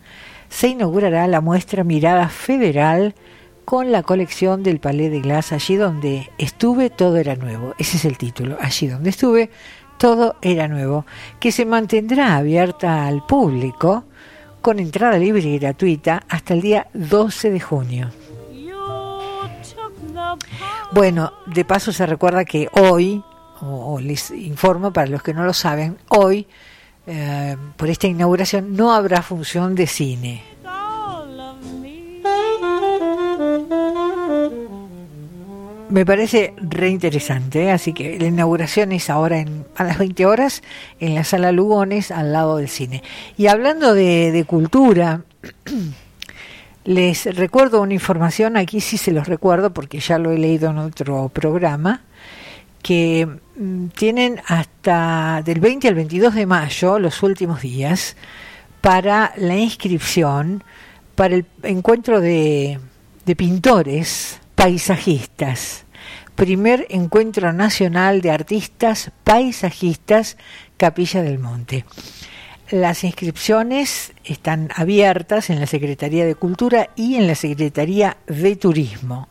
se 0.48 0.69
inaugurará 0.69 1.27
la 1.27 1.40
muestra 1.40 1.85
Mirada 1.85 2.28
Federal 2.28 3.14
con 3.64 3.93
la 3.93 4.02
colección 4.02 4.62
del 4.62 4.81
Palais 4.81 5.10
de 5.10 5.20
Glass, 5.20 5.52
allí 5.52 5.77
donde 5.77 6.31
estuve 6.36 6.90
todo 6.90 7.16
era 7.16 7.36
nuevo. 7.36 7.74
Ese 7.78 7.97
es 7.97 8.05
el 8.05 8.19
título, 8.19 8.59
allí 8.60 8.89
donde 8.89 9.10
estuve 9.10 9.51
todo 9.97 10.36
era 10.43 10.69
nuevo, 10.69 11.06
que 11.40 11.52
se 11.52 11.64
mantendrá 11.64 12.36
abierta 12.36 13.06
al 13.06 13.24
público 13.24 14.05
con 14.60 14.78
entrada 14.78 15.16
libre 15.16 15.43
y 15.43 15.59
gratuita 15.59 16.23
hasta 16.28 16.55
el 16.55 16.60
día 16.60 16.89
12 16.93 17.51
de 17.51 17.60
junio. 17.60 18.10
Bueno, 20.93 21.32
de 21.47 21.64
paso 21.64 21.90
se 21.90 22.05
recuerda 22.05 22.44
que 22.44 22.69
hoy, 22.73 23.23
o, 23.62 23.98
les 23.98 24.31
informo 24.31 24.93
para 24.93 25.06
los 25.06 25.23
que 25.23 25.32
no 25.32 25.43
lo 25.43 25.55
saben, 25.55 25.97
hoy, 26.09 26.47
eh, 27.06 27.56
por 27.78 27.89
esta 27.89 28.09
inauguración, 28.09 28.77
no 28.77 28.93
habrá 28.93 29.23
función 29.23 29.74
de 29.74 29.86
cine. 29.86 30.44
Me 35.89 36.05
parece 36.05 36.55
reinteresante, 36.59 37.64
¿eh? 37.64 37.70
así 37.70 37.94
que 37.94 38.19
la 38.19 38.27
inauguración 38.27 38.93
es 38.93 39.09
ahora 39.09 39.39
en, 39.39 39.64
a 39.77 39.85
las 39.85 39.98
20 39.98 40.27
horas 40.27 40.62
en 41.01 41.14
la 41.14 41.24
sala 41.24 41.52
Lugones 41.52 42.10
al 42.10 42.32
lado 42.32 42.59
del 42.59 42.69
cine. 42.69 43.02
Y 43.39 43.47
hablando 43.47 43.94
de 43.94 44.44
cultura, 44.47 45.23
les 46.84 47.24
recuerdo 47.36 47.80
una 47.80 47.94
información, 47.94 48.56
aquí 48.56 48.80
sí 48.80 48.96
se 48.96 49.12
los 49.12 49.28
recuerdo 49.28 49.72
porque 49.72 50.00
ya 50.00 50.18
lo 50.18 50.30
he 50.32 50.38
leído 50.38 50.70
en 50.70 50.78
otro 50.78 51.28
programa, 51.28 52.02
que 52.82 53.28
mm, 53.56 53.86
tienen 53.88 54.40
hasta 54.46 55.42
del 55.44 55.60
20 55.60 55.88
al 55.88 55.94
22 55.94 56.34
de 56.34 56.46
mayo, 56.46 56.98
los 56.98 57.22
últimos 57.22 57.62
días, 57.62 58.16
para 58.80 59.32
la 59.36 59.56
inscripción 59.56 60.64
para 61.14 61.36
el 61.36 61.46
encuentro 61.62 62.20
de, 62.20 62.80
de 63.24 63.36
pintores 63.36 64.40
paisajistas. 64.54 65.84
Primer 66.34 66.86
encuentro 66.88 67.52
nacional 67.52 68.20
de 68.22 68.30
artistas 68.30 69.12
paisajistas 69.22 70.36
Capilla 70.76 71.22
del 71.22 71.38
Monte. 71.38 71.84
Las 72.72 73.04
inscripciones 73.04 74.12
están 74.24 74.70
abiertas 74.74 75.50
en 75.50 75.60
la 75.60 75.66
Secretaría 75.66 76.24
de 76.24 76.34
Cultura 76.34 76.88
y 76.96 77.16
en 77.16 77.26
la 77.26 77.34
Secretaría 77.34 78.16
de 78.26 78.56
Turismo. 78.56 79.28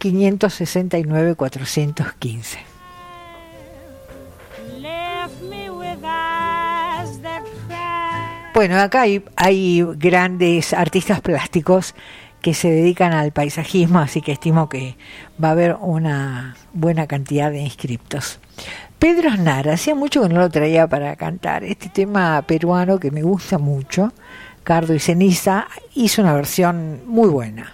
3548-569-415. 0.00 2.56
Bueno, 8.54 8.80
acá 8.80 9.02
hay, 9.02 9.22
hay 9.36 9.84
grandes 9.96 10.72
artistas 10.72 11.20
plásticos 11.20 11.94
que 12.40 12.54
se 12.54 12.70
dedican 12.70 13.12
al 13.12 13.32
paisajismo, 13.32 13.98
así 13.98 14.22
que 14.22 14.32
estimo 14.32 14.68
que 14.68 14.96
va 15.42 15.48
a 15.48 15.52
haber 15.52 15.76
una 15.80 16.56
buena 16.72 17.06
cantidad 17.06 17.50
de 17.50 17.60
inscriptos. 17.60 18.38
Pedro 18.98 19.30
Aznar, 19.30 19.68
hacía 19.68 19.94
mucho 19.94 20.22
que 20.22 20.28
no 20.28 20.40
lo 20.40 20.50
traía 20.50 20.86
para 20.86 21.16
cantar. 21.16 21.64
Este 21.64 21.88
tema 21.88 22.42
peruano 22.42 22.98
que 22.98 23.10
me 23.10 23.22
gusta 23.22 23.58
mucho, 23.58 24.12
Cardo 24.62 24.94
y 24.94 24.98
Ceniza, 24.98 25.68
hizo 25.94 26.20
una 26.22 26.34
versión 26.34 27.00
muy 27.06 27.28
buena. 27.28 27.72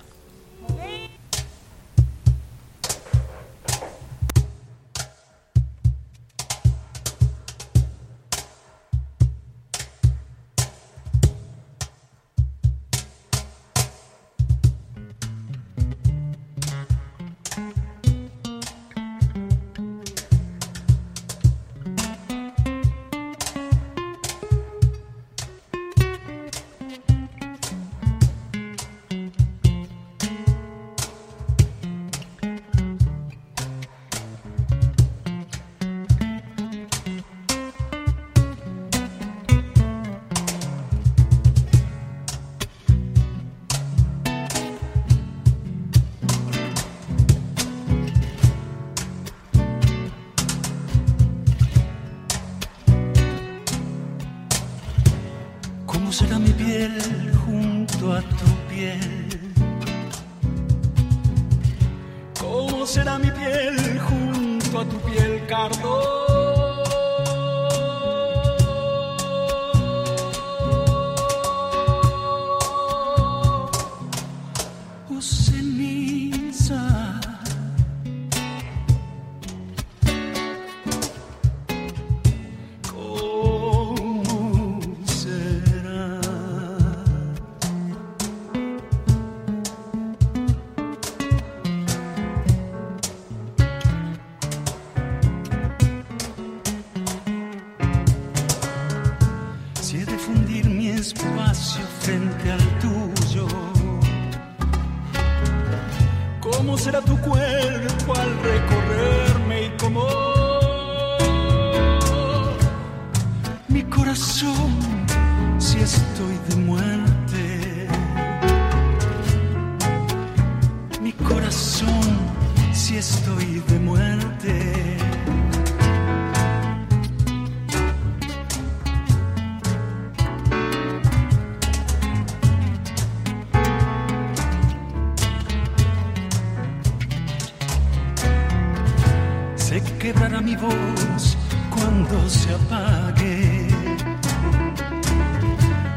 Apague. 142.56 143.68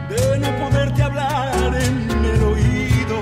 De 0.10 0.40
no 0.40 0.50
poderte 0.62 1.04
hablar 1.04 1.72
en 1.88 2.26
el 2.32 2.44
oído. 2.44 3.18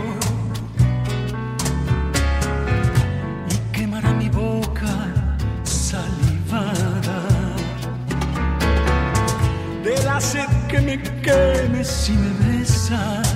Y 3.54 3.58
quemará 3.76 4.12
mi 4.14 4.30
boca 4.30 4.94
salivada. 5.64 7.20
De 9.84 9.96
la 10.04 10.20
sed 10.20 10.50
que 10.68 10.80
me 10.82 11.02
queme 11.02 11.84
si 11.84 12.14
me 12.14 12.32
besas. 12.40 13.27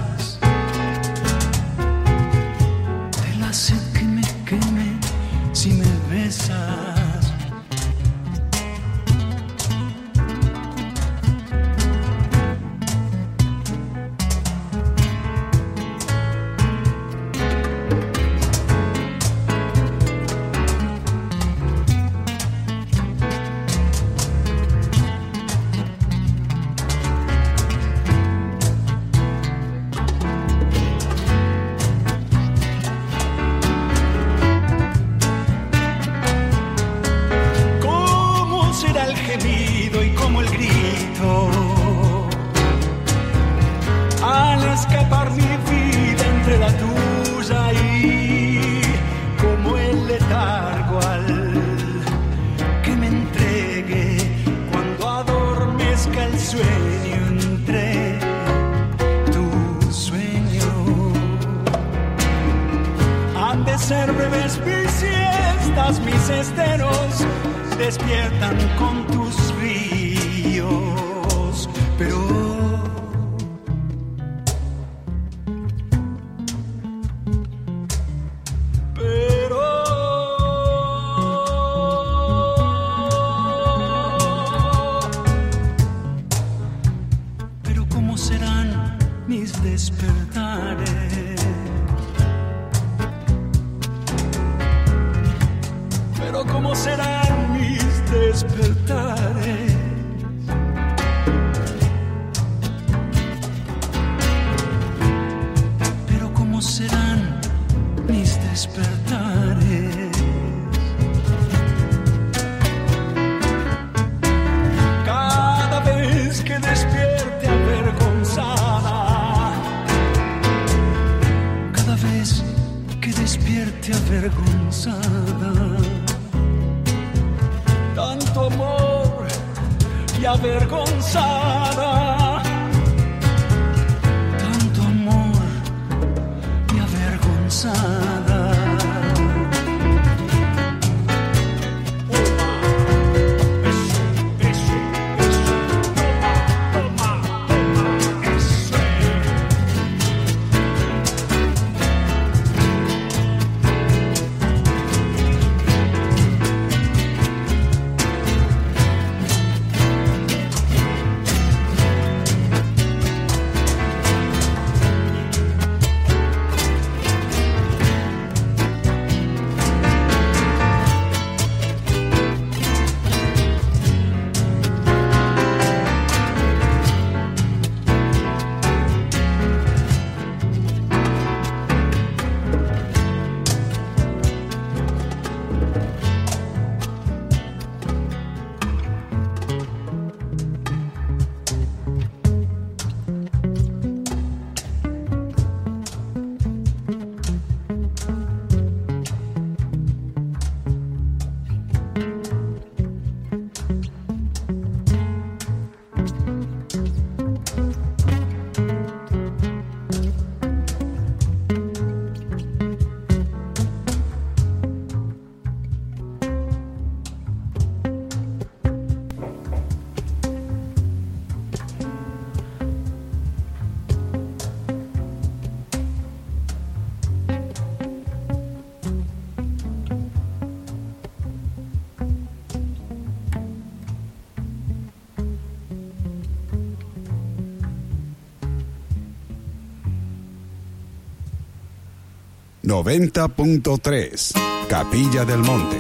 90.3 242.72 244.32
Capilla 244.70 245.26
del 245.26 245.40
Monte. 245.40 245.76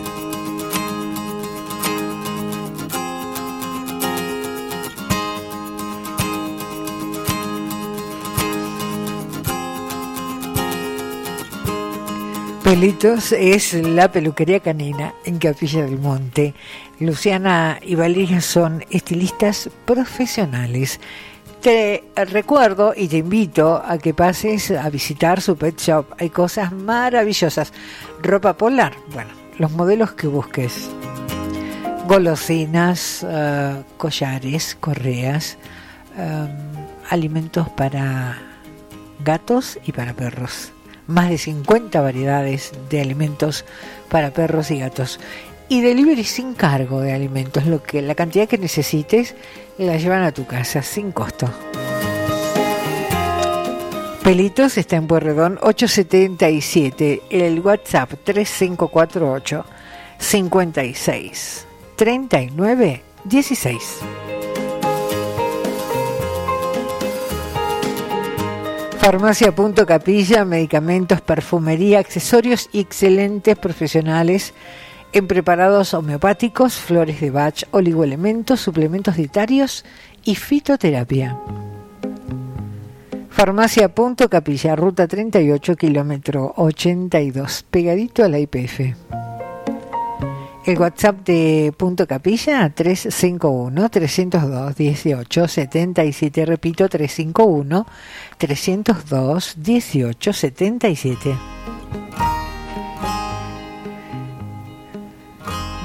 Pelitos 12.61 13.31
es 13.31 13.73
la 13.73 14.11
peluquería 14.11 14.59
canina 14.59 15.13
en 15.23 15.37
Capilla 15.39 15.85
del 15.85 15.97
Monte. 15.97 16.53
Luciana 16.99 17.79
y 17.81 17.95
Valeria 17.95 18.41
son 18.41 18.83
estilistas 18.89 19.69
profesionales 19.85 20.99
te 21.61 22.03
recuerdo 22.15 22.93
y 22.97 23.07
te 23.07 23.17
invito 23.17 23.83
a 23.85 23.99
que 23.99 24.15
pases 24.15 24.71
a 24.71 24.89
visitar 24.89 25.41
su 25.41 25.55
pet 25.55 25.79
shop. 25.79 26.07
Hay 26.17 26.31
cosas 26.31 26.71
maravillosas. 26.71 27.71
Ropa 28.23 28.57
polar, 28.57 28.95
bueno, 29.13 29.29
los 29.59 29.69
modelos 29.69 30.13
que 30.13 30.25
busques. 30.25 30.89
Golosinas, 32.07 33.23
eh, 33.29 33.83
collares, 33.97 34.75
correas, 34.79 35.59
eh, 36.17 36.47
alimentos 37.11 37.69
para 37.69 38.39
gatos 39.23 39.77
y 39.85 39.91
para 39.91 40.15
perros. 40.15 40.71
Más 41.05 41.29
de 41.29 41.37
50 41.37 42.01
variedades 42.01 42.71
de 42.89 43.01
alimentos 43.01 43.65
para 44.09 44.31
perros 44.31 44.71
y 44.71 44.79
gatos. 44.79 45.19
Y 45.71 45.79
delivery 45.79 46.25
sin 46.25 46.53
cargo 46.53 46.99
de 46.99 47.13
alimentos, 47.13 47.65
lo 47.65 47.81
que 47.81 48.01
la 48.01 48.13
cantidad 48.13 48.45
que 48.45 48.57
necesites 48.57 49.35
la 49.77 49.95
llevan 49.95 50.23
a 50.23 50.33
tu 50.33 50.45
casa 50.45 50.81
sin 50.81 51.13
costo. 51.13 51.49
Pelitos 54.21 54.77
está 54.77 54.97
en 54.97 55.07
Puerredón 55.07 55.57
877, 55.61 57.21
el 57.29 57.61
WhatsApp 57.61 58.11
3548 58.21 59.65
56 60.17 61.67
39 61.95 63.03
16. 63.23 63.99
Farmacia 68.99 69.55
Punto 69.55 69.85
Capilla, 69.85 70.43
medicamentos, 70.43 71.21
perfumería, 71.21 71.99
accesorios 71.99 72.67
y 72.73 72.81
excelentes 72.81 73.57
profesionales 73.57 74.53
en 75.13 75.27
preparados 75.27 75.93
homeopáticos, 75.93 76.75
flores 76.75 77.19
de 77.19 77.31
Bach, 77.31 77.63
oligoelementos, 77.71 78.61
suplementos 78.61 79.15
dietarios 79.15 79.83
y 80.23 80.35
fitoterapia. 80.35 81.37
Farmacia 83.29 83.93
Punto 83.93 84.29
Capilla, 84.29 84.75
ruta 84.75 85.07
38, 85.07 85.75
kilómetro 85.75 86.53
82, 86.57 87.65
pegadito 87.69 88.23
a 88.23 88.29
la 88.29 88.39
IPF. 88.39 88.79
El 90.63 90.77
WhatsApp 90.77 91.25
de 91.25 91.73
Punto 91.75 92.05
Capilla 92.05 92.69
351 92.69 93.89
302 93.89 94.75
18 94.75 95.47
77, 95.47 96.45
repito 96.45 96.87
351 96.87 97.87
302 98.37 99.53
18 99.57 100.33
77. 100.33 101.60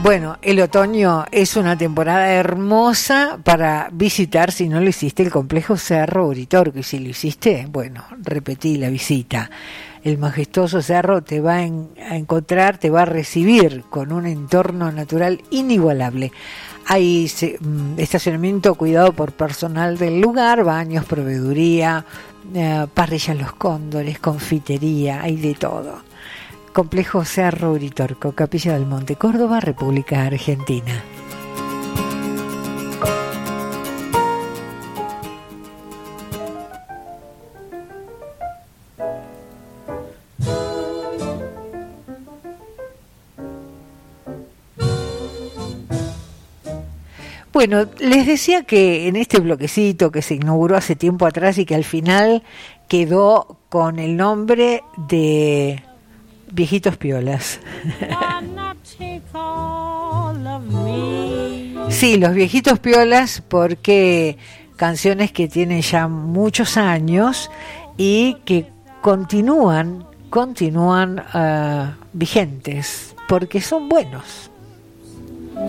Bueno, 0.03 0.37
el 0.43 0.61
otoño 0.61 1.25
es 1.33 1.57
una 1.57 1.77
temporada 1.77 2.31
hermosa 2.31 3.39
para 3.43 3.89
visitar 3.93 4.53
si 4.53 4.69
no 4.69 4.81
lo 4.81 4.89
hiciste 4.89 5.23
el 5.23 5.31
complejo 5.31 5.77
Cerro 5.77 6.27
Uritorco 6.29 6.79
y 6.79 6.83
si 6.83 6.99
lo 6.99 7.09
hiciste, 7.09 7.67
bueno, 7.71 8.05
repetí 8.23 8.77
la 8.77 8.89
visita. 8.91 9.51
El 10.05 10.19
majestuoso 10.19 10.83
cerro 10.83 11.23
te 11.23 11.41
va 11.41 11.55
a, 11.55 11.63
en- 11.65 11.89
a 12.09 12.17
encontrar, 12.17 12.79
te 12.79 12.91
va 12.91 13.03
a 13.03 13.07
recibir 13.07 13.83
con 13.91 14.13
un 14.13 14.27
entorno 14.27 14.93
natural 14.93 15.43
inigualable. 15.51 16.31
Hay 16.87 17.29
mm, 17.61 17.99
estacionamiento 17.99 18.77
cuidado 18.77 19.13
por 19.13 19.33
personal 19.33 19.99
del 19.99 20.21
lugar, 20.21 20.63
baños, 20.63 21.05
proveeduría, 21.07 22.05
eh, 22.55 22.87
parrillas 22.95 23.37
Los 23.37 23.53
Cóndores, 23.55 24.21
confitería, 24.21 25.23
hay 25.23 25.37
de 25.37 25.55
todo. 25.55 26.03
Complejo 26.77 27.25
Cerro 27.25 27.73
Uritorco, 27.73 28.33
Capilla 28.33 28.75
del 28.75 28.85
Monte, 28.85 29.17
Córdoba, 29.17 29.61
República 29.61 30.27
Argentina. 30.27 31.03
Bueno, 47.55 47.87
les 48.01 48.27
decía 48.27 48.65
que 48.65 49.09
en 49.09 49.17
este 49.17 49.41
bloquecito 49.41 50.11
que 50.11 50.21
se 50.21 50.35
inauguró 50.35 50.77
hace 50.77 50.95
tiempo 50.95 51.25
atrás 51.25 51.57
y 51.57 51.65
que 51.65 51.75
al 51.75 51.85
final 51.85 52.43
quedó 52.87 53.61
con 53.71 53.99
el 53.99 54.19
nombre 54.19 54.83
de 55.09 55.83
Viejitos 56.53 56.97
Piolas. 56.97 57.61
Sí, 61.89 62.17
los 62.17 62.35
viejitos 62.35 62.79
piolas 62.79 63.43
porque 63.49 64.37
canciones 64.77 65.33
que 65.33 65.49
tienen 65.49 65.83
ya 65.83 66.09
muchos 66.09 66.77
años 66.77 67.51
y 67.97 68.39
que 68.45 68.67
continúan, 69.01 70.07
continúan 70.31 71.25
ah, 71.33 71.95
vigentes 72.13 73.15
porque 73.29 73.61
son 73.61 73.89
buenos. 73.89 74.51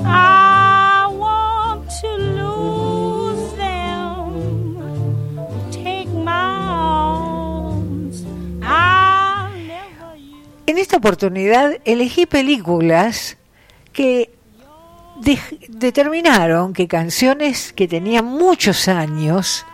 I 0.04 0.57
En 10.68 10.78
esta 10.78 10.98
oportunidad 10.98 11.72
elegí 11.86 12.26
películas 12.26 13.38
que 13.94 14.30
de- 15.22 15.40
determinaron 15.70 16.74
que 16.74 16.88
canciones 16.88 17.72
que 17.74 17.88
tenían 17.88 18.26
muchos 18.26 18.88
años 18.90 19.66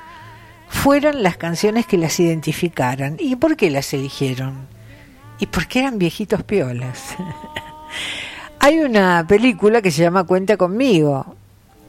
fueran 0.69 1.23
las 1.23 1.37
canciones 1.37 1.85
que 1.87 1.97
las 1.97 2.19
identificaran. 2.19 3.17
¿Y 3.19 3.35
por 3.35 3.55
qué 3.57 3.69
las 3.71 3.91
eligieron? 3.93 4.67
Y 5.39 5.47
porque 5.47 5.79
eran 5.79 5.97
viejitos 5.97 6.43
piolas. 6.43 7.15
Hay 8.59 8.79
una 8.79 9.25
película 9.27 9.81
que 9.81 9.89
se 9.91 10.03
llama 10.03 10.23
Cuenta 10.25 10.55
conmigo, 10.57 11.35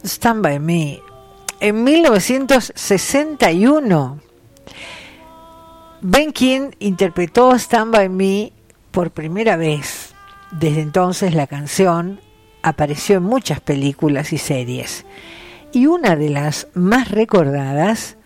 Stand 0.02 0.42
by 0.42 0.58
Me. 0.58 0.98
En 1.60 1.84
1961, 1.84 4.18
Ben 6.00 6.32
King 6.32 6.70
interpretó 6.80 7.54
Stand 7.54 7.92
by 7.92 8.08
Me 8.08 8.50
por 8.94 9.10
primera 9.10 9.56
vez. 9.56 10.14
Desde 10.52 10.80
entonces 10.80 11.34
la 11.34 11.48
canción 11.48 12.20
apareció 12.62 13.16
en 13.16 13.24
muchas 13.24 13.60
películas 13.60 14.32
y 14.32 14.38
series. 14.38 15.04
Y 15.72 15.86
una 15.86 16.14
de 16.14 16.30
las 16.30 16.68
más 16.74 17.10
recordadas 17.10 18.16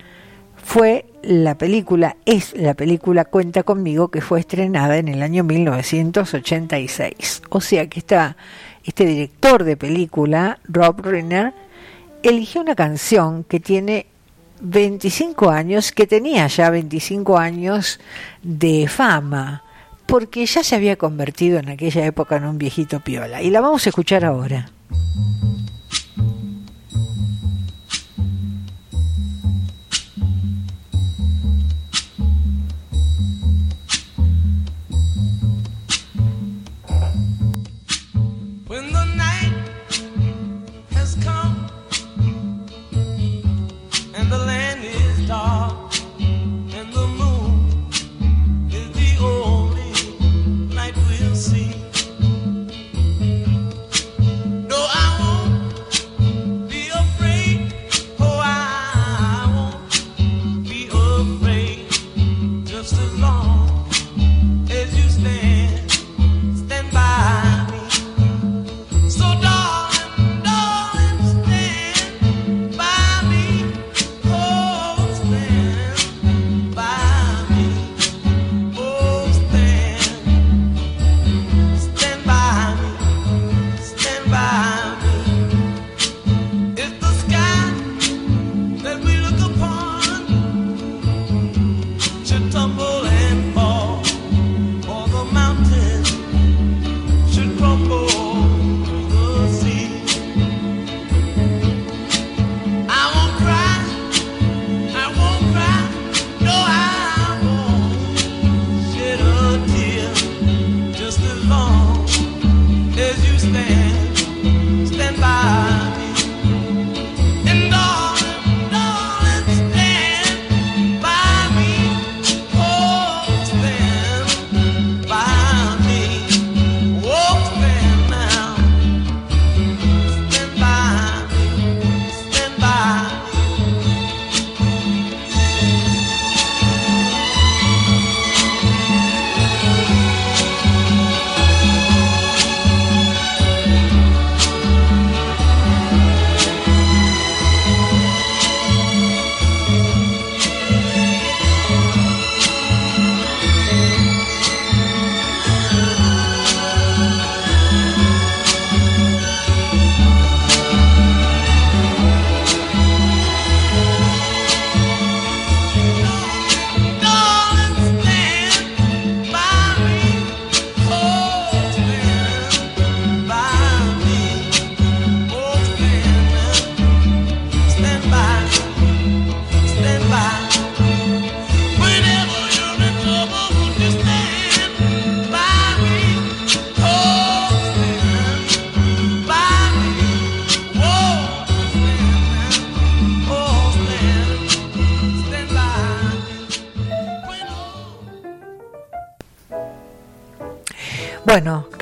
fue 0.62 1.06
la 1.22 1.56
película, 1.56 2.18
es 2.26 2.54
la 2.54 2.74
película 2.74 3.24
Cuenta 3.24 3.62
conmigo 3.62 4.08
que 4.08 4.20
fue 4.20 4.40
estrenada 4.40 4.98
en 4.98 5.08
el 5.08 5.22
año 5.22 5.42
1986. 5.42 7.42
O 7.48 7.62
sea 7.62 7.88
que 7.88 8.00
esta, 8.00 8.36
este 8.84 9.06
director 9.06 9.64
de 9.64 9.78
película, 9.78 10.58
Rob 10.64 11.00
Reiner, 11.00 11.54
eligió 12.22 12.60
una 12.60 12.74
canción 12.74 13.42
que 13.44 13.58
tiene 13.58 14.04
25 14.60 15.48
años, 15.48 15.92
que 15.92 16.06
tenía 16.06 16.46
ya 16.48 16.68
25 16.68 17.38
años 17.38 17.98
de 18.42 18.86
fama, 18.86 19.62
porque 20.08 20.46
ya 20.46 20.64
se 20.64 20.74
había 20.74 20.96
convertido 20.96 21.58
en 21.58 21.68
aquella 21.68 22.04
época 22.06 22.36
en 22.36 22.44
un 22.44 22.56
viejito 22.56 23.00
piola. 23.00 23.42
Y 23.42 23.50
la 23.50 23.60
vamos 23.60 23.86
a 23.86 23.90
escuchar 23.90 24.24
ahora. 24.24 24.70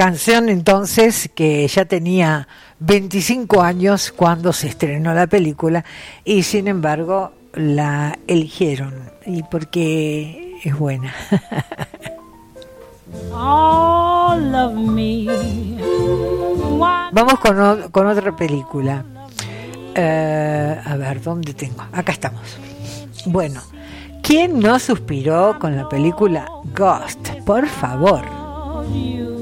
Canción 0.06 0.48
entonces 0.48 1.28
que 1.34 1.66
ya 1.66 1.84
tenía 1.84 2.46
25 2.78 3.60
años 3.60 4.12
cuando 4.14 4.52
se 4.52 4.68
estrenó 4.68 5.12
la 5.12 5.26
película 5.26 5.84
y 6.24 6.44
sin 6.44 6.68
embargo 6.68 7.32
la 7.54 8.16
eligieron 8.28 8.94
y 9.26 9.42
porque 9.42 10.60
es 10.62 10.78
buena. 10.78 11.12
Vamos 17.10 17.40
con, 17.40 17.90
con 17.90 18.06
otra 18.06 18.36
película. 18.36 19.04
Eh, 19.92 20.80
a 20.84 20.96
ver, 20.96 21.20
¿dónde 21.20 21.52
tengo? 21.52 21.82
Acá 21.92 22.12
estamos. 22.12 22.58
Bueno, 23.24 23.60
¿quién 24.22 24.60
no 24.60 24.78
suspiró 24.78 25.58
con 25.58 25.74
la 25.74 25.88
película 25.88 26.46
Ghost? 26.76 27.30
Por 27.44 27.66
favor. 27.66 28.46
you 28.92 29.35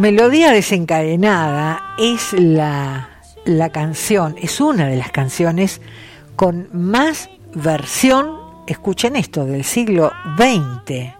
Melodía 0.00 0.50
desencadenada 0.50 1.94
es 1.98 2.32
la, 2.32 3.10
la 3.44 3.68
canción, 3.68 4.34
es 4.40 4.58
una 4.58 4.86
de 4.86 4.96
las 4.96 5.10
canciones 5.12 5.82
con 6.36 6.70
más 6.72 7.28
versión, 7.52 8.38
escuchen 8.66 9.14
esto, 9.14 9.44
del 9.44 9.62
siglo 9.62 10.10
XX. 10.38 11.12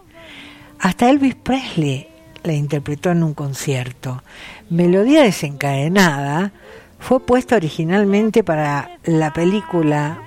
Hasta 0.79 1.11
Elvis 1.11 1.35
Presley 1.35 2.07
la 2.41 2.53
interpretó 2.53 3.11
en 3.11 3.21
un 3.21 3.35
concierto. 3.35 4.23
Melodía 4.71 5.21
desencadenada 5.21 6.51
fue 6.97 7.19
puesta 7.19 7.57
originalmente 7.57 8.43
para 8.43 8.97
la 9.03 9.31
película 9.31 10.23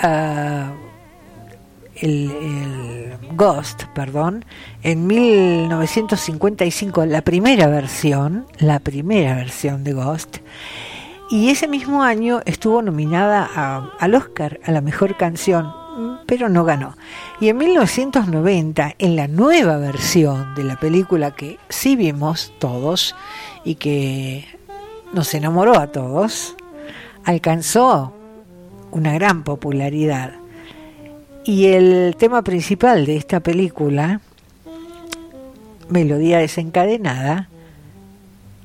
ah, 0.00 0.70
el, 2.00 3.12
Ghost, 3.36 3.84
perdón, 3.94 4.44
en 4.82 5.06
1955, 5.06 7.04
la 7.06 7.22
primera 7.22 7.66
versión, 7.66 8.46
la 8.58 8.78
primera 8.80 9.34
versión 9.36 9.84
de 9.84 9.92
Ghost, 9.92 10.38
y 11.30 11.50
ese 11.50 11.66
mismo 11.68 12.02
año 12.02 12.40
estuvo 12.46 12.82
nominada 12.82 13.48
a- 13.54 13.90
al 13.98 14.14
Oscar 14.14 14.60
a 14.64 14.70
la 14.72 14.80
mejor 14.80 15.16
canción, 15.16 15.72
pero 16.26 16.48
no 16.48 16.64
ganó. 16.64 16.96
Y 17.40 17.48
en 17.48 17.56
1990, 17.58 18.94
en 18.98 19.16
la 19.16 19.26
nueva 19.28 19.76
versión 19.78 20.54
de 20.54 20.64
la 20.64 20.76
película 20.76 21.32
que 21.32 21.58
sí 21.68 21.96
vimos 21.96 22.52
todos 22.58 23.14
y 23.64 23.74
que 23.76 24.44
nos 25.12 25.34
enamoró 25.34 25.78
a 25.78 25.88
todos, 25.88 26.54
alcanzó 27.24 28.12
una 28.92 29.12
gran 29.14 29.42
popularidad. 29.42 30.34
Y 31.46 31.66
el 31.66 32.16
tema 32.18 32.42
principal 32.42 33.06
de 33.06 33.16
esta 33.16 33.38
película, 33.38 34.20
Melodía 35.88 36.38
desencadenada, 36.38 37.48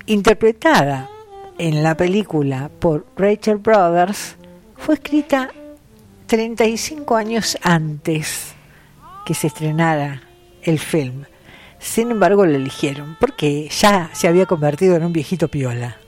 interpretada 0.08 1.08
en 1.60 1.84
la 1.84 1.96
película 1.96 2.72
por 2.80 3.06
Rachel 3.16 3.58
Brothers, 3.58 4.36
fue 4.78 4.96
escrita 4.96 5.52
35 6.26 7.16
años 7.16 7.56
antes 7.62 8.54
que 9.28 9.36
se 9.36 9.46
estrenara 9.46 10.24
el 10.64 10.80
film. 10.80 11.26
Sin 11.78 12.10
embargo, 12.10 12.48
lo 12.48 12.56
eligieron 12.56 13.16
porque 13.20 13.70
ya 13.70 14.10
se 14.14 14.28
había 14.28 14.48
convertido 14.48 14.96
en 14.96 15.06
un 15.06 15.14
viejito 15.14 15.50
piola. 15.50 16.01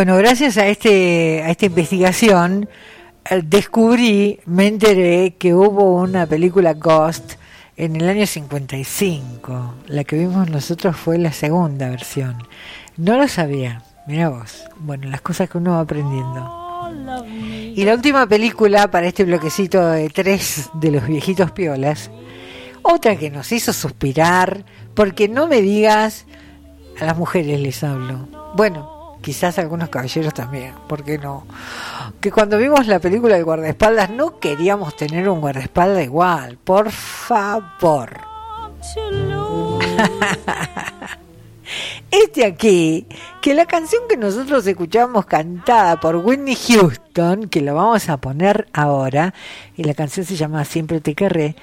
Bueno, 0.00 0.16
gracias 0.16 0.56
a 0.56 0.66
este 0.66 1.42
a 1.42 1.50
esta 1.50 1.66
investigación 1.66 2.70
eh, 3.28 3.42
descubrí, 3.44 4.40
me 4.46 4.66
enteré 4.66 5.34
que 5.38 5.52
hubo 5.52 5.96
una 6.00 6.24
película 6.24 6.72
Ghost 6.72 7.34
en 7.76 7.96
el 7.96 8.08
año 8.08 8.26
55. 8.26 9.74
La 9.88 10.04
que 10.04 10.16
vimos 10.16 10.48
nosotros 10.48 10.96
fue 10.96 11.18
la 11.18 11.32
segunda 11.32 11.90
versión. 11.90 12.38
No 12.96 13.18
lo 13.18 13.28
sabía, 13.28 13.82
mira 14.06 14.30
vos. 14.30 14.64
Bueno, 14.78 15.06
las 15.10 15.20
cosas 15.20 15.50
que 15.50 15.58
uno 15.58 15.72
va 15.72 15.80
aprendiendo. 15.80 17.20
Y 17.76 17.84
la 17.84 17.92
última 17.92 18.26
película 18.26 18.90
para 18.90 19.06
este 19.06 19.24
bloquecito 19.24 19.86
de 19.86 20.08
tres 20.08 20.70
de 20.72 20.92
los 20.92 21.06
viejitos 21.06 21.50
piolas, 21.50 22.10
otra 22.80 23.16
que 23.16 23.28
nos 23.28 23.52
hizo 23.52 23.74
suspirar, 23.74 24.64
porque 24.94 25.28
no 25.28 25.46
me 25.46 25.60
digas, 25.60 26.24
a 26.98 27.04
las 27.04 27.18
mujeres 27.18 27.60
les 27.60 27.84
hablo. 27.84 28.26
Bueno, 28.56 28.99
quizás 29.20 29.58
algunos 29.58 29.88
caballeros 29.88 30.34
también, 30.34 30.74
¿por 30.88 31.04
qué 31.04 31.18
no? 31.18 31.46
Que 32.20 32.30
cuando 32.30 32.58
vimos 32.58 32.86
la 32.86 32.98
película 32.98 33.36
de 33.36 33.42
guardaespaldas 33.42 34.10
no 34.10 34.38
queríamos 34.38 34.96
tener 34.96 35.28
un 35.28 35.40
guardaespaldas 35.40 36.04
igual, 36.04 36.58
por 36.58 36.90
favor. 36.90 38.20
Este 42.10 42.44
aquí, 42.44 43.06
que 43.40 43.54
la 43.54 43.66
canción 43.66 44.02
que 44.08 44.16
nosotros 44.16 44.66
escuchamos 44.66 45.26
cantada 45.26 46.00
por 46.00 46.16
Whitney 46.16 46.56
Houston, 46.56 47.48
que 47.48 47.60
la 47.60 47.72
vamos 47.72 48.08
a 48.08 48.16
poner 48.16 48.66
ahora, 48.72 49.32
y 49.76 49.84
la 49.84 49.94
canción 49.94 50.26
se 50.26 50.34
llama 50.34 50.64
Siempre 50.64 51.00
te 51.00 51.14
querré, 51.14 51.54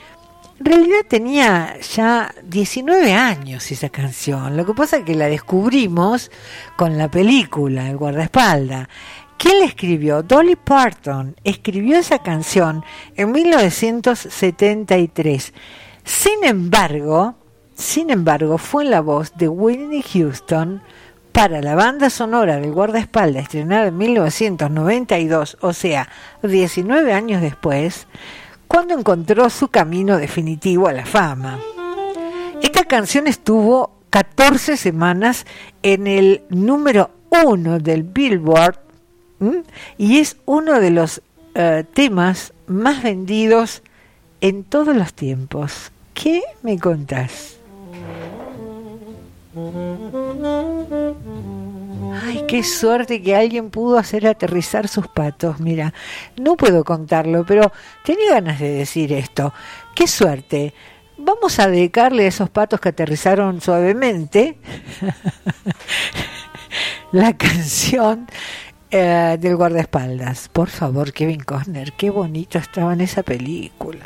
en 0.60 0.66
realidad 0.66 1.02
tenía 1.08 1.80
ya 1.80 2.34
19 2.44 3.14
años 3.14 3.72
esa 3.72 3.90
canción. 3.90 4.58
Lo 4.58 4.66
que 4.66 4.74
pasa 4.74 4.98
es 4.98 5.04
que 5.04 5.14
la 5.14 5.28
descubrimos 5.28 6.32
con 6.76 6.98
la 6.98 7.12
película, 7.12 7.88
El 7.90 7.98
guardaespaldas. 7.98 8.88
¿Quién 9.38 9.60
la 9.60 9.66
escribió? 9.66 10.24
Dolly 10.24 10.56
Parton 10.56 11.36
escribió 11.44 12.00
esa 12.00 12.18
canción 12.20 12.84
en 13.16 13.32
1973. 13.32 15.54
Sin 16.04 16.44
embargo, 16.44 17.36
sin 17.76 18.10
embargo, 18.10 18.58
fue 18.58 18.84
en 18.84 18.90
la 18.90 19.02
voz 19.02 19.38
de 19.38 19.48
Whitney 19.48 20.02
Houston 20.02 20.82
para 21.32 21.62
la 21.62 21.76
banda 21.76 22.10
sonora 22.10 22.56
del 22.56 22.72
guardaespaldas 22.72 23.44
estrenada 23.44 23.90
en 23.90 23.98
1992, 23.98 25.60
o 25.62 25.72
sea, 25.72 26.10
19 26.42 27.14
años 27.14 27.44
después, 27.44 28.08
cuando 28.68 28.94
encontró 28.94 29.50
su 29.50 29.70
camino 29.70 30.18
definitivo 30.18 30.88
a 30.88 30.94
la 30.94 31.06
fama. 31.06 31.60
Esta 32.62 32.84
canción 32.86 33.28
estuvo 33.28 33.92
14 34.10 34.78
semanas 34.78 35.46
en 35.84 36.08
el 36.08 36.42
número 36.50 37.12
uno 37.46 37.80
del 37.80 38.04
Billboard 38.04 38.80
y 39.98 40.20
es 40.20 40.38
uno 40.46 40.80
de 40.80 40.90
los 40.90 41.22
eh, 41.56 41.84
temas 41.94 42.54
más 42.68 43.04
vendidos 43.04 43.84
en 44.42 44.64
todos 44.64 44.96
los 44.96 45.14
tiempos. 45.14 45.92
¿Qué 46.14 46.42
me 46.64 46.80
contás? 46.80 47.58
Ay, 52.28 52.44
qué 52.46 52.62
suerte 52.62 53.22
que 53.22 53.38
alguien 53.38 53.70
pudo 53.70 53.98
hacer 53.98 54.28
aterrizar 54.28 54.90
sus 54.90 55.08
patos. 55.08 55.62
Mira, 55.62 55.94
no 56.36 56.58
puedo 56.58 56.84
contarlo, 56.84 57.46
pero 57.46 57.72
tenía 58.04 58.32
ganas 58.32 58.60
de 58.60 58.70
decir 58.70 59.14
esto. 59.14 59.54
Qué 59.96 60.08
suerte. 60.08 60.74
Vamos 61.18 61.58
a 61.60 61.70
dedicarle 61.70 62.26
a 62.26 62.28
esos 62.28 62.50
patos 62.50 62.82
que 62.82 62.90
aterrizaron 62.90 63.62
suavemente 63.62 64.58
la 67.14 67.38
canción 67.38 68.28
eh, 68.92 69.38
del 69.40 69.56
guardaespaldas. 69.56 70.50
Por 70.50 70.68
favor, 70.68 71.14
Kevin 71.14 71.40
Costner, 71.40 71.94
qué 71.94 72.10
bonito 72.10 72.58
estaba 72.58 72.92
en 72.92 73.02
esa 73.02 73.24
película. 73.24 74.06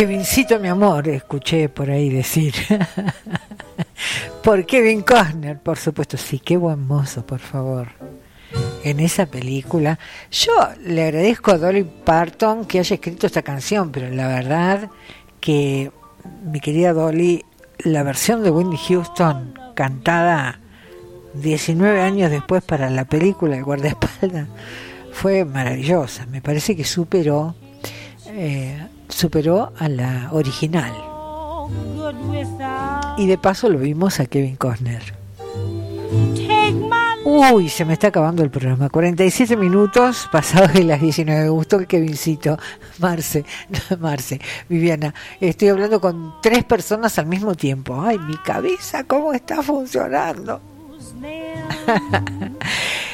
Kevincito, 0.00 0.58
mi 0.58 0.68
amor, 0.68 1.06
escuché 1.08 1.68
por 1.68 1.90
ahí 1.90 2.08
decir. 2.08 2.54
por 4.42 4.64
Kevin 4.64 5.02
Costner, 5.02 5.58
por 5.58 5.76
supuesto. 5.76 6.16
Sí, 6.16 6.38
qué 6.38 6.56
buen 6.56 6.86
mozo, 6.86 7.26
por 7.26 7.38
favor. 7.38 7.88
En 8.82 8.98
esa 8.98 9.26
película. 9.26 9.98
Yo 10.30 10.52
le 10.86 11.04
agradezco 11.04 11.50
a 11.50 11.58
Dolly 11.58 11.84
Parton 11.84 12.64
que 12.64 12.78
haya 12.78 12.94
escrito 12.94 13.26
esta 13.26 13.42
canción, 13.42 13.92
pero 13.92 14.08
la 14.08 14.26
verdad 14.26 14.88
que 15.38 15.92
mi 16.50 16.60
querida 16.60 16.94
Dolly, 16.94 17.44
la 17.80 18.02
versión 18.02 18.42
de 18.42 18.50
Whitney 18.50 18.78
Houston 18.88 19.52
cantada 19.74 20.60
19 21.34 22.00
años 22.00 22.30
después 22.30 22.62
para 22.62 22.88
la 22.88 23.04
película 23.04 23.54
El 23.54 23.64
guardaespaldas 23.64 24.48
fue 25.12 25.44
maravillosa. 25.44 26.24
Me 26.24 26.40
parece 26.40 26.74
que 26.74 26.84
superó 26.84 27.54
eh, 28.28 28.78
superó 29.10 29.72
a 29.78 29.88
la 29.88 30.28
original. 30.32 30.92
Y 33.16 33.26
de 33.26 33.38
paso 33.38 33.68
lo 33.68 33.78
vimos 33.78 34.20
a 34.20 34.26
Kevin 34.26 34.56
Costner. 34.56 35.20
Uy, 37.24 37.68
se 37.68 37.84
me 37.84 37.92
está 37.92 38.08
acabando 38.08 38.42
el 38.42 38.50
programa. 38.50 38.88
47 38.88 39.56
minutos 39.56 40.28
pasados 40.32 40.72
de 40.72 40.84
las 40.84 41.00
19. 41.00 41.42
Me 41.42 41.48
gustó 41.50 41.78
el 41.78 41.86
Kevincito. 41.86 42.58
Marce, 42.98 43.44
Marce, 44.00 44.40
Viviana. 44.68 45.14
Estoy 45.40 45.68
hablando 45.68 46.00
con 46.00 46.34
tres 46.40 46.64
personas 46.64 47.18
al 47.18 47.26
mismo 47.26 47.54
tiempo. 47.54 48.00
Ay, 48.02 48.18
mi 48.18 48.36
cabeza, 48.38 49.04
¿cómo 49.04 49.32
está 49.32 49.62
funcionando? 49.62 50.60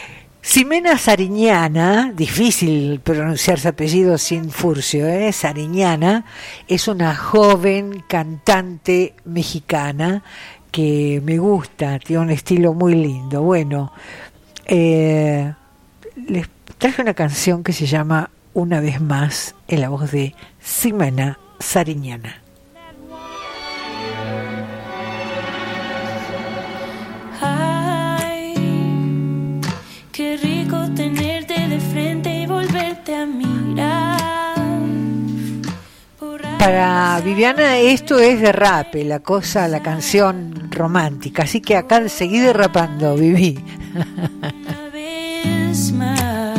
Ximena 0.48 0.96
Sariñana, 0.96 2.12
difícil 2.14 3.00
pronunciar 3.00 3.58
su 3.58 3.66
apellido 3.66 4.16
sin 4.16 4.52
furcio, 4.52 5.08
¿eh? 5.08 5.32
Sariñana, 5.32 6.24
es 6.68 6.86
una 6.86 7.16
joven 7.16 8.04
cantante 8.06 9.14
mexicana 9.24 10.22
que 10.70 11.20
me 11.24 11.38
gusta, 11.38 11.98
tiene 11.98 12.22
un 12.22 12.30
estilo 12.30 12.74
muy 12.74 12.94
lindo. 12.94 13.42
Bueno, 13.42 13.92
eh, 14.66 15.52
les 16.28 16.46
traje 16.78 17.02
una 17.02 17.14
canción 17.14 17.64
que 17.64 17.72
se 17.72 17.86
llama 17.86 18.30
Una 18.54 18.80
vez 18.80 19.00
más 19.00 19.56
en 19.66 19.80
la 19.80 19.88
voz 19.88 20.12
de 20.12 20.36
Ximena 20.60 21.40
Sariñana. 21.58 22.45
Para 36.58 37.20
Viviana 37.24 37.78
esto 37.78 38.18
es 38.18 38.40
de 38.40 38.52
rap, 38.52 38.94
la 38.94 39.20
cosa, 39.20 39.68
la 39.68 39.82
canción 39.82 40.68
romántica, 40.70 41.42
así 41.44 41.60
que 41.60 41.76
acá 41.76 42.08
seguí 42.08 42.38
derrapando, 42.38 43.14
Viví. 43.14 43.58
Una 43.94 44.88
vez 44.92 45.92
más. 45.92 46.56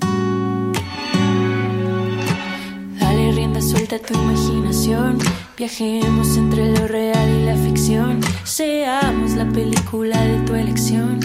Dale 3.00 3.32
rienda 3.32 3.60
suelta 3.60 3.96
a 3.96 3.98
tu 3.98 4.14
imaginación. 4.14 5.18
Viajemos 5.56 6.36
entre 6.36 6.72
lo 6.72 6.86
real 6.88 7.30
y 7.30 7.44
la 7.44 7.56
ficción. 7.56 8.20
Seamos 8.44 9.32
la 9.32 9.46
película 9.52 10.20
de 10.20 10.38
tu 10.40 10.54
elección. 10.54 11.20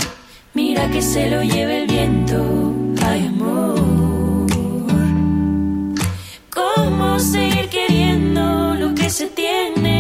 Mira 0.54 0.90
que 0.92 1.02
se 1.02 1.30
lo 1.30 1.42
lleve 1.44 1.84
el 1.84 1.88
viento. 1.88 2.74
Ay, 3.04 3.28
amor. 3.28 3.99
¿Cómo 6.60 7.18
seguir 7.20 7.70
queriendo 7.70 8.76
lo 8.76 8.94
que 8.94 9.10
se 9.10 9.28
tiene? 9.28 9.99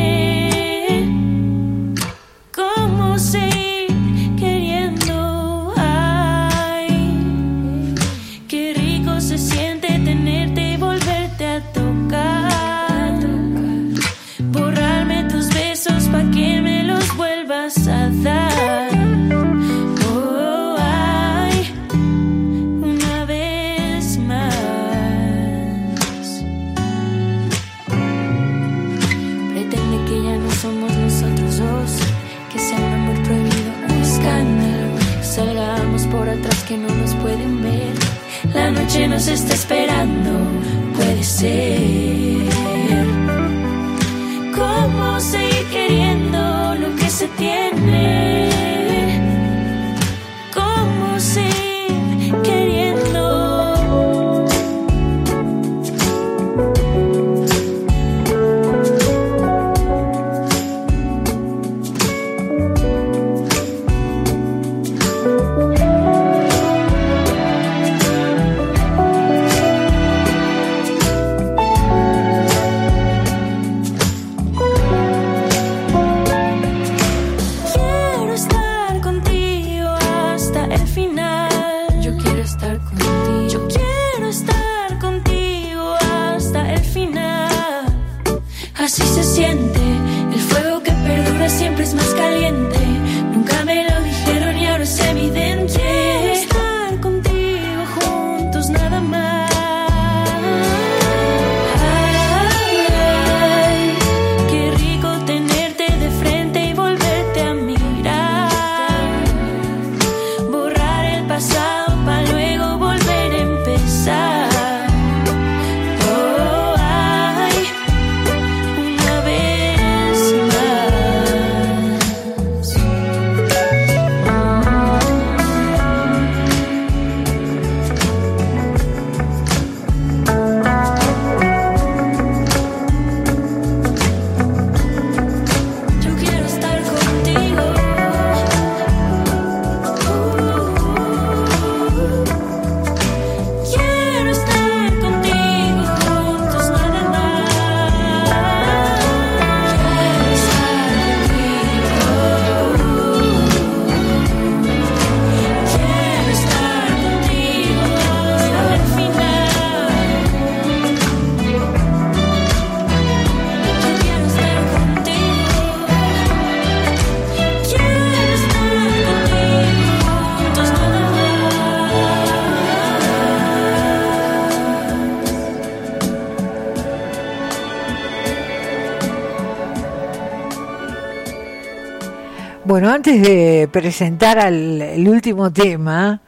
Antes 182.89 183.21
de 183.21 183.69
presentar 183.71 184.39
al 184.39 184.81
el 184.81 185.07
último 185.07 185.53
tema, 185.53 186.21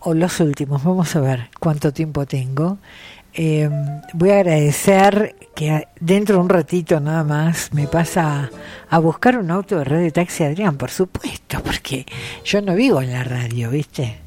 o 0.00 0.14
los 0.14 0.40
últimos, 0.40 0.82
vamos 0.82 1.14
a 1.14 1.20
ver 1.20 1.48
cuánto 1.60 1.92
tiempo 1.92 2.26
tengo. 2.26 2.78
eh, 3.34 3.70
voy 4.14 4.30
a 4.30 4.40
agradecer 4.40 5.36
que 5.54 5.86
dentro 6.00 6.36
de 6.36 6.42
un 6.42 6.48
ratito 6.48 6.98
nada 6.98 7.22
más 7.22 7.72
me 7.72 7.86
pasa 7.86 8.50
a 8.90 8.98
buscar 8.98 9.38
un 9.38 9.52
auto 9.52 9.78
de 9.78 9.84
red 9.84 10.00
de 10.00 10.10
taxi 10.10 10.42
Adrián, 10.42 10.76
por 10.76 10.90
supuesto, 10.90 11.62
porque 11.62 12.04
yo 12.44 12.62
no 12.62 12.74
vivo 12.74 13.00
en 13.00 13.12
la 13.12 13.22
radio, 13.22 13.70
¿viste? 13.70 14.18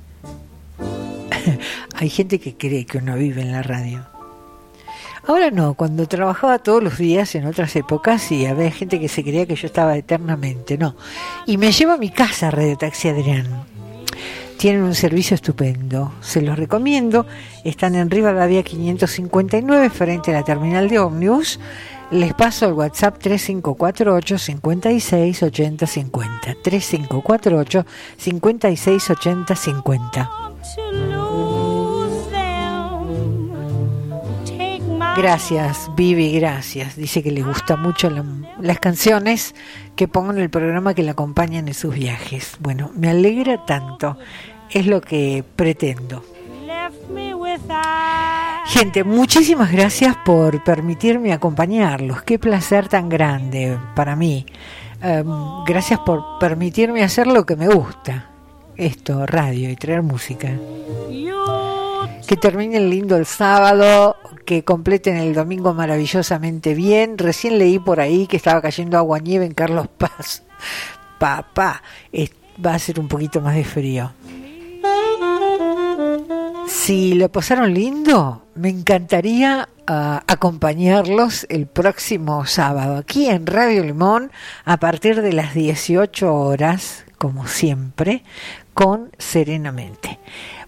Hay 1.95 2.09
gente 2.09 2.39
que 2.39 2.55
cree 2.55 2.85
que 2.85 2.99
uno 2.99 3.15
vive 3.15 3.41
en 3.41 3.51
la 3.51 3.63
radio. 3.63 4.05
Ahora 5.27 5.51
no, 5.51 5.76
cuando 5.76 6.07
trabajaba 6.07 6.57
todos 6.59 6.81
los 6.81 6.97
días 6.97 7.35
en 7.35 7.45
otras 7.45 7.76
épocas 7.76 8.31
y 8.31 8.47
había 8.47 8.72
gente 8.72 8.99
que 8.99 9.07
se 9.07 9.23
creía 9.23 9.45
que 9.45 9.55
yo 9.55 9.68
estaba 9.68 9.95
eternamente, 9.95 10.77
no. 10.80 10.95
Y 11.45 11.57
me 11.57 11.72
llevo 11.72 11.93
a 11.93 11.97
mi 11.97 12.09
casa 12.09 12.51
Radio 12.51 12.77
Taxi 12.77 13.09
Adrián. 13.09 13.65
Tienen 14.57 14.84
un 14.84 14.93
servicio 14.93 15.34
estupendo, 15.34 16.13
se 16.22 16.41
los 16.41 16.57
recomiendo. 16.57 17.26
Están 17.63 17.95
en 17.95 18.11
Rivadavia 18.11 18.61
559 18.61 19.89
frente 19.89 20.30
a 20.31 20.35
la 20.35 20.43
terminal 20.43 20.88
de 20.88 20.99
ómnibus. 20.99 21.59
Les 22.11 22.34
paso 22.34 22.68
el 22.68 22.73
WhatsApp 22.73 23.18
3548 23.18 24.38
56 24.38 25.43
80 25.43 25.88
50. 25.88 26.55
3548 26.63 27.85
56 28.18 29.09
80 29.09 29.55
50. 29.55 30.30
Gracias, 35.18 35.92
Vivi, 35.96 36.32
gracias. 36.40 36.96
Dice 36.96 37.22
que 37.22 37.32
le 37.32 37.42
gusta 37.44 37.76
mucho 37.76 38.10
la- 38.10 38.24
las 38.60 38.80
canciones 38.80 39.54
que 39.96 40.08
pongo 40.08 40.32
en 40.32 40.40
el 40.40 40.50
programa 40.50 40.94
que 40.94 41.04
le 41.04 41.12
acompañan 41.12 41.68
en 41.68 41.74
sus 41.74 41.94
viajes. 41.94 42.56
Bueno, 42.60 42.92
me 42.96 43.10
alegra 43.10 43.66
tanto. 43.66 44.18
Es 44.70 44.88
lo 44.88 45.02
que 45.02 45.44
pretendo. 45.56 46.24
Gente, 48.68 49.04
muchísimas 49.04 49.72
gracias 49.72 50.16
por 50.24 50.64
permitirme 50.64 51.34
acompañarlos. 51.34 52.24
Qué 52.24 52.40
placer 52.40 52.88
tan 52.88 53.10
grande 53.10 53.78
para 53.96 54.16
mí. 54.16 54.46
Em, 55.02 55.28
gracias 55.66 56.00
por 56.00 56.40
permitirme 56.40 57.04
hacer 57.04 57.28
lo 57.28 57.46
que 57.46 57.56
me 57.58 57.68
gusta. 57.68 58.30
Esto, 58.78 59.26
radio 59.26 59.70
y 59.70 59.76
traer 59.76 60.04
música. 60.04 60.50
Que 62.28 62.38
terminen 62.38 62.90
lindo 62.90 63.18
el 63.18 63.26
sábado, 63.26 64.16
que 64.43 64.63
completen 64.63 65.18
el 65.18 65.34
domingo 65.34 65.73
maravillosamente 65.73 66.73
bien. 66.73 67.18
Recién 67.18 67.57
leí 67.57 67.80
por 67.80 67.99
ahí 67.99 68.27
que 68.27 68.38
estaba 68.38 68.61
cayendo 68.61 68.97
agua 68.97 69.19
nieve 69.19 69.45
en 69.45 69.53
Carlos 69.53 69.88
Paz. 69.97 70.43
Papá, 71.19 71.81
va 72.63 72.73
a 72.73 72.80
ser 72.80 72.99
un 72.99 73.07
poquito 73.07 73.41
más 73.41 73.55
de 73.55 73.63
frío. 73.63 74.11
Si 76.68 77.13
lo 77.13 77.30
pasaron 77.30 77.73
lindo, 77.73 78.45
me 78.55 78.69
encantaría 78.69 79.69
ah, 79.88 80.23
acompañarlos 80.26 81.45
el 81.49 81.68
próximo 81.68 82.45
sábado 82.45 82.97
aquí 82.97 83.27
en 83.27 83.45
Radio 83.45 83.84
Limón 83.84 84.31
a 84.65 84.77
partir 84.77 85.22
de 85.22 85.34
las 85.34 85.53
18 85.53 86.34
horas, 86.34 87.05
como 87.18 87.45
siempre, 87.45 88.23
con 88.73 89.11
Serenamente. 89.18 90.19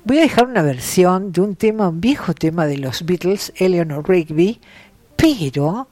Voy 0.05 0.17
a 0.17 0.23
dejar 0.23 0.47
una 0.47 0.63
versión 0.63 1.31
de 1.31 1.39
un 1.39 1.55
tema, 1.55 1.87
un 1.87 2.01
viejo 2.01 2.33
tema 2.33 2.65
de 2.65 2.77
los 2.77 3.05
Beatles, 3.05 3.53
Eleanor 3.55 4.07
Rigby, 4.07 4.59
pero 5.15 5.87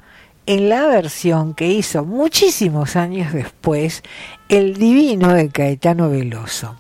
en 0.45 0.67
la 0.67 0.85
versión 0.87 1.53
que 1.53 1.67
hizo 1.67 2.03
muchísimos 2.03 2.97
años 2.97 3.31
después 3.31 4.03
el 4.49 4.75
divino 4.75 5.33
de 5.33 5.47
Caetano 5.47 6.09
Veloso. 6.09 6.75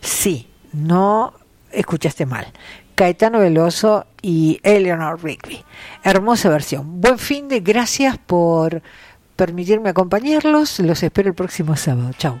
Sí, 0.00 0.46
no 0.72 1.34
escuchaste 1.72 2.24
mal. 2.24 2.46
Caetano 2.94 3.40
Veloso 3.40 4.06
y 4.22 4.60
Eleanor 4.62 5.24
Rigby. 5.24 5.64
Hermosa 6.04 6.50
versión. 6.50 7.00
Buen 7.00 7.18
fin 7.18 7.48
de 7.48 7.60
gracias 7.60 8.16
por 8.16 8.80
permitirme 9.34 9.88
acompañarlos. 9.88 10.78
Los 10.78 11.02
espero 11.02 11.30
el 11.30 11.34
próximo 11.34 11.74
sábado. 11.74 12.12
Chao. 12.16 12.40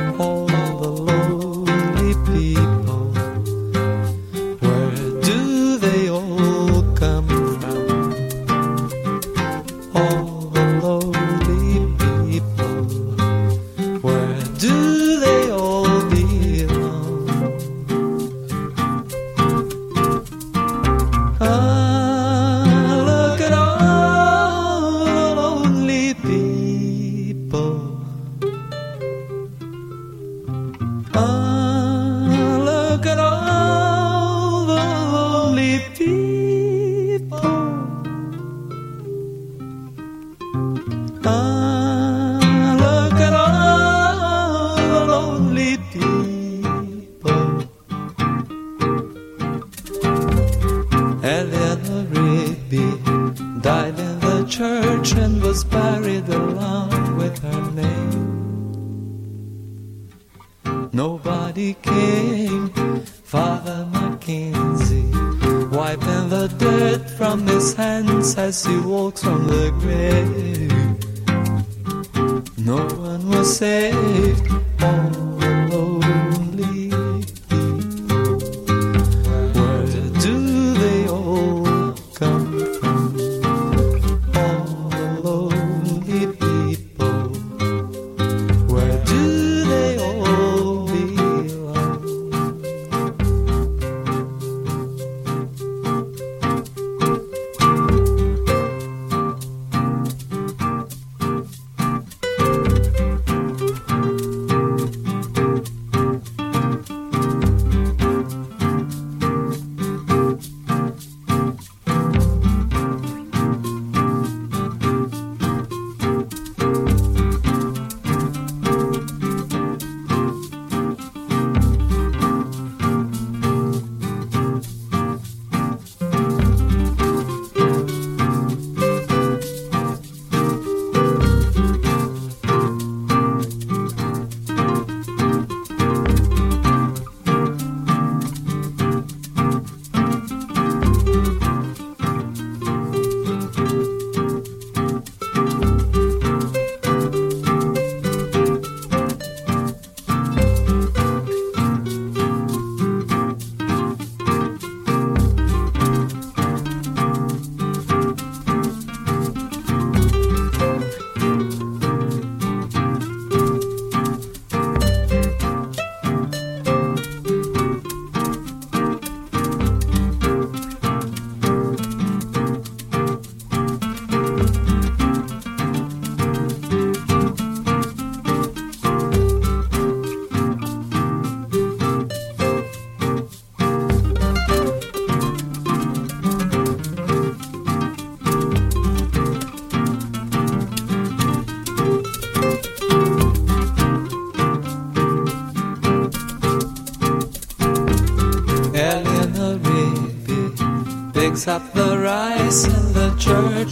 As 68.37 68.65
he 68.65 68.77
walks 68.77 69.23
from 69.23 69.47
the 69.47 69.71
grave. 69.79 70.60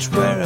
where 0.07 0.38